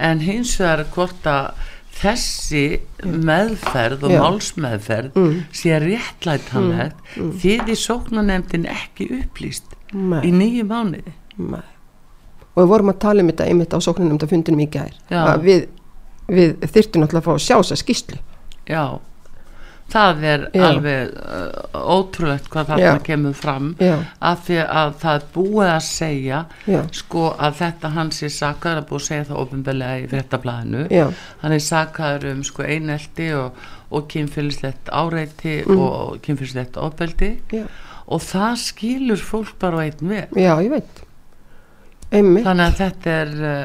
en 0.09 0.21
hins 0.27 0.53
vegar 0.61 0.85
hvort 0.93 1.33
að 1.33 1.73
þessi 1.97 2.63
meðferð 3.03 4.03
og 4.07 4.11
Já. 4.13 4.19
málsmeðferð 4.21 5.15
Mm. 5.17 5.39
sé 5.51 5.79
réttlætanlegt 5.83 7.15
þið 7.41 7.71
í 7.73 7.77
sóknanemndin 7.81 8.67
ekki 8.69 9.07
upplýst 9.21 9.73
Nei. 9.93 10.21
í 10.27 10.31
nýju 10.35 10.65
mánuði 10.69 11.13
Nei. 11.37 11.63
og 12.55 12.63
við 12.63 12.67
vorum 12.73 12.89
að 12.93 12.99
tala 12.99 13.21
um 13.23 13.31
þetta 13.31 13.47
einmitt 13.49 13.73
á 13.73 13.79
sóknanemnda 13.81 14.27
fundinum 14.29 14.59
í 14.65 14.69
gær 14.69 14.93
að 15.09 15.43
við, 15.47 15.67
við 16.27 16.57
þyrftum 16.67 17.03
náttúrulega 17.05 17.23
að 17.23 17.27
fá 17.29 17.33
að 17.37 17.45
sjá 17.47 17.55
þessa 17.61 17.79
skýslu 17.83 18.17
já 18.67 18.83
það 19.87 20.23
er 20.27 20.41
Já. 20.51 20.63
alveg 20.67 21.13
uh, 21.15 21.77
ótrúlegt 21.95 22.49
hvað 22.51 22.67
þarna 22.73 22.89
Já. 22.89 22.97
kemur 23.07 23.33
fram 23.39 23.69
Já. 23.79 23.93
af 24.31 24.41
því 24.47 24.57
að 24.65 24.93
það 25.03 25.15
er 25.21 25.25
búið 25.37 25.69
að 25.71 25.85
segja 25.87 26.41
sko 26.99 27.23
að 27.47 27.55
þetta 27.61 27.91
hans 27.95 28.21
er 28.27 28.33
sakaður 28.35 28.81
að 28.81 28.87
búið 28.89 28.99
að 29.01 29.07
segja 29.07 29.27
það 29.29 29.41
ofinbelega 29.45 30.01
í 30.03 30.07
fréttablaðinu 30.11 30.85
Já. 30.91 31.05
hann 31.45 31.55
er 31.57 31.63
sakaður 31.69 32.29
um 32.33 32.43
sko 32.51 32.67
einelti 32.67 33.29
og, 33.39 33.63
og 33.91 34.07
kynfyrirslegt 34.11 34.91
áreiti 34.91 35.55
Mm. 35.67 35.79
og 35.79 36.19
kynfyrirslegt 36.27 36.77
ofbeldi 36.77 37.31
og 38.07 38.21
það 38.23 38.55
skilur 38.65 39.23
fólk 39.23 39.55
bara 39.59 39.79
á 39.79 39.87
einn 39.87 40.11
veg 40.11 40.35
Já, 40.35 40.53
ég 40.63 40.69
veit 40.75 41.03
einmitt 42.11 42.45
þannig 42.47 42.69
að 42.69 42.77
þetta 42.81 43.15
er 43.21 43.31
uh, 43.39 43.55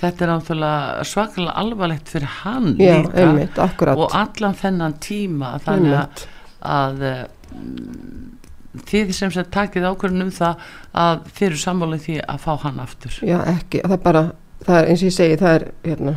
þetta 0.00 0.24
er 0.26 0.30
náttúrulega 0.32 1.04
svakalega 1.08 1.54
alvarlegt 1.62 2.08
fyrir 2.12 2.30
hann 2.42 2.70
Já, 2.80 2.96
líka 3.02 3.22
einmitt, 3.26 3.58
og 3.96 4.14
allan 4.18 4.56
þennan 4.62 4.96
tíma 5.04 5.52
þannig 5.66 5.96
að, 5.98 6.02
Einmitt. 6.02 6.26
að 6.72 7.04
uh, 7.10 8.82
þið 8.88 9.12
sem 9.16 9.32
sem 9.34 9.48
takið 9.52 9.86
ákvörðun 9.90 10.26
um 10.26 10.32
það 10.32 10.62
að 11.04 11.24
þið 11.36 11.46
eru 11.50 11.60
sammálið 11.62 12.04
því 12.06 12.18
að 12.34 12.38
fá 12.46 12.52
hann 12.64 12.80
aftur 12.82 13.18
Já, 13.28 13.38
ekki, 13.52 13.82
það 13.84 14.00
bara 14.06 14.22
það 14.64 14.78
er 14.78 14.88
eins 14.92 15.02
og 15.04 15.10
ég 15.10 15.16
segi 15.18 15.40
það 15.42 15.56
er 15.58 15.66
hérna 15.90 16.14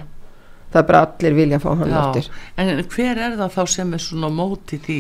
það 0.72 0.80
er 0.82 0.88
bara 0.92 1.02
allir 1.08 1.36
vilja 1.42 1.60
að 1.60 1.66
fá 1.66 1.70
hann 1.82 1.92
Já, 1.92 2.00
aftur 2.06 2.32
en 2.64 2.84
hver 2.96 3.22
er 3.28 3.38
það 3.42 3.54
þá 3.58 3.62
sem 3.76 3.94
er 3.98 4.04
svona 4.06 4.32
móti 4.40 4.80
því 4.88 5.00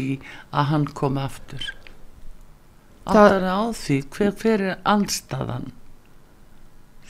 að 0.51 0.69
hann 0.73 0.85
komi 0.99 1.23
aftur? 1.23 1.65
Það- 3.05 3.21
Áttar 3.21 3.43
á 3.53 3.61
því, 3.77 3.97
hver, 4.15 4.31
hver 4.41 4.61
er 4.65 4.77
andstaðan? 4.95 5.67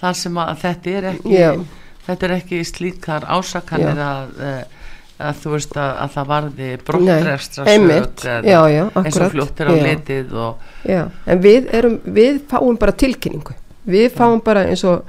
Þar 0.01 0.13
sem 0.19 0.39
að 0.43 0.55
þetta 0.61 0.95
er 0.99 1.09
ekki, 1.13 1.33
Já. 1.39 1.51
þetta 2.07 2.27
er 2.27 2.33
ekki 2.39 2.61
slíkar 2.67 3.27
ásakanir 3.31 3.95
Já. 4.01 4.07
að, 4.11 4.39
eh, 4.49 4.63
að 5.25 5.37
þú 5.43 5.51
veist 5.55 5.77
að, 5.79 5.91
að 6.03 6.09
það 6.15 6.25
varði 6.33 6.69
brottrestra 6.85 7.65
já, 8.43 8.57
já, 8.75 8.81
eins 8.99 9.19
og 9.23 9.31
fljóttir 9.31 9.69
á 9.71 9.73
já, 9.75 9.83
litið 9.87 10.33
og 10.35 10.57
já. 10.91 11.03
en 11.25 11.39
við 11.45 11.69
erum, 11.79 11.99
við 12.17 12.41
fáum 12.51 12.77
bara 12.81 12.91
tilkynningu 12.91 13.55
við 13.87 14.09
fáum 14.17 14.41
bara 14.43 14.65
eins 14.67 14.83
og 14.83 15.05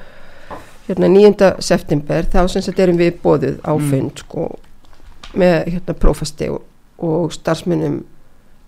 hérna 0.87 1.09
9. 1.11 1.51
september 1.59 2.23
þá 2.31 2.47
sem 2.49 2.63
sagt 2.63 2.79
erum 2.79 2.97
við 3.01 3.19
bóðið 3.25 3.59
á 3.67 3.73
Mm. 3.75 4.11
sko 4.23 4.59
með 5.35 5.57
hérna 5.75 5.95
prófasti 5.99 6.49
og, 6.55 6.63
og 7.03 7.33
starfsmunum 7.35 8.05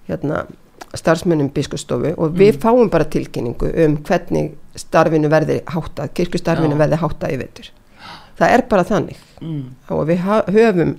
hérna 0.09 0.43
starfsmunum 0.97 1.51
biskustofu 1.53 2.15
og 2.17 2.33
við 2.37 2.55
Mm. 2.55 2.61
fáum 2.63 2.91
bara 2.91 3.05
tilkynningu 3.05 3.73
um 3.85 3.97
hvernig 3.97 4.53
starfinu 4.77 5.29
verði 5.29 5.61
háttað, 5.67 6.15
kirkustarfinu 6.15 6.75
Já. 6.75 6.79
verði 6.79 6.97
háttað 7.03 7.33
í 7.33 7.39
vetur. 7.39 7.71
Það 8.39 8.55
er 8.55 8.63
bara 8.69 8.85
þannig. 8.85 9.17
Mm, 9.43 9.65
og 9.91 10.07
við 10.09 10.19
höfum 10.47 10.97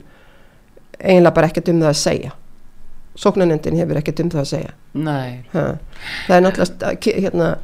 eiginlega 1.00 1.34
bara 1.34 1.48
ekkert 1.48 1.70
um 1.70 1.80
það 1.80 1.90
að 1.90 1.96
segja. 2.04 2.32
Sóknarnefndin 3.16 3.78
hefur 3.78 3.98
ekkert 3.98 4.20
um 4.20 4.30
það 4.30 4.40
að 4.42 4.50
segja. 4.52 4.74
Nei, 4.94 5.44
ha. 5.54 5.78
það 6.28 6.36
er 6.36 6.42
náttúrulega 6.42 7.22
hérna, 7.22 7.58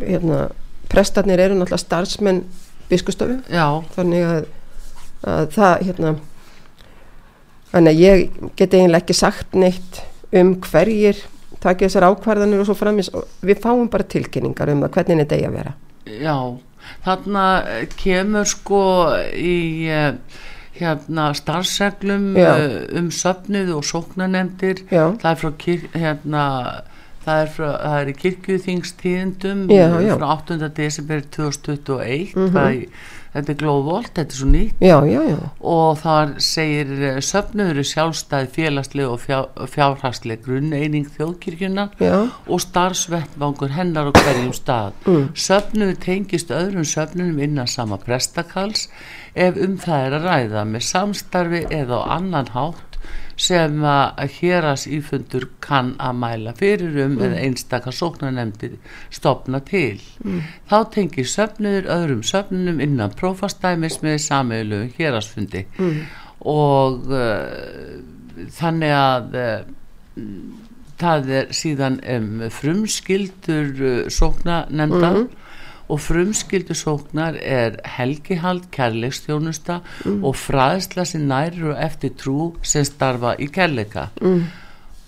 hérna 0.00 0.50
prestarnir 0.88 1.40
eru 1.40 1.54
náttúrulega 1.54 1.78
starfsmenn 1.78 2.44
biskustofu 2.90 3.38
já, 3.48 3.82
þannig 3.94 4.24
að, 4.28 4.46
að 5.24 5.46
það 5.54 5.82
hérna 5.86 6.14
þannig 7.72 7.92
að 7.92 8.00
ég 8.02 8.50
get 8.56 8.74
eiginlega 8.74 9.00
ekki 9.04 9.16
sagt 9.16 9.54
neitt 9.56 10.02
um 10.32 10.54
hverjir 10.60 11.22
takja 11.62 11.88
þessar 11.88 12.08
ákvarðanir 12.10 12.62
og 12.62 12.68
svo 12.68 12.76
framis 12.78 13.08
og 13.14 13.24
við 13.46 13.62
fáum 13.62 13.88
bara 13.92 14.08
tilkynningar 14.14 14.72
um 14.74 14.84
það 14.84 14.94
hvernig 14.98 15.24
þetta 15.24 15.38
eigi 15.38 15.48
að 15.50 15.58
vera. 15.60 15.74
Já 16.22 16.36
þarna 17.04 17.44
eh, 17.68 17.84
kemur 17.98 18.48
sko 18.48 18.82
í 19.38 19.88
eh, 19.90 20.14
hérna 20.78 21.28
starfseglum 21.36 22.32
eh, 22.40 22.78
um 22.98 23.10
söfnið 23.14 23.74
og 23.76 23.84
sóknanemdir 23.86 24.84
já, 24.90 25.04
það 25.20 25.30
er 25.32 25.40
frá 25.42 25.52
hérna 26.02 26.44
það 27.22 27.42
er, 27.44 27.50
frá, 27.54 27.66
það 27.78 27.96
er 28.00 28.10
í 28.10 28.16
kirkjuþingstíðendum 28.22 29.66
frá 29.70 30.28
8. 30.36 30.70
desember 30.76 31.22
2021 31.36 32.32
Mhm. 32.36 32.54
það 32.56 32.70
er, 32.70 32.86
þetta 33.32 33.52
er 33.52 33.58
glóðvolt, 33.62 34.12
þetta 34.16 34.34
er 34.34 34.38
svo 34.38 34.48
nýtt 34.52 34.82
já, 34.84 34.96
já, 35.08 35.20
já 35.30 35.38
og 35.72 35.98
þar 36.02 36.34
segir 36.42 36.92
eh, 36.98 37.18
söfnuður 37.24 37.86
sjálfstæði 37.88 38.50
félagsleg 38.56 39.08
og 39.08 39.20
fjár, 39.22 39.48
fjárhagsleg 39.72 40.42
grunneining 40.44 41.08
þjóðkirkjuna 41.16 41.88
og 42.02 42.62
starfsvettvangur 42.66 43.74
hennar 43.76 44.10
á 44.10 44.12
hverjum 44.16 44.52
stað. 44.56 44.96
Mm. 45.06 45.28
Söfnuður 45.38 45.98
tengist 46.02 46.52
öðrum 46.54 46.86
söfnunum 46.88 47.42
innan 47.42 47.70
sama 47.70 47.98
prestakals 48.02 48.88
ef 49.34 49.56
um 49.56 49.78
það 49.80 50.06
er 50.06 50.16
að 50.18 50.26
ræða 50.28 50.64
með 50.68 50.88
samstarfi 50.90 51.66
eða 51.72 52.02
á 52.04 52.20
annan 52.20 52.52
hátt 52.52 52.91
sem 53.42 53.82
að 53.82 54.36
héras 54.36 54.84
ífundur 54.86 55.48
kann 55.64 55.94
að 55.98 56.18
mæla 56.22 56.54
fyrir 56.58 56.98
um 57.06 57.16
eða 57.18 57.40
einstaka 57.42 57.92
sóknarnemndir 57.94 58.76
stopna 59.10 59.60
til. 59.66 59.98
Þá 60.70 60.78
tengir 60.94 61.26
söfnuður 61.26 61.90
öðrum 61.96 62.22
söfnunum 62.22 62.80
innan 62.80 63.14
prófastæmis 63.18 63.98
með 64.04 64.20
sameilu 64.28 64.84
hérasfundi 64.98 65.66
og 66.42 67.10
uh, 67.10 67.98
þannig 68.50 68.94
að 68.96 69.36
uh, 69.38 69.60
það 71.02 71.30
er 71.38 71.52
síðan 71.54 72.00
um, 72.14 72.32
frumskildur 72.50 73.70
uh, 73.82 74.08
sóknanemnda 74.10 75.12
og 75.92 76.00
frumskildur 76.00 76.78
sóknar 76.78 77.36
er 77.36 77.76
helgihald, 77.98 78.70
kærleikstjónusta 78.72 79.80
og 80.22 80.34
fræðsla 80.38 81.04
sem 81.08 81.30
og 81.32 81.76
eftir 81.76 82.16
trú 82.18 82.52
sem 82.62 82.84
starfa 82.88 83.36
í 83.38 83.50
kærleika. 83.52 84.08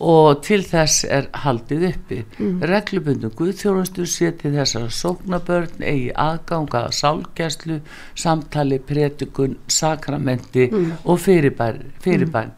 Og 0.05 0.43
til 0.43 0.65
þess 0.67 1.05
er 1.07 1.29
haldið 1.45 1.85
uppi. 1.89 2.17
Mm. 2.39 2.63
reglubundum 2.69 3.31
guðþjónustu 3.39 4.05
sé 4.11 4.33
til 4.37 4.51
þess 4.57 4.77
að 4.77 4.89
sóknabörn 4.99 5.85
eigi 5.87 6.11
aðganga 6.13 6.89
sálgæslu 6.93 7.79
samtali, 8.15 8.81
pretikun 8.83 9.57
sakramenti 9.69 10.67
og 11.05 11.21
fyrirbær, 11.23 11.79
fyrirbæn 12.03 12.53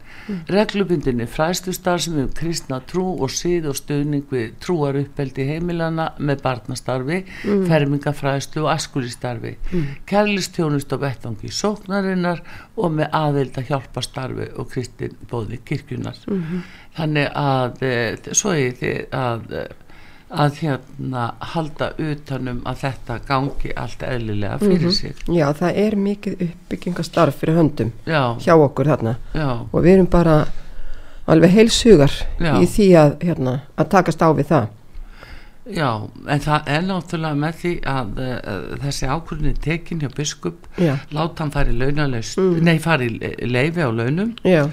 reglubundinni 0.51 1.27
fræðslustar 1.29 2.01
sem 2.03 2.17
um 2.21 2.29
kristna 2.35 2.79
trú 2.89 3.05
og 3.15 3.31
síð 3.33 3.69
og 3.71 3.77
stuðning 3.79 4.25
við 4.31 4.55
trúar 4.63 4.99
uppeldi 4.99 5.47
heimilana 5.47 6.09
með 6.19 6.43
barnastarfi 6.45 7.21
fermingafræðslu 7.43 8.65
og 8.65 8.71
askulistarfi 8.73 9.55
mm. 9.57 9.87
kærlistjónust 10.09 10.93
á 10.93 10.97
vettvangi 11.01 11.51
sóknarinnar 11.53 12.43
og 12.75 12.97
með 12.99 13.17
aðelda 13.21 13.65
hjálpastarfi 13.69 14.51
og 14.57 14.71
kristin 14.73 15.17
bóði 15.29 15.61
kirkjunar 15.65 16.19
þannig 16.97 17.29
að 17.33 17.83
e, 17.85 17.97
svo 18.33 18.55
er 18.57 18.77
þið 18.79 19.17
að 19.17 19.53
e, 19.53 19.67
að 20.29 20.57
hérna 20.59 21.25
halda 21.53 21.91
utanum 22.03 22.57
að 22.67 22.81
þetta 22.81 23.19
gangi 23.27 23.71
allt 23.79 24.01
eðlilega 24.03 24.57
fyrir 24.59 24.91
sig. 24.91 25.15
Já, 25.31 25.45
það 25.55 25.77
er 25.85 25.95
mikið 25.95 26.41
uppbyggingastarf 26.49 27.37
fyrir 27.39 27.55
höndum 27.61 27.91
já, 28.05 28.21
hjá 28.43 28.53
okkur 28.59 28.89
þarna. 28.91 29.13
Já, 29.33 29.47
og 29.71 29.77
við 29.85 29.93
erum 29.93 30.09
bara 30.11 30.39
alveg 31.27 31.51
heilsugar 31.55 32.11
Já. 32.39 32.53
í 32.59 32.67
því 32.71 32.89
að, 32.99 33.15
hérna, 33.23 33.53
að 33.79 33.89
takast 33.95 34.21
á 34.23 34.29
við 34.35 34.51
það. 34.51 34.67
Já 35.67 35.87
en 36.31 36.39
það 36.39 36.69
er 36.71 36.85
náttúrulega 36.87 37.35
með 37.41 37.55
því 37.61 37.71
að 37.91 38.19
uh, 38.23 38.75
þessi 38.85 39.09
ákvörðin 39.11 39.49
er 39.51 39.57
tekin 39.65 39.99
hjá 40.03 40.11
biskup. 40.15 40.67
Láta 41.11 41.43
hann 41.43 41.51
fari 41.51 41.73
launalaust 41.75 42.37
Mm. 42.39 42.61
nei 42.63 42.77
fari 42.79 43.09
leifi 43.43 43.83
á 43.83 43.91
launum. 43.91 44.31
Já, 44.47 44.67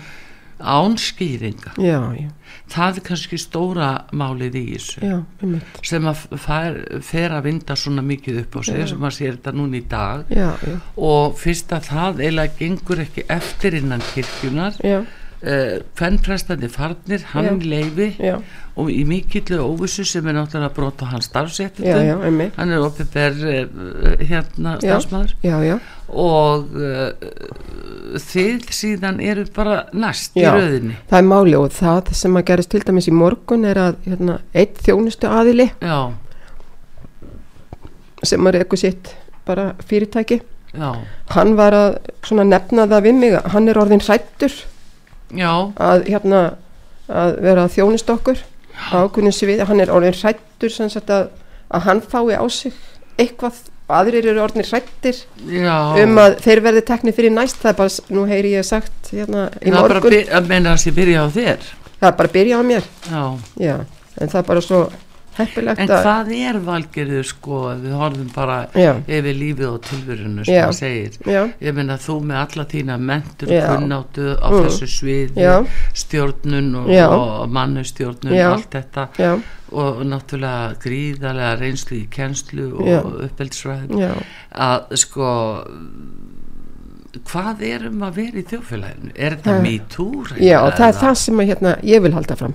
án 0.61 0.97
skýringa. 1.01 1.75
Já, 1.79 2.01
já, 2.19 2.29
það 2.71 3.01
er 3.01 3.05
kannski 3.09 3.39
stóra 3.41 3.89
málið 4.15 4.59
í 4.61 4.65
þessu. 4.75 5.03
Já, 5.03 5.17
sem 5.83 6.07
að 6.11 6.23
fær, 6.45 6.79
fer 7.05 7.35
að 7.35 7.49
vinda 7.49 7.77
svona 7.79 8.05
mikið 8.07 8.41
upp 8.45 8.59
á 8.59 8.61
sig 8.71 8.87
sem 8.93 9.09
að 9.09 9.17
sér 9.19 9.37
þetta 9.39 9.55
núna 9.59 9.81
í 9.81 9.85
dag. 9.91 10.25
Já, 10.31 10.51
já, 10.63 10.79
og 11.11 11.37
fyrst 11.41 11.75
að 11.75 11.91
það 11.91 12.25
eiginlega 12.25 12.59
gengur 12.61 13.05
ekki 13.05 13.27
eftir 13.35 13.79
innan 13.81 14.05
kirkjunar 14.15 14.81
já, 15.45 15.55
uh, 15.55 15.83
hvernprestandi 15.99 16.69
farnir, 16.73 17.25
hann 17.33 17.45
Já. 17.45 17.55
í 17.55 17.71
leifi 17.71 18.09
já, 18.19 18.39
og 18.77 18.91
í 18.91 19.05
mikillu 19.07 19.61
óvissu 19.63 20.05
sem 20.09 20.27
er 20.27 20.35
náttúrulega 20.39 20.75
brot 20.75 21.03
á 21.05 21.07
hans 21.13 21.29
einmitt. 22.27 22.57
Hann 22.57 22.73
er 22.73 22.85
opið 22.85 23.13
uh, 23.69 24.25
hérna 24.25 24.77
Já. 24.83 24.97
starfsmæður 24.99 25.37
og 26.09 26.75
uh, 26.77 27.13
þið 28.21 28.67
síðan 28.75 29.21
eru 29.25 29.47
bara 29.55 29.85
næst 29.93 30.37
í 30.39 30.45
Já. 30.45 30.53
röðinni. 30.55 30.99
það 31.11 31.19
er 31.21 31.29
máli 31.31 31.57
og 31.59 31.71
það 31.75 32.13
sem 32.19 32.37
að 32.37 32.47
gerist 32.51 32.73
til 32.75 32.83
dæmis 32.85 33.09
í 33.11 33.15
morgun 33.15 33.65
er 33.69 33.81
að 33.81 33.97
hérna, 34.09 34.39
eitt 34.55 34.83
þjónustu 34.85 35.31
aðili 35.31 35.71
sem 38.25 38.47
að 38.47 38.59
reyku 38.59 38.79
sitt 38.81 39.15
bara 39.45 39.75
fyrirtæki 39.85 40.41
hann 41.35 41.57
var 41.59 41.75
að 41.77 41.99
nefna 42.49 42.87
það 42.91 43.05
við 43.07 43.19
mig 43.21 43.37
hann 43.53 43.69
er 43.69 43.79
orðin 43.79 44.03
hrættur 44.03 44.55
já. 45.37 45.53
að 45.77 46.09
hérna 46.09 46.43
að 47.09 47.37
vera 47.45 47.65
að 47.67 47.75
þjónust 47.77 48.11
okkur. 48.15 48.41
Á 48.75 49.07
ákveðnum 49.07 49.35
sviði, 49.35 49.65
hann 49.69 49.81
er 49.85 49.93
orðin 49.95 50.17
hrættur 50.19 50.73
að, 50.99 51.29
að 51.71 51.85
hann 51.87 52.01
fái 52.03 52.35
á 52.35 52.45
sig 52.51 52.73
eitthvað, 53.21 53.61
aðrir 53.95 54.27
eru 54.33 54.43
orðin 54.43 54.67
hrættir 54.67 55.21
um 55.45 56.19
að 56.19 56.39
þeir 56.43 56.63
verði 56.65 56.83
teknir 56.89 57.15
fyrir 57.15 57.35
næst, 57.35 57.61
það 57.63 57.71
er 57.71 57.79
bara, 57.79 57.95
nú 58.17 58.25
heyri 58.27 58.55
ég 58.57 58.67
sagt 58.67 59.13
hérna 59.13 59.47
í 59.61 59.71
það 59.71 59.77
er 59.77 59.89
bara 59.89 60.01
morgun, 60.01 60.17
by- 60.17 60.35
að 60.39 60.49
menna 60.51 60.73
að 60.75 60.83
sé 60.83 60.95
byrja 60.97 61.23
á 61.23 61.27
þér. 61.37 61.69
Það 62.01 62.09
er 62.09 62.17
bara 62.19 62.29
að 62.31 62.35
byrja 62.39 62.59
á 62.59 62.63
mér. 62.67 62.89
Já. 63.11 63.23
Já, 63.63 63.77
en 64.19 64.33
það 64.33 64.41
er 64.41 64.49
bara 64.51 64.65
svo 64.65 64.81
heppilegt 65.39 65.81
En 65.85 65.89
að 65.89 66.03
hvað 66.05 66.31
er 66.39 66.59
valgerður 66.67 67.27
sko 67.29 67.61
við 67.83 67.95
horfum 67.99 68.31
bara 68.35 68.59
Já. 68.75 68.93
yfir 69.07 69.35
lífið 69.41 69.67
og 69.73 69.81
tilverunu 69.89 70.45
sem 70.45 70.55
Já. 70.55 70.67
það 70.69 70.79
segir? 70.79 71.19
Já, 71.27 71.43
ég 71.69 71.75
meina 71.75 71.97
þú 71.99 72.17
með 72.31 72.41
alla 72.45 72.65
þína 72.75 72.99
mentur 73.01 73.49
kunnáttu 73.49 74.29
á 74.39 74.49
Mm. 74.55 74.65
þessu 74.69 74.87
sviði 74.87 75.49
stjórnun 75.95 76.75
og, 76.83 76.89
og 77.19 77.49
mannustjórnun 77.51 78.33
Já. 78.35 78.49
allt 78.53 78.71
þetta. 78.71 79.09
Já, 79.19 79.33
og 79.75 80.05
náttúrulega 80.07 80.77
gríðarlega 80.79 81.59
reynslu 81.59 81.97
í 81.99 82.07
kennslu 82.11 82.69
og 82.79 82.87
já, 82.87 84.13
að 84.55 84.95
sko 85.03 85.31
hvað 87.31 87.63
er 87.67 87.87
um 87.89 88.03
að 88.07 88.17
vera 88.19 88.41
í 88.41 88.45
þjóðfélaginu? 88.51 89.13
Er 89.15 89.37
þetta 89.39 89.57
MeToo 89.63 90.25
já, 90.43 90.59
það 90.75 90.87
er 90.89 90.97
það 91.01 91.19
sem 91.21 91.43
að 91.43 91.51
hérna, 91.53 91.75
ég 91.87 92.03
vil 92.05 92.13
halda 92.17 92.37
fram 92.41 92.55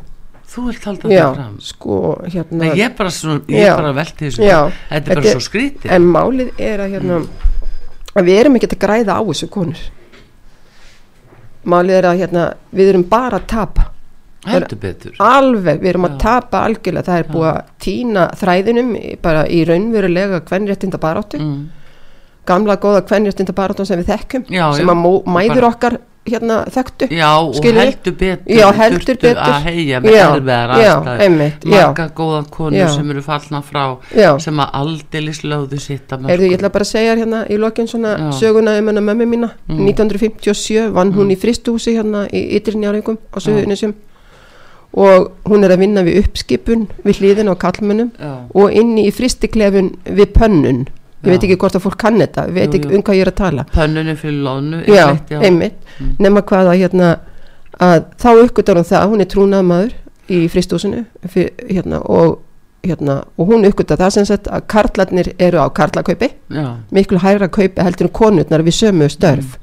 þú 0.50 0.66
vilt 0.66 0.88
halda 0.90 1.12
já, 1.14 1.22
það 1.28 1.36
fram. 1.38 1.56
sko, 1.62 2.00
hérna 2.26 2.60
Nei, 2.64 2.72
ég 2.80 2.98
bara, 2.98 3.14
svona, 3.14 3.42
ég 3.48 3.68
Já. 3.68 3.76
bara 3.78 3.94
velti 3.94 4.26
þessu 4.26 4.44
Já. 4.48 4.60
þetta 4.90 4.98
er 4.98 5.16
bara 5.16 5.22
Þetta- 5.22 5.38
svo 5.38 5.46
skrítið 5.46 5.96
en 5.96 6.10
málið 6.10 6.52
er 6.58 6.84
að 6.86 6.94
hérna 6.96 7.22
að 8.18 8.30
við 8.30 8.42
erum 8.42 8.58
ekki 8.58 8.70
að 8.72 8.82
græða 8.84 9.18
á 9.20 9.22
þessu 9.30 9.50
konur. 9.54 9.86
Málið 11.70 11.98
er 12.00 12.08
að 12.10 12.22
hérna, 12.24 12.44
við 12.74 12.92
erum 12.94 13.08
bara 13.10 13.40
að 13.40 13.48
tapa. 13.52 13.88
Alveg, 14.50 15.82
við 15.82 15.90
erum 15.92 16.08
að 16.08 16.14
tapa 16.22 16.62
algjörlega. 16.64 17.06
Það 17.10 17.20
er 17.20 17.28
búið 17.28 17.50
að 17.50 17.74
týna 17.84 18.24
þræðinum 18.40 18.94
bara 19.22 19.44
í 19.52 19.60
raunverulega 19.68 20.40
kvenréttinda 20.48 21.00
baráttu 21.02 21.42
mm. 21.42 21.58
gamla 22.48 22.78
góða 22.80 23.04
kvenréttinda 23.10 23.54
baráttu 23.54 23.86
sem 23.86 24.00
við 24.00 24.14
þekkjum 24.14 24.46
Já, 24.56 24.64
sem 24.78 24.94
að 24.94 25.04
mæður 25.28 25.68
okkar 25.68 26.00
hérna 26.34 26.58
þekktu 26.74 27.08
Já, 27.12 27.30
og 27.40 27.56
Skilurðu? 27.58 27.86
heldur 27.86 28.16
betur 28.20 28.56
Já, 28.60 28.72
heldur 28.80 29.18
betur. 29.22 29.38
að 29.44 29.64
heia 29.68 30.00
með 30.04 30.18
erfiðar 30.20 30.74
já. 30.80 30.94
marga 31.66 32.08
góða 32.16 32.42
konur 32.50 32.80
Já. 32.80 32.88
sem 32.96 33.10
eru 33.12 33.22
fallna 33.22 33.62
frá 33.62 33.86
Já. 34.16 34.32
sem 34.40 34.60
að 34.60 34.70
aldeilis 34.82 35.42
lögðu 35.44 35.80
sitt 35.80 36.12
að 36.12 36.28
Heyrðu, 36.30 36.50
ég 36.52 36.58
ætla 36.60 36.70
bara 36.74 36.84
að 36.88 36.92
segja 36.94 37.16
hérna 37.16 37.46
í 37.50 37.58
lokin 37.58 37.88
svona 37.88 38.16
Já. 38.18 38.30
söguna 38.40 38.78
um 38.80 38.88
hennar 38.88 39.04
mömmu 39.10 39.26
mína 39.26 39.50
Mm. 39.70 39.86
1957 39.86 40.92
vann 40.94 41.14
hún 41.14 41.30
í 41.32 41.38
fristúsi 41.38 41.94
hérna 41.96 42.28
í 42.34 42.56
Ytrinjárengum 42.58 43.18
á 43.34 43.38
Suðunisjum 43.40 43.94
og 44.94 45.32
hún 45.46 45.64
er 45.64 45.70
að 45.76 45.80
vinna 45.84 46.02
við 46.06 46.24
uppskipun 46.24 46.88
við 47.06 47.20
hliðin 47.22 47.52
á 47.54 47.56
kallmönnum 47.62 48.10
Já. 48.18 48.32
og 48.56 48.72
inni 48.74 49.06
í 49.08 49.12
fristiklefun 49.14 49.92
við 50.06 50.32
pönnun 50.34 50.88
ég 51.24 51.30
veit 51.34 51.44
ekki 51.44 51.58
hvort 51.60 51.76
að 51.76 51.84
fólk 51.86 51.98
kann 52.00 52.20
þetta 52.22 52.46
ég 52.48 52.54
veit 52.54 52.74
ekki 52.80 52.94
um 52.96 53.02
hvað 53.04 53.16
ég 53.20 53.22
er 53.26 53.32
að 53.32 53.36
tala. 53.42 53.66
Pönnunni 53.74 54.16
fyrir 54.16 54.44
lónu 54.44 54.84
einmitt, 54.86 55.30
já. 55.30 55.40
einmitt, 55.42 55.80
Mm. 56.00 56.14
nema 56.20 56.42
hvað 56.42 56.70
að 56.72 56.78
hérna 56.80 57.10
að 57.80 58.06
þá 58.22 58.30
uppgötar 58.44 58.76
hún 58.80 58.86
það 58.88 59.10
hún 59.10 59.22
er 59.22 59.26
trúnaðmaður 59.34 59.94
í 60.30 60.48
fristúsinu 60.50 61.06
fyr, 61.28 61.50
hérna, 61.70 62.00
og 62.06 62.40
hérna, 62.84 63.24
og 63.38 63.48
hún 63.52 63.66
uppgötar 63.68 63.98
það 64.00 64.10
sem 64.16 64.26
sagt 64.26 64.48
að 64.48 64.62
karlarnir 64.68 65.34
eru 65.40 65.60
á 65.60 65.68
karlakaupi. 65.74 66.30
Miklu 66.92 67.20
hærra 67.20 67.48
kaupi 67.50 67.82
heldur 67.84 68.08
en 68.08 68.14
konurnar 68.14 68.64
við 68.64 68.78
sömu 68.80 69.10
störf. 69.12 69.58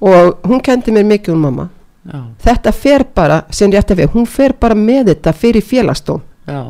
Og 0.00 0.38
hún 0.46 0.60
kendi 0.62 0.92
mér 0.92 1.04
mikið 1.04 1.34
um 1.34 1.40
mamma. 1.44 1.68
Já, 2.10 2.20
þetta 2.46 2.72
fer 2.72 3.02
bara, 3.14 3.42
sem 3.52 3.70
rétt 3.70 3.90
að 3.92 3.98
við 4.00 4.14
hún 4.14 4.26
fer 4.26 4.52
bara 4.56 4.74
með 4.74 5.10
þetta 5.10 5.34
fyrir 5.36 5.60
félagstóm 5.62 6.22
já, 6.48 6.62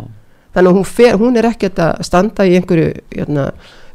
þannig 0.57 0.71
að 0.73 0.75
hún, 0.75 0.85
fer, 0.85 1.13
hún 1.21 1.37
er 1.39 1.47
ekkert 1.47 1.79
að 1.79 2.01
standa 2.03 2.43
í 2.51 2.57
einhverju 2.59 2.89
hérna, 3.15 3.45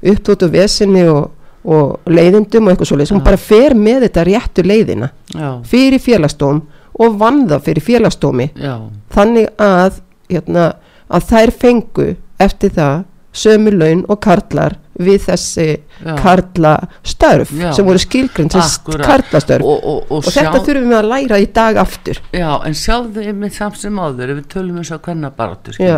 upptótu 0.03 0.49
vesinni 0.51 1.05
og, 1.09 1.31
og 1.65 2.11
leiðindum 2.11 2.67
og 2.67 2.73
eitthvað 2.73 2.91
svoleiðis, 2.91 3.13
hún 3.15 3.23
Já. 3.23 3.27
bara 3.29 3.41
fer 3.41 3.75
með 3.79 4.07
þetta 4.07 4.25
réttu 4.29 4.65
leiðina 4.65 5.11
já, 5.33 5.49
fyrir 5.65 6.03
félagstóm 6.03 6.61
og 6.99 7.17
vann 7.19 7.43
það 7.49 7.65
fyrir 7.69 7.87
félagstómi 7.89 8.49
já, 8.55 8.75
þannig 9.15 9.49
að, 9.61 9.99
hérna, 10.31 10.69
að 11.09 11.27
þær 11.31 11.53
fengu 11.63 12.09
eftir 12.39 12.73
það 12.75 13.03
sömu 13.35 13.73
laun 13.75 14.03
og 14.11 14.19
karlar 14.23 14.77
við 14.95 15.25
þessi 15.25 15.65
Já. 16.05 16.13
karla 16.19 16.71
störf 17.03 17.51
Já. 17.51 17.69
sem 17.75 17.87
voru 17.87 17.99
skilgrind 17.99 18.53
sem 18.53 18.63
Akkúrat. 18.63 19.03
karla 19.07 19.41
störf 19.43 19.65
og, 19.67 19.83
og, 19.83 20.05
og, 20.07 20.21
og, 20.21 20.29
þetta 20.31 20.61
þurfum 20.63 20.91
við 20.91 20.97
að 20.99 21.09
læra 21.11 21.39
í 21.43 21.47
dag 21.55 21.79
aftur 21.81 22.21
já, 22.31 22.49
en 22.67 22.77
sjáðu 22.79 23.25
einmitt 23.25 23.57
samt 23.57 23.79
sem 23.81 23.99
áður 23.99 24.31
ef 24.33 24.39
við 24.39 24.47
tölum 24.55 24.79
eins 24.79 24.91
og 24.95 25.03
hvernig 25.03 25.35
baráttu 25.35 25.75
Já. 25.75 25.97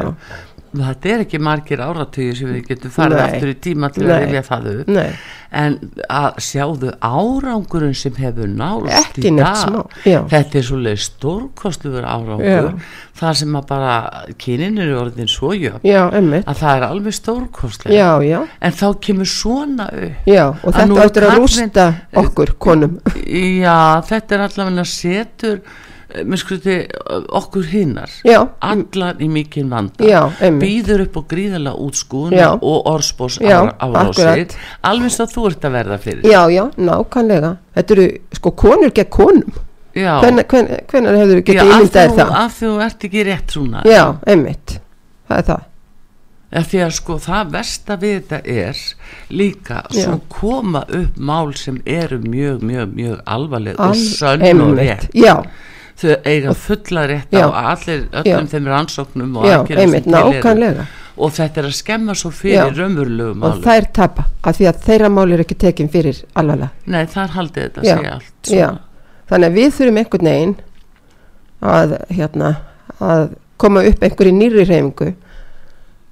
Þetta 0.83 1.09
er 1.13 1.23
ekki 1.25 1.39
margir 1.39 1.81
áratugir 1.83 2.35
sem 2.37 2.53
við 2.53 2.67
getum 2.71 2.91
farið 2.93 3.17
Nei. 3.17 3.25
aftur 3.27 3.49
í 3.51 3.57
tíma 3.67 3.89
til 3.93 4.03
Nei. 4.05 4.13
að 4.13 4.23
rifja 4.25 4.43
það 4.47 4.67
upp. 4.73 4.87
Nei, 4.87 5.09
en 5.57 5.75
að 6.11 6.39
sjáðu 6.43 6.89
árangurinn 7.07 7.95
sem 7.95 8.13
hefur 8.19 8.49
ekki 8.91 9.21
í 9.29 9.35
dag 9.37 10.27
þetta 10.31 10.59
er 10.59 10.65
svolítið 10.67 11.03
stórkostuður 11.07 12.03
árangur. 12.07 12.45
Já. 12.47 12.73
það 13.17 13.33
sem 13.39 13.55
að 13.57 13.65
bara 13.71 13.93
kynin 14.37 14.77
eru 14.83 14.99
orðin 15.01 15.27
svo 15.31 15.53
jöfn 15.57 15.87
já, 15.87 16.03
að 16.11 16.59
það 16.59 16.75
er 16.75 16.85
alveg 16.87 17.15
stórkostlega 17.17 18.41
en 18.61 18.71
þá 18.77 18.85
kemur 19.07 19.25
svona 19.31 19.87
upp 19.89 20.27
já 20.29 20.43
og 20.51 20.67
Að 20.67 20.77
þetta 20.81 21.05
áttur 21.07 21.23
að 21.23 21.31
karlinn- 21.31 21.41
rústa 21.41 21.87
okkur 22.21 22.53
konum. 22.59 22.99
Já, 23.25 24.01
þetta 24.05 24.35
er 24.35 24.45
allavega 24.49 24.85
setur 24.85 25.61
eh, 26.13 26.23
mér 26.23 26.41
skruti 26.41 26.77
okkur 27.39 27.67
hinnar 27.71 28.09
allar 28.61 29.19
í 29.19 29.29
mikinn 29.29 29.69
vanda. 29.69 30.03
Já, 30.07 30.29
býður 30.61 31.05
upp 31.07 31.17
á 31.17 31.21
gríðarlega 31.33 31.75
útskúðun 31.87 32.59
og 32.61 32.89
árásir 33.79 34.25
akkurat. 34.25 34.57
alveg 34.83 35.11
svo 35.11 35.25
þú 35.31 35.47
ert 35.51 35.69
að 35.69 35.77
verða 35.79 35.97
fyrir. 36.03 36.27
Já, 36.27 36.41
já, 36.51 36.63
nákvæmlega. 36.77 37.55
Þetta 37.75 37.97
eru 37.97 38.07
sko 38.39 38.51
konur 38.51 38.91
gegn 38.91 39.09
konum. 39.09 39.63
Hven 39.97 40.37
hefur 40.37 41.39
af 41.61 41.71
ímyndaðir 41.71 42.11
því 42.11 42.17
það? 42.19 42.35
af 42.37 42.59
því 42.59 42.67
þú 42.67 42.75
ert 42.85 43.07
ekki 43.07 43.23
rétt 43.25 43.55
svona 43.55 43.81
já, 43.87 44.03
emmitt 44.29 44.75
það 45.27 45.37
er 45.41 45.47
það. 45.47 45.63
Ja, 46.47 46.61
því 46.63 46.81
að 46.85 46.91
sko 46.95 47.15
það 47.19 47.49
versta 47.51 47.95
við 47.99 48.13
þetta 48.29 48.37
er 48.53 48.83
líka 49.35 49.79
svo 49.91 50.13
koma 50.31 50.83
upp 50.87 51.17
mál 51.19 51.49
sem 51.59 51.81
eru 51.85 52.21
mjög, 52.23 52.61
mjög, 52.63 52.93
mjög 52.95 53.17
alvarleg 53.25 53.75
og 53.79 53.89
Al- 53.89 53.97
sönn 53.97 54.45
og 54.45 54.47
einmitt. 54.47 54.79
rétt. 54.79 55.09
Já, 55.17 55.35
þau 55.97 56.15
eiga 56.29 56.53
fulla 56.53 57.03
rétt 57.09 57.33
á 57.33 57.47
allir 57.73 58.07
öllum 58.11 58.45
Já. 58.45 58.51
þeim 58.53 58.67
rannsóknum 58.69 59.37
og 59.37 59.69
nákvæmlega. 60.05 60.85
Og 61.17 61.31
þetta 61.33 61.57
er 61.63 61.65
að 61.65 61.73
skemma 61.73 62.13
svo 62.13 62.29
fyrir 62.29 62.75
raunverulegu 62.77 63.31
og 63.31 63.37
máli. 63.41 63.63
þær 63.65 63.87
tapa 63.93 64.25
af 64.43 64.57
því 64.59 64.67
að 64.69 64.83
þeirra 64.85 65.09
mál 65.09 65.31
er 65.33 65.41
ekki 65.41 65.55
tekin 65.57 65.89
fyrir 65.89 66.19
alvarlega. 66.37 66.69
Nei 66.85 67.05
þar 67.09 67.33
haldið 67.33 67.63
þetta 67.63 67.81
Já. 67.87 67.95
segja 67.97 68.11
allt 68.13 68.83
þannig 69.27 69.47
að 69.49 69.57
við 69.57 69.71
þurfum 69.77 69.97
einhvern 70.03 70.29
veginn 70.29 70.55
að 71.61 71.95
hérna 72.13 72.51
að 73.01 73.23
koma 73.57 73.81
upp 73.89 74.03
einhverju 74.05 74.35
nýri 74.37 74.67
reyfingu 74.69 75.09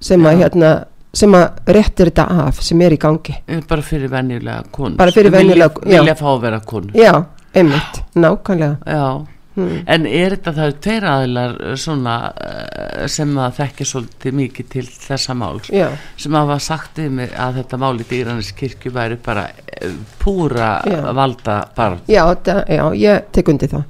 sem 0.02 0.26
að 0.26 0.42
hérna 0.42 0.72
sem 1.16 1.32
að 1.38 1.70
réttir 1.78 2.10
þetta 2.10 2.26
af 2.48 2.58
sem 2.60 2.82
er 2.82 2.92
í 2.92 2.98
gangi. 3.00 3.36
Eh, 3.48 3.60
bara 3.68 3.80
fyrir 3.82 4.10
venjulega 4.12 4.64
konur 4.72 4.98
Bara 4.98 5.12
fyrir 5.14 5.30
venjulega- 5.32 5.80
já. 5.86 6.00
vilja 6.02 6.14
fá 6.18 6.26
að 6.34 6.40
vera 6.42 6.60
konur 6.60 6.92
já, 6.92 7.24
einmitt, 7.54 8.02
nákvæmlega. 8.14 8.76
Já 8.84 9.26
hmm. 9.56 9.80
En 9.90 10.06
er 10.06 10.36
þetta 10.36 10.52
það 10.56 10.76
tveir 10.86 11.06
aðilar 11.10 11.56
eh, 11.64 11.74
svona 11.80 12.14
eh, 12.46 13.06
sem 13.10 13.32
að 13.42 13.58
þekkja 13.58 13.88
svolítið 13.90 14.38
mikið 14.42 14.70
til 14.76 14.84
þessa 14.86 15.36
máls. 15.40 15.72
Já, 15.74 15.88
sem 16.20 16.38
hafa 16.38 16.58
sagt 16.62 17.02
mig 17.10 17.34
að 17.34 17.60
þetta 17.62 17.80
máli 17.82 18.06
dýranis 18.08 18.52
kirkju 18.56 18.92
væri 18.94 19.18
bara 19.26 19.48
eh, 19.66 19.90
púra 20.22 20.70
Já. 20.86 21.00
valda 21.16 21.58
bara 21.76 21.98
já, 22.06 22.22
þetta, 22.30 22.56
já, 22.70 22.84
ég 23.02 23.28
tek 23.32 23.48
undir 23.52 23.72
það. 23.74 23.84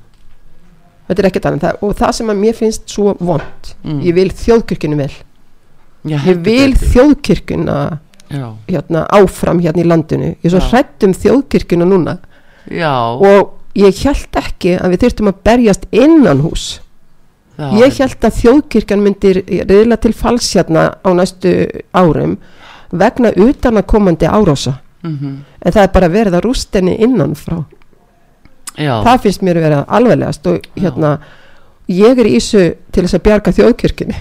Þetta 1.06 1.22
er 1.22 1.28
ekkert 1.28 1.44
annað 1.52 1.84
og 1.86 1.92
það 2.00 2.16
sem 2.18 2.30
að 2.32 2.40
mér 2.42 2.56
finnst 2.58 2.88
svo 2.90 3.12
vond 3.20 3.74
Mm. 3.86 4.00
ég 4.02 4.14
vil 4.16 4.30
þjóðkirkjunu 4.34 4.96
vel. 4.98 5.12
Já, 6.06 6.16
ég 6.26 6.40
vil 6.42 6.72
þjóðkirkjuna 6.74 7.76
hérna, 8.66 9.04
áfram 9.14 9.60
hérna 9.62 9.82
í 9.82 9.86
landinu. 9.86 10.32
Ég 10.42 10.48
er 10.48 10.54
svo 10.56 10.62
hrætt 10.72 11.06
um 11.06 11.14
þjóðkirkjuna 11.14 11.86
núna. 11.86 12.16
Já, 12.66 12.90
og 13.14 13.52
ég 13.76 14.02
held 14.06 14.40
ekki 14.40 14.74
að 14.80 14.94
við 14.94 15.04
þurftum 15.04 15.30
að 15.30 15.40
berjast 15.46 15.86
innan 15.94 16.42
hús 16.44 16.66
já, 17.58 17.68
ég 17.82 17.98
held 18.00 18.26
að 18.28 18.38
þjóðkirkjan 18.40 19.04
myndir 19.04 19.42
reyðla 19.68 19.98
til 20.00 20.12
falls 20.16 20.48
hérna 20.56 20.88
á 21.00 21.10
næstu 21.16 21.52
árum 21.96 22.36
vegna 22.90 23.32
utan 23.34 23.80
að 23.80 23.88
komandi 23.90 24.28
árása. 24.30 24.78
Mhm, 25.02 25.32
en 25.60 25.72
það 25.72 25.82
er 25.82 25.90
bara 25.92 26.08
verið 26.08 26.36
að 26.38 26.44
rúst 26.46 26.74
henni 26.74 26.96
innan 27.02 27.34
frá 27.34 27.64
já, 28.78 29.02
það 29.04 29.20
finnst 29.22 29.42
mér 29.42 29.60
að 29.60 29.66
vera 29.66 29.84
alveglegast 29.88 30.46
og 30.46 30.68
hérna 30.76 31.18
ég 31.88 32.18
er 32.18 32.26
í 32.26 32.38
þessu 32.38 32.62
til 32.92 33.04
þess 33.04 33.18
að 33.18 33.26
bjarga 33.28 33.52
þjóðkirkjunni. 33.58 34.16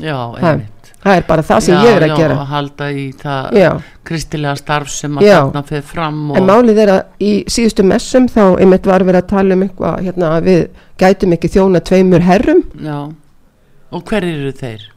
Já, 0.00 0.16
einmitt 0.40 0.79
það 1.00 1.16
er 1.16 1.26
bara 1.30 1.46
það 1.48 1.64
sem 1.66 1.74
já, 1.74 1.80
ég 1.86 1.96
er 1.96 2.06
að 2.06 2.12
já, 2.12 2.16
gera. 2.20 2.36
að 2.36 2.52
halda 2.54 2.90
í 2.92 3.06
það 3.22 3.58
já. 3.60 3.70
kristilega 4.10 4.54
starf 4.60 4.92
sem 4.92 5.18
að 5.18 5.26
Já. 5.28 5.38
þarna 5.38 5.64
fyrir 5.70 5.88
fram 5.94 6.22
og 6.30 6.38
en 6.40 6.48
málið 6.50 6.80
er 6.84 6.94
að 6.94 7.26
í 7.30 7.32
síðustu 7.48 7.86
messum 7.88 8.28
þá 8.30 8.44
einmitt 8.60 8.88
var 8.90 9.06
verið 9.08 9.24
að 9.24 9.32
tala 9.34 9.56
um 9.56 9.66
eitthvað 9.66 10.06
hérna 10.06 10.32
að 10.36 10.48
við 10.50 10.62
gætum 11.00 11.36
ekki 11.36 11.52
þjóna 11.56 11.80
tveimur 11.88 12.24
herrum. 12.26 12.64
Já, 12.84 12.98
og 13.90 14.08
hver 14.10 14.26
eru 14.28 14.52
þeir? 14.56 14.88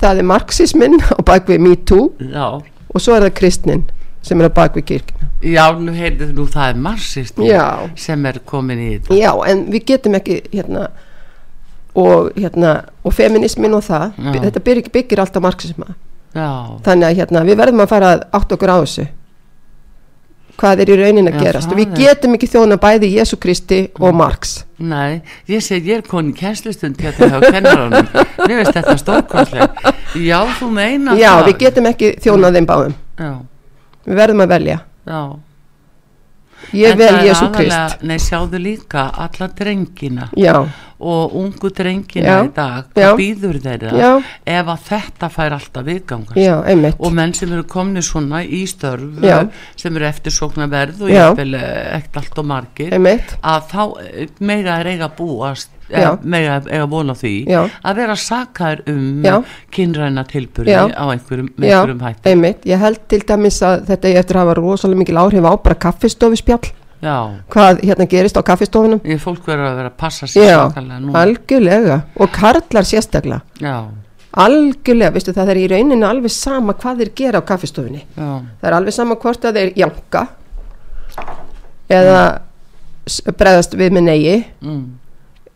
það 0.00 0.20
er 0.20 0.28
marxismin 0.28 0.96
á 1.00 1.20
bakvið 1.24 1.62
MeToo 1.64 2.08
já, 2.20 2.46
og 2.60 3.02
svo 3.02 3.16
er 3.16 3.28
það 3.28 3.36
kristnin 3.40 3.84
sem 4.24 4.40
er 4.40 4.50
á 4.50 4.52
bakvið 4.56 4.86
kirkina 4.90 5.30
já, 5.44 5.64
nú 5.78 5.94
heyrðu 5.94 6.30
nú 6.36 6.46
það 6.50 6.70
er 6.72 6.80
marxist 6.86 7.40
já, 7.44 7.64
sem 8.00 8.26
er 8.28 8.40
komin 8.48 8.80
í 8.80 8.90
þetta. 8.96 9.18
Já, 9.18 9.30
en 9.50 9.66
við 9.72 9.86
getum 9.92 10.18
ekki 10.18 10.40
hérna 10.52 10.88
og 11.94 12.32
hérna 12.34 12.74
og 13.04 13.14
feminismin 13.14 13.74
og 13.76 13.84
það 13.86 14.16
Já. 14.18 14.32
þetta 14.46 14.62
byggir, 14.66 14.90
byggir 14.94 15.22
alltaf 15.22 15.42
marxisma. 15.44 15.94
Já, 16.34 16.48
þannig 16.82 17.06
að 17.08 17.20
hérna 17.20 17.44
við 17.46 17.60
verðum 17.60 17.84
að 17.84 17.92
fara 17.92 18.14
átt 18.34 18.54
okkur 18.56 18.72
á 18.74 18.78
þessu. 18.82 19.06
Hvað 20.58 20.84
er 20.84 20.90
í 20.90 20.96
raunin 20.98 21.30
að 21.30 21.40
gerast? 21.42 21.70
og 21.70 21.78
við 21.78 21.94
getum 21.98 22.34
ekki 22.36 22.46
þjóna 22.50 22.76
bæði 22.82 23.08
Jésu 23.16 23.38
Kristi 23.42 23.78
og 23.98 24.14
Marx. 24.14 24.60
Nei, 24.78 25.22
ég 25.50 25.62
segi 25.62 25.90
ég 25.90 26.02
er 26.02 26.06
komin 26.06 26.30
í 26.30 26.36
kennslustund 26.38 27.00
hérna 27.02 27.30
hjá 27.32 27.54
kennarunum. 27.54 28.10
Mér 28.46 28.60
veist 28.60 28.76
þetta 28.76 28.94
stórkostlega 28.98 29.94
já, 30.14 30.38
þú 30.58 30.70
meina 30.74 31.16
já, 31.18 31.32
það. 31.32 31.48
við 31.48 31.58
getum 31.64 31.90
ekki 31.90 32.12
þjónað 32.22 32.58
þeim 32.58 32.70
báðum. 32.70 32.94
Já, 33.18 33.32
við 34.06 34.22
verðum 34.22 34.44
að 34.44 34.54
velja. 34.54 34.78
Já. 35.10 35.20
Ég 36.74 36.94
En 36.94 36.98
vel 36.98 37.14
Jésu 37.28 37.50
Krist. 37.54 38.02
Nei, 38.06 38.16
sjáðu 38.22 38.58
líka 38.62 39.08
alla 39.26 39.48
drengina. 39.58 40.30
Já, 40.38 40.64
og 41.04 41.34
ungu 41.38 41.70
drengina 41.74 42.36
Já, 42.38 42.38
í 42.46 42.50
dag 42.56 42.88
hvað 42.94 43.18
býður 43.20 43.60
þeirra 43.64 43.92
Já. 44.00 44.10
ef 44.56 44.70
að 44.74 44.86
þetta 44.88 45.30
fær 45.34 45.56
alltaf 45.58 45.86
viðgangast 45.88 46.40
já, 46.40 46.56
og 46.96 47.14
menn 47.18 47.34
sem 47.36 47.52
eru 47.52 47.66
komni 47.68 48.02
svona 48.04 48.42
í 48.44 48.64
störf 48.70 49.22
eh, 49.24 49.46
sem 49.80 49.96
eru 49.98 50.08
eftirsóknar 50.08 50.72
verð 50.72 51.04
og 51.04 51.12
Já. 51.12 51.20
jafnvel 51.28 51.58
eh, 51.60 51.96
ekkert 51.98 52.20
allt 52.22 52.42
og 52.42 52.50
margir 52.50 52.96
einmitt, 52.96 53.36
að 53.44 53.70
þá 53.74 53.82
eh, 54.04 54.34
mega 54.40 54.78
er 54.80 54.92
eiga 54.94 55.10
búast 55.14 55.72
er 55.94 56.14
eiga 56.24 56.86
vona 56.88 57.12
því 57.18 57.34
að 57.60 57.98
vera 57.98 58.14
sakaður 58.16 58.86
um 58.88 59.42
kynræna 59.74 60.24
tilburði 60.28 60.72
Já. 60.72 60.86
á 60.88 61.04
einhverjum, 61.12 61.50
einhverjum 61.60 62.00
hætti. 62.00 62.30
einmitt. 62.30 62.64
Ég 62.64 62.80
held 62.80 63.02
til 63.12 63.20
dæmis 63.28 63.60
að 63.62 63.84
þetta 63.90 64.08
er 64.08 64.22
eftir 64.22 64.38
að 64.38 64.46
hafa 64.46 64.56
rosalega 64.62 65.02
mikil 65.02 65.20
áhrif 65.20 65.44
á 65.44 65.52
bara 65.60 65.76
kaffistofuspjall 65.84 66.72
já, 67.04 67.16
hvað 67.52 67.82
hérna 67.84 68.06
gerist 68.10 68.38
á 68.40 68.42
kaffistofunum? 68.46 69.02
Ég 69.04 69.20
fólk 69.22 69.44
verður 69.48 69.68
að 69.68 69.76
vera 69.82 69.90
að 69.92 69.98
passa 70.00 70.28
sér 70.30 70.48
já, 70.48 70.56
svakalega 70.62 71.02
núna. 71.02 71.20
algjörlega. 71.22 71.98
Og 72.16 72.32
karlar 72.34 72.88
sérstaklega. 72.88 73.40
Já, 73.60 73.76
algjörlega, 74.44 75.12
veistu 75.14 75.34
það 75.36 75.52
er 75.54 75.60
í 75.60 75.68
rauninu 75.74 76.08
alveg 76.08 76.34
sama 76.34 76.74
hvað 76.80 77.04
þeir 77.04 77.12
gera 77.20 77.44
á 77.44 77.48
kaffistofunni. 77.52 78.02
Já, 78.16 78.30
það 78.60 78.68
er 78.70 78.78
alveg 78.80 78.96
sama 78.96 79.18
hvort 79.22 79.44
að 79.44 79.60
þeir 79.60 79.72
janka 79.84 80.26
eða 81.94 82.20
bregðast 83.36 83.76
við 83.76 83.92
með 83.94 84.06
negi 84.08 84.36
mm, 84.64 84.84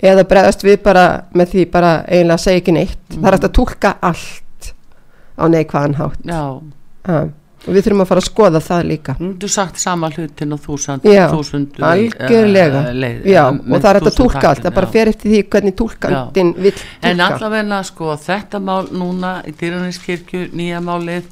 eða 0.05 0.25
bregðast 0.29 0.65
við 0.67 0.77
bara 0.85 1.07
með 1.33 1.55
því 1.55 1.65
bara 1.73 1.93
eiginlega 2.07 2.45
segja 2.45 2.63
ekki 2.63 2.77
neitt. 2.77 3.01
Það 3.15 3.27
er 3.31 3.37
hægt 3.39 3.49
að 3.49 3.55
túlka 3.59 3.95
allt 4.11 4.73
á 5.39 5.45
neikvæðan 5.49 5.99
hátt. 5.99 6.25
Já. 6.29 6.43
Og 7.67 7.75
við 7.75 7.85
þurfum 7.87 8.03
að 8.05 8.09
fara 8.13 8.23
að 8.23 8.29
skoða 8.29 8.61
það 8.65 8.83
líka. 8.89 9.15
Þú 9.19 9.49
sagt 9.51 9.81
sama 9.83 10.11
hlutin 10.15 10.53
og 10.57 10.61
þúsund 10.65 11.05
Já, 11.09 11.27
þúsund 11.33 11.79
algjörlega. 11.89 12.83
eh, 12.89 12.95
leið, 12.95 13.27
já, 13.27 13.43
eh, 13.49 13.61
og 13.75 13.83
það 13.83 13.91
er 13.91 14.01
allt. 14.01 14.19
Hættin, 14.39 14.65
það 14.65 14.75
bara 14.75 14.87
fer 14.87 15.13
eftir 15.13 15.31
því 15.33 15.43
hvernig 15.51 15.77
túlkandin 15.77 16.55
vill 16.57 16.75
En 17.03 17.17
túlka 17.19 17.29
allavegna 17.35 17.83
sko 17.85 18.17
þetta 18.17 18.61
mál 18.63 18.89
núna 18.93 19.43
í 19.47 19.53
dýraniskirkju 19.59 20.51
nýja 20.53 20.81
málið 20.81 21.25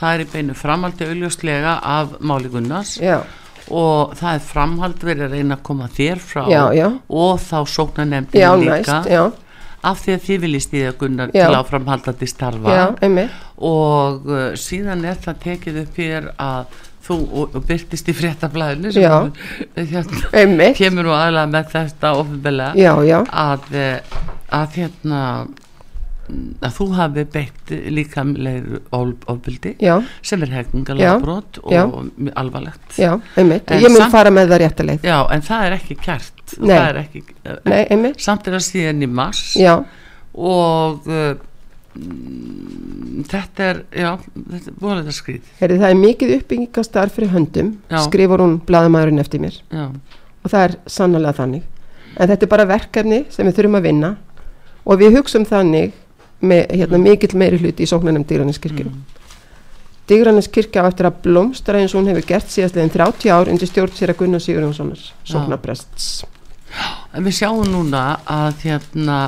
það 0.00 0.14
er 0.14 0.20
í 0.24 0.28
beinu 0.32 0.54
framaldi 0.56 1.04
auðljóslega 1.04 1.78
af 1.82 2.16
máli 2.20 2.48
Gunnars. 2.52 2.96
Já, 3.00 3.20
og 3.70 4.14
það 4.18 4.34
er 4.34 4.40
framhald 4.40 5.04
verið 5.04 5.26
að 5.28 5.34
reyna 5.36 5.56
að 5.56 5.62
koma 5.62 5.88
þér 5.88 6.18
frá 6.18 6.42
Já, 6.50 6.86
og 7.08 7.38
þá 7.40 7.58
sóknar 7.70 8.08
nefndinu 8.10 8.56
líka. 8.64 9.02
næst, 9.02 9.38
af 9.86 10.02
því 10.04 10.14
að 10.16 10.24
þið 10.26 10.44
viljið 10.44 10.64
stíða 10.66 10.92
Gunnar 11.00 11.32
Já. 11.32 11.46
til 11.46 11.58
áframhaldandi 11.58 12.28
starfa. 12.28 12.76
Já, 12.76 12.84
og 13.70 14.28
uh, 14.28 14.46
síðan 14.60 15.06
er 15.08 15.20
það 15.24 15.42
tekið 15.46 15.82
upp 15.84 16.00
hér 16.00 16.30
að 16.36 16.78
þú 17.10 17.16
og, 17.16 17.56
og 17.56 17.64
byrtist 17.68 18.10
í 18.12 18.14
fréttablaðinu 18.16 18.92
sem 18.94 19.32
hérna, 19.76 20.68
kemur 20.76 21.08
nú 21.08 21.14
aðlega 21.16 21.48
með 21.54 21.72
þetta 21.72 22.12
já, 23.08 23.18
að, 23.44 23.66
eh, 23.80 24.20
að 24.60 24.76
hérna 24.76 25.22
að 26.60 26.72
þú 26.76 26.86
hafi 26.96 27.24
beitt 27.34 27.72
líkamlegur 27.96 28.80
ofbildi 29.30 29.74
sem 29.78 30.44
er 30.46 30.54
hegningalega 30.54 31.16
brot 31.22 31.60
og 31.62 31.74
já. 31.74 31.82
alvarlegt. 32.40 32.96
Já, 32.98 33.12
einmitt. 33.40 33.70
En 33.70 33.84
ég 33.84 33.94
mun 33.94 34.12
fara 34.12 34.32
með 34.34 34.54
það 34.54 34.62
réttaleið 34.64 35.06
Já, 35.10 35.18
en 35.34 35.44
það 35.46 35.66
er 35.66 35.76
ekki 35.78 35.98
það 36.04 36.74
er 36.78 36.98
ekki, 37.04 37.22
nei, 37.68 37.82
einmitt, 37.84 38.20
samt 38.22 38.48
er 38.48 38.58
það 38.58 38.66
síðan 38.66 39.06
í 39.06 39.10
mars. 39.20 39.44
Já, 39.58 39.74
og 40.34 41.08
uh, 41.10 41.32
þetta 43.30 43.66
er 43.66 43.82
já, 43.90 44.10
þetta 44.36 44.70
er 44.70 44.78
búin 44.78 45.00
þetta 45.00 45.14
skrýð 45.16 45.48
Heri, 45.58 45.78
það 45.80 45.88
er 45.88 45.98
mikið 45.98 46.34
uppbyggingastar 46.36 47.10
fyrir 47.14 47.32
höndum 47.34 47.72
skrifur 48.06 48.44
hún 48.44 48.58
blaðamæðurinn 48.68 49.22
eftir 49.22 49.42
mér. 49.42 49.58
Og 50.40 50.52
það 50.52 50.62
er 50.68 50.76
sannlega 50.88 51.36
þannig. 51.36 51.64
En 52.16 52.30
þetta 52.30 52.46
er 52.46 52.52
bara 52.52 52.68
verkefni 52.68 53.24
sem 53.32 53.48
við 53.48 53.58
þurfum 53.58 53.76
að 53.80 53.88
vinna. 53.90 54.10
Og 54.88 55.00
við 55.02 55.18
hugsum 55.18 55.44
þannig 55.48 55.92
með 56.40 56.76
hérna, 56.80 57.00
mikill 57.02 57.36
meiri 57.38 57.60
hluti 57.60 57.84
í 57.84 57.90
sóknarnum 57.90 58.24
Dýraniskirkjum 58.28 58.92
mm. 58.92 59.20
Dýraniskirkja 60.10 60.82
á 60.82 60.90
eftir 60.90 61.06
að 61.06 61.20
blómstra 61.26 61.78
eins 61.78 61.92
og 61.94 62.00
hún 62.00 62.10
hefur 62.10 62.26
gert 62.32 62.50
síðastlegin 62.50 62.90
30 62.96 63.30
ár 63.30 63.50
undir 63.52 63.70
stjórn 63.70 63.94
sér 63.94 64.10
að 64.10 64.18
Gunnar 64.24 64.42
Sigurjónssonar 64.42 65.04
sóknarprests. 65.22 66.08
En 67.14 67.26
við 67.26 67.36
sjáum 67.38 67.68
núna 67.70 68.02
að 68.26 68.64
hérna 68.64 69.18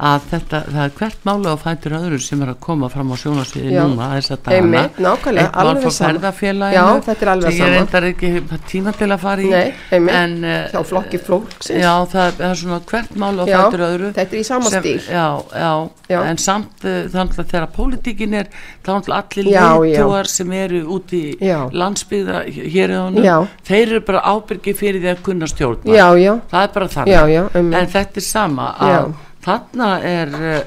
að 0.00 0.26
þetta, 0.30 0.58
það 0.70 0.82
er 0.86 0.92
hvert 0.96 1.24
máli 1.28 1.50
á 1.52 1.56
fætur 1.60 1.94
öðru 1.98 2.18
sem 2.24 2.40
er 2.44 2.52
að 2.54 2.58
koma 2.64 2.88
fram 2.92 3.10
á 3.12 3.16
sjónasviði 3.20 3.74
núna 3.76 4.06
þess 4.14 4.32
að 4.32 4.40
nákvæmlega, 4.40 4.84
eitt 4.86 5.00
mál 5.04 5.36
er 5.36 5.50
alveg 5.60 5.92
sem 7.52 7.60
ég 7.60 7.74
reyndar 7.74 8.06
ekki 8.08 8.30
tíma 8.70 8.94
til 8.96 9.10
að 9.10 9.20
fara 9.20 9.44
í 9.44 9.50
Nei, 9.50 9.74
en 10.16 10.36
uh, 10.46 10.80
flokki 10.88 11.20
flóksins 11.20 11.82
já, 11.84 11.92
það, 12.08 12.32
það 12.40 12.46
er 12.48 12.60
svona 12.62 12.80
hvert 12.92 13.18
mál 13.20 13.32
á 13.36 13.44
Já, 13.44 13.56
fætur 13.60 13.84
öðru 13.90 14.12
þetta 14.16 14.36
er 14.36 14.40
í 14.40 14.46
sama 14.48 14.72
sem- 14.72 14.86
stíl. 14.86 15.04
já, 15.10 15.26
já, 15.52 15.72
Já. 16.10 16.20
en 16.30 16.40
samt 16.42 16.84
uh, 16.88 16.98
þannig 17.12 17.38
að 17.44 17.50
þegar 17.52 17.70
pólitíkin 17.76 18.38
er 18.40 18.50
þá 18.86 18.92
er 18.96 19.14
allir 19.20 19.50
Já, 19.52 19.66
leiðtúar 19.76 20.30
sem 20.32 20.52
eru 20.64 20.82
út 20.96 21.12
í 21.16 21.24
Já. 21.44 21.58
landsbyggða 21.76 22.44
hér 22.48 22.94
í 22.96 23.00
honum 23.00 23.48
þeir 23.68 23.84
eru 23.84 24.04
bara 24.08 24.24
ábyrgi 24.32 24.74
fyrir 24.76 25.02
því 25.04 25.12
að 25.12 25.22
kunna 25.28 25.48
stjórna. 25.50 25.92
Já, 25.94 26.06
já, 26.18 26.32
það 26.50 26.62
er 26.66 26.72
bara 26.74 26.88
þannig. 26.94 27.74
En 27.80 27.90
þetta 27.94 28.20
er 28.20 28.26
sama 28.26 28.70
að 28.80 29.12
þarna 29.44 29.88
er 30.06 30.34
uh, 30.36 30.60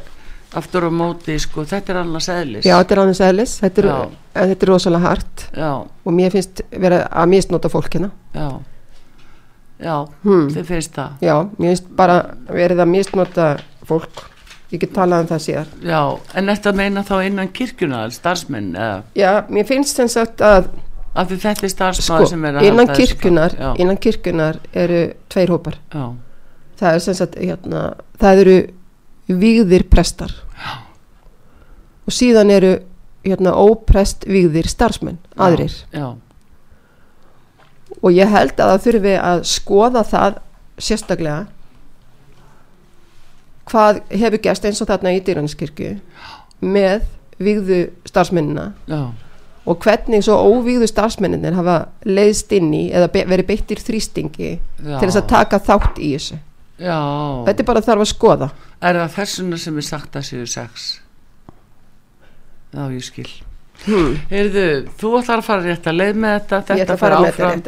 aftur 0.59 0.85
á 0.85 0.91
móti 0.93 1.37
sko, 1.41 1.65
þetta 1.69 1.93
er 1.93 2.01
annars 2.03 2.27
eðlis. 2.29 2.65
Já, 2.67 2.75
þetta 2.81 2.95
er 2.95 3.01
annars 3.03 3.21
eðlis. 3.25 3.55
Þetta 3.63 3.81
er, 3.83 3.89
en 4.35 4.51
þetta 4.53 4.67
er 4.67 4.71
rosalega 4.73 5.07
hart. 5.07 5.47
Já, 5.57 5.71
og 6.05 6.13
mér 6.19 6.35
finnst 6.35 6.61
vera 6.71 7.01
að 7.09 7.31
misnota 7.33 7.71
fólkina 7.73 8.11
já. 8.35 8.47
Já, 9.83 9.95
Hmm. 10.23 10.47
þið 10.53 10.65
finnst 10.69 10.93
það? 10.95 11.17
Já, 11.25 11.33
mér 11.57 11.73
finnst 11.73 11.89
bara 11.97 12.17
verið 12.47 12.79
að 12.83 12.91
misnota 12.93 13.47
fólk. 13.89 14.29
Ég 14.71 14.79
get 14.81 14.93
talað 14.95 15.25
um 15.25 15.27
það 15.29 15.41
síðar. 15.43 15.67
Já, 15.85 15.99
en 16.39 16.47
þetta 16.49 16.71
meina 16.73 17.03
þá 17.05 17.13
innan 17.27 17.49
kirkjuna 17.53 18.09
starfsmenn, 18.11 18.71
eða, 18.73 19.03
Já, 19.15 19.43
mér 19.49 19.67
finnst 19.69 19.95
sem 19.95 20.07
sagt 20.07 20.41
að 20.41 20.69
af 21.13 21.29
því 21.29 21.37
þetta 21.43 21.67
er 21.67 21.73
starfsmaður 21.73 22.25
sko, 22.25 22.37
er 22.41 22.65
innan 22.65 22.87
já, 23.59 23.73
innan 23.77 23.97
kirkjunar 24.01 24.57
eru 24.73 25.01
tveir 25.29 25.49
hópar. 25.53 25.77
Já, 25.93 26.07
það 26.79 26.95
er 26.97 27.03
sem 27.05 27.17
sagt 27.17 27.37
hérna, 27.39 27.83
það 28.21 28.43
eru 28.43 28.57
vígðir 29.43 29.85
prestar. 29.89 30.33
Já. 30.57 30.71
og 32.03 32.11
síðan 32.13 32.51
eru 32.51 32.73
hérna 33.23 33.53
óprest 33.55 34.25
vígðir 34.27 34.67
starfsmenn 34.67 35.19
aðrir. 35.39 35.73
já, 35.93 36.15
og 38.01 38.11
ég 38.11 38.27
held 38.27 38.57
að 38.59 38.73
það 38.73 38.85
þurfi 38.85 39.13
að 39.23 39.43
skoða 39.47 40.03
það 40.03 40.39
sérstaklega 40.77 41.45
hvað 43.71 44.01
hefur 44.11 44.41
gæst 44.43 44.65
eins 44.67 44.81
og 44.83 44.89
þarna 44.91 45.13
í 45.15 45.21
dýranskirkju 45.23 45.93
með 46.63 47.05
vígðu 47.43 47.79
starfsmennina 48.07 48.73
já, 48.91 49.13
og 49.63 49.79
hvernig 49.85 50.25
svo 50.25 50.35
óvígðu 50.51 50.89
starfsmenninir 50.91 51.55
hafa 51.55 51.77
leiðst 52.03 52.51
inn 52.57 52.73
í 52.75 52.83
eða 52.91 53.07
be 53.13 53.23
verið 53.29 53.53
beittir 53.53 53.79
þrýstingi 53.79 54.57
já. 54.57 54.97
til 54.99 55.07
þess 55.07 55.21
að 55.21 55.29
taka 55.31 55.63
þátt 55.63 56.03
í 56.03 56.11
þessu 56.17 56.41
já, 56.81 56.99
þetta 57.47 57.63
er 57.63 57.69
bara 57.69 57.85
þarf 57.85 58.05
að 58.05 58.11
skoða. 58.11 58.51
Er 58.81 58.99
það 59.01 59.15
þessuna 59.17 59.61
sem 59.61 59.79
er 59.79 59.87
sagt 59.87 60.19
að 60.19 60.29
séu 60.29 60.45
sex? 60.49 60.91
Já, 62.73 62.87
ég 62.89 63.03
skil 63.05 63.29
hmm. 63.83 64.15
heyrðu, 64.29 64.65
þú 64.99 65.11
ætlar 65.19 65.41
að 65.41 65.47
fara 65.47 65.63
rétt 65.67 65.87
að 65.89 65.97
leið 65.99 66.19
með 66.23 66.35
þetta 66.35 66.59
þetta 66.69 66.95
að 66.95 67.01
fara 67.01 67.19
með 67.23 67.29
áfram 67.29 67.63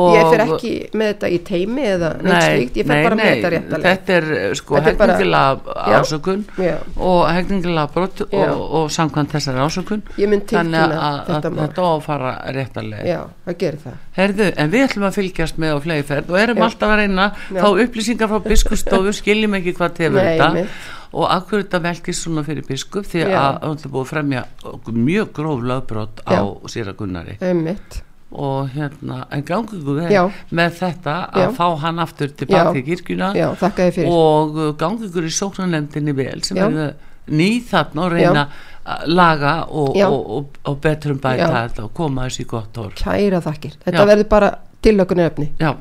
og- 0.00 0.16
ég 0.16 0.30
fer 0.32 0.42
ekki 0.44 0.72
með 0.92 1.10
þetta 1.12 1.30
í 1.30 1.38
teimi 1.50 1.86
eða 1.90 2.10
neitt 2.16 2.30
nei, 2.30 2.46
slíkt, 2.48 2.80
ég 2.80 2.88
fer 2.90 2.94
nei, 2.94 3.04
bara 3.06 3.18
með 3.20 3.24
nei, 3.24 3.50
réttaleg 3.54 3.86
þetta 3.86 4.16
er 4.16 4.28
eh, 4.36 4.46
sko 4.60 4.76
Þetta 4.76 4.90
er 4.90 4.98
bara- 5.00 5.16
hegningilega 5.16 5.76
Já. 5.90 6.00
ásökun 6.00 6.44
Já, 6.58 6.76
og 6.96 7.20
hegningilega 7.30 7.86
brot 7.94 8.22
Já. 8.24 8.44
og, 8.50 8.62
og 8.80 8.90
samkvæmt 8.90 9.34
þessari 9.36 9.64
ásökun 9.66 10.04
þannig 10.16 10.80
að, 10.80 10.96
að 11.00 11.18
þetta 11.30 11.54
þetta 11.60 11.82
á 11.82 11.90
að 11.90 12.04
fara 12.08 12.34
rétt 12.58 12.80
að 12.80 12.90
leið 12.94 13.10
já, 13.10 13.20
það 13.46 13.58
gerir 13.64 13.82
það 13.84 13.98
Herðu, 14.20 14.46
en 14.56 14.70
við 14.70 14.86
ætlum 14.88 15.08
að 15.08 15.18
fylgjast 15.20 15.60
með 15.60 15.76
á 15.76 15.78
flegiferð 15.84 16.32
og 16.34 16.40
erum 16.40 16.60
Já. 16.60 16.64
alltaf 16.66 16.94
að 16.94 17.02
reyna 17.04 17.26
þá 17.50 17.68
upplýsingar 17.84 18.30
frá 18.32 18.40
biskustofu 18.44 19.14
skiljum 19.16 19.54
ekki 19.60 19.76
hvað 19.78 19.94
tefur 20.00 20.20
þetta. 20.20 20.66
Og 21.12 21.26
akkur 21.30 21.64
þetta 21.64 21.80
velkist 21.86 22.26
svona 22.26 22.44
fyrir 22.46 22.66
biskup? 22.66 23.08
Því 23.08 23.24
Já. 23.24 23.40
að 23.40 23.58
hann 23.64 23.82
er 23.82 23.92
búið 23.94 24.04
að 24.04 24.12
fremja 24.12 24.44
mjög 24.94 25.32
gróf 25.38 25.66
lögbrot 25.72 26.22
á 26.26 26.32
Já. 26.36 26.42
síra 26.70 26.94
Gunnari. 26.98 27.36
Einmitt. 27.42 28.00
Og 28.30 28.70
hérna, 28.70 29.24
en 29.34 29.42
gangi 29.42 29.80
ykkur 29.80 30.00
vel 30.04 30.14
Já. 30.14 30.22
með 30.54 30.74
þetta 30.78 31.16
að 31.32 31.44
Já. 31.44 31.50
fá 31.58 31.66
hann 31.82 32.02
aftur 32.06 32.30
tilbaka 32.30 32.74
þið 32.78 32.90
fyrir. 33.98 34.10
Og 34.14 34.58
uh, 34.58 34.72
gangi 34.78 35.08
ykkur 35.10 35.26
í 35.26 35.34
sóknarnefndinni 35.34 36.14
vel 36.14 36.42
sem 36.46 36.60
er 36.62 36.94
ný 37.30 37.50
þarna 37.66 38.06
og 38.06 38.12
reyna 38.14 38.48
að 38.90 39.10
laga 39.12 39.54
og, 39.68 39.96
og, 39.98 40.30
og, 40.36 40.58
og 40.66 40.78
betrum 40.82 41.18
bæta 41.22 41.50
þetta 41.52 41.84
og 41.84 41.92
koma 41.94 42.26
þessi 42.28 42.46
gott 42.48 42.78
orð. 42.80 42.96
Kæra 43.02 43.42
þakkir, 43.44 43.76
þetta 43.84 44.06
verður 44.08 44.28
bara 44.30 44.50
tillökunni 44.82 45.26
efni 45.26 45.50
Já, 45.60 45.74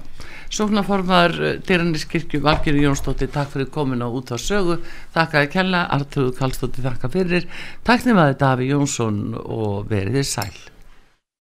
sóknarformaður 0.54 1.60
Dyranniskirkju 1.68 2.42
Valgeri 2.46 2.84
Jónsdóttir 2.86 3.32
takk 3.34 3.54
fyrir 3.54 3.70
komin 3.74 4.02
á 4.02 4.08
út 4.10 4.34
á 4.34 4.38
sögu. 4.42 4.80
Þakka 5.14 5.44
að 5.44 5.54
kella, 5.54 5.86
Artur 5.94 6.34
Kallstóttir 6.38 6.86
þakka 6.90 7.14
fyrir. 7.14 7.48
Takk 7.84 8.08
þetta 8.10 8.34
Daví 8.44 8.74
Jónsson 8.74 9.24
og 9.40 9.88
verið 9.92 10.22
þið 10.22 10.30
sæl 10.34 10.79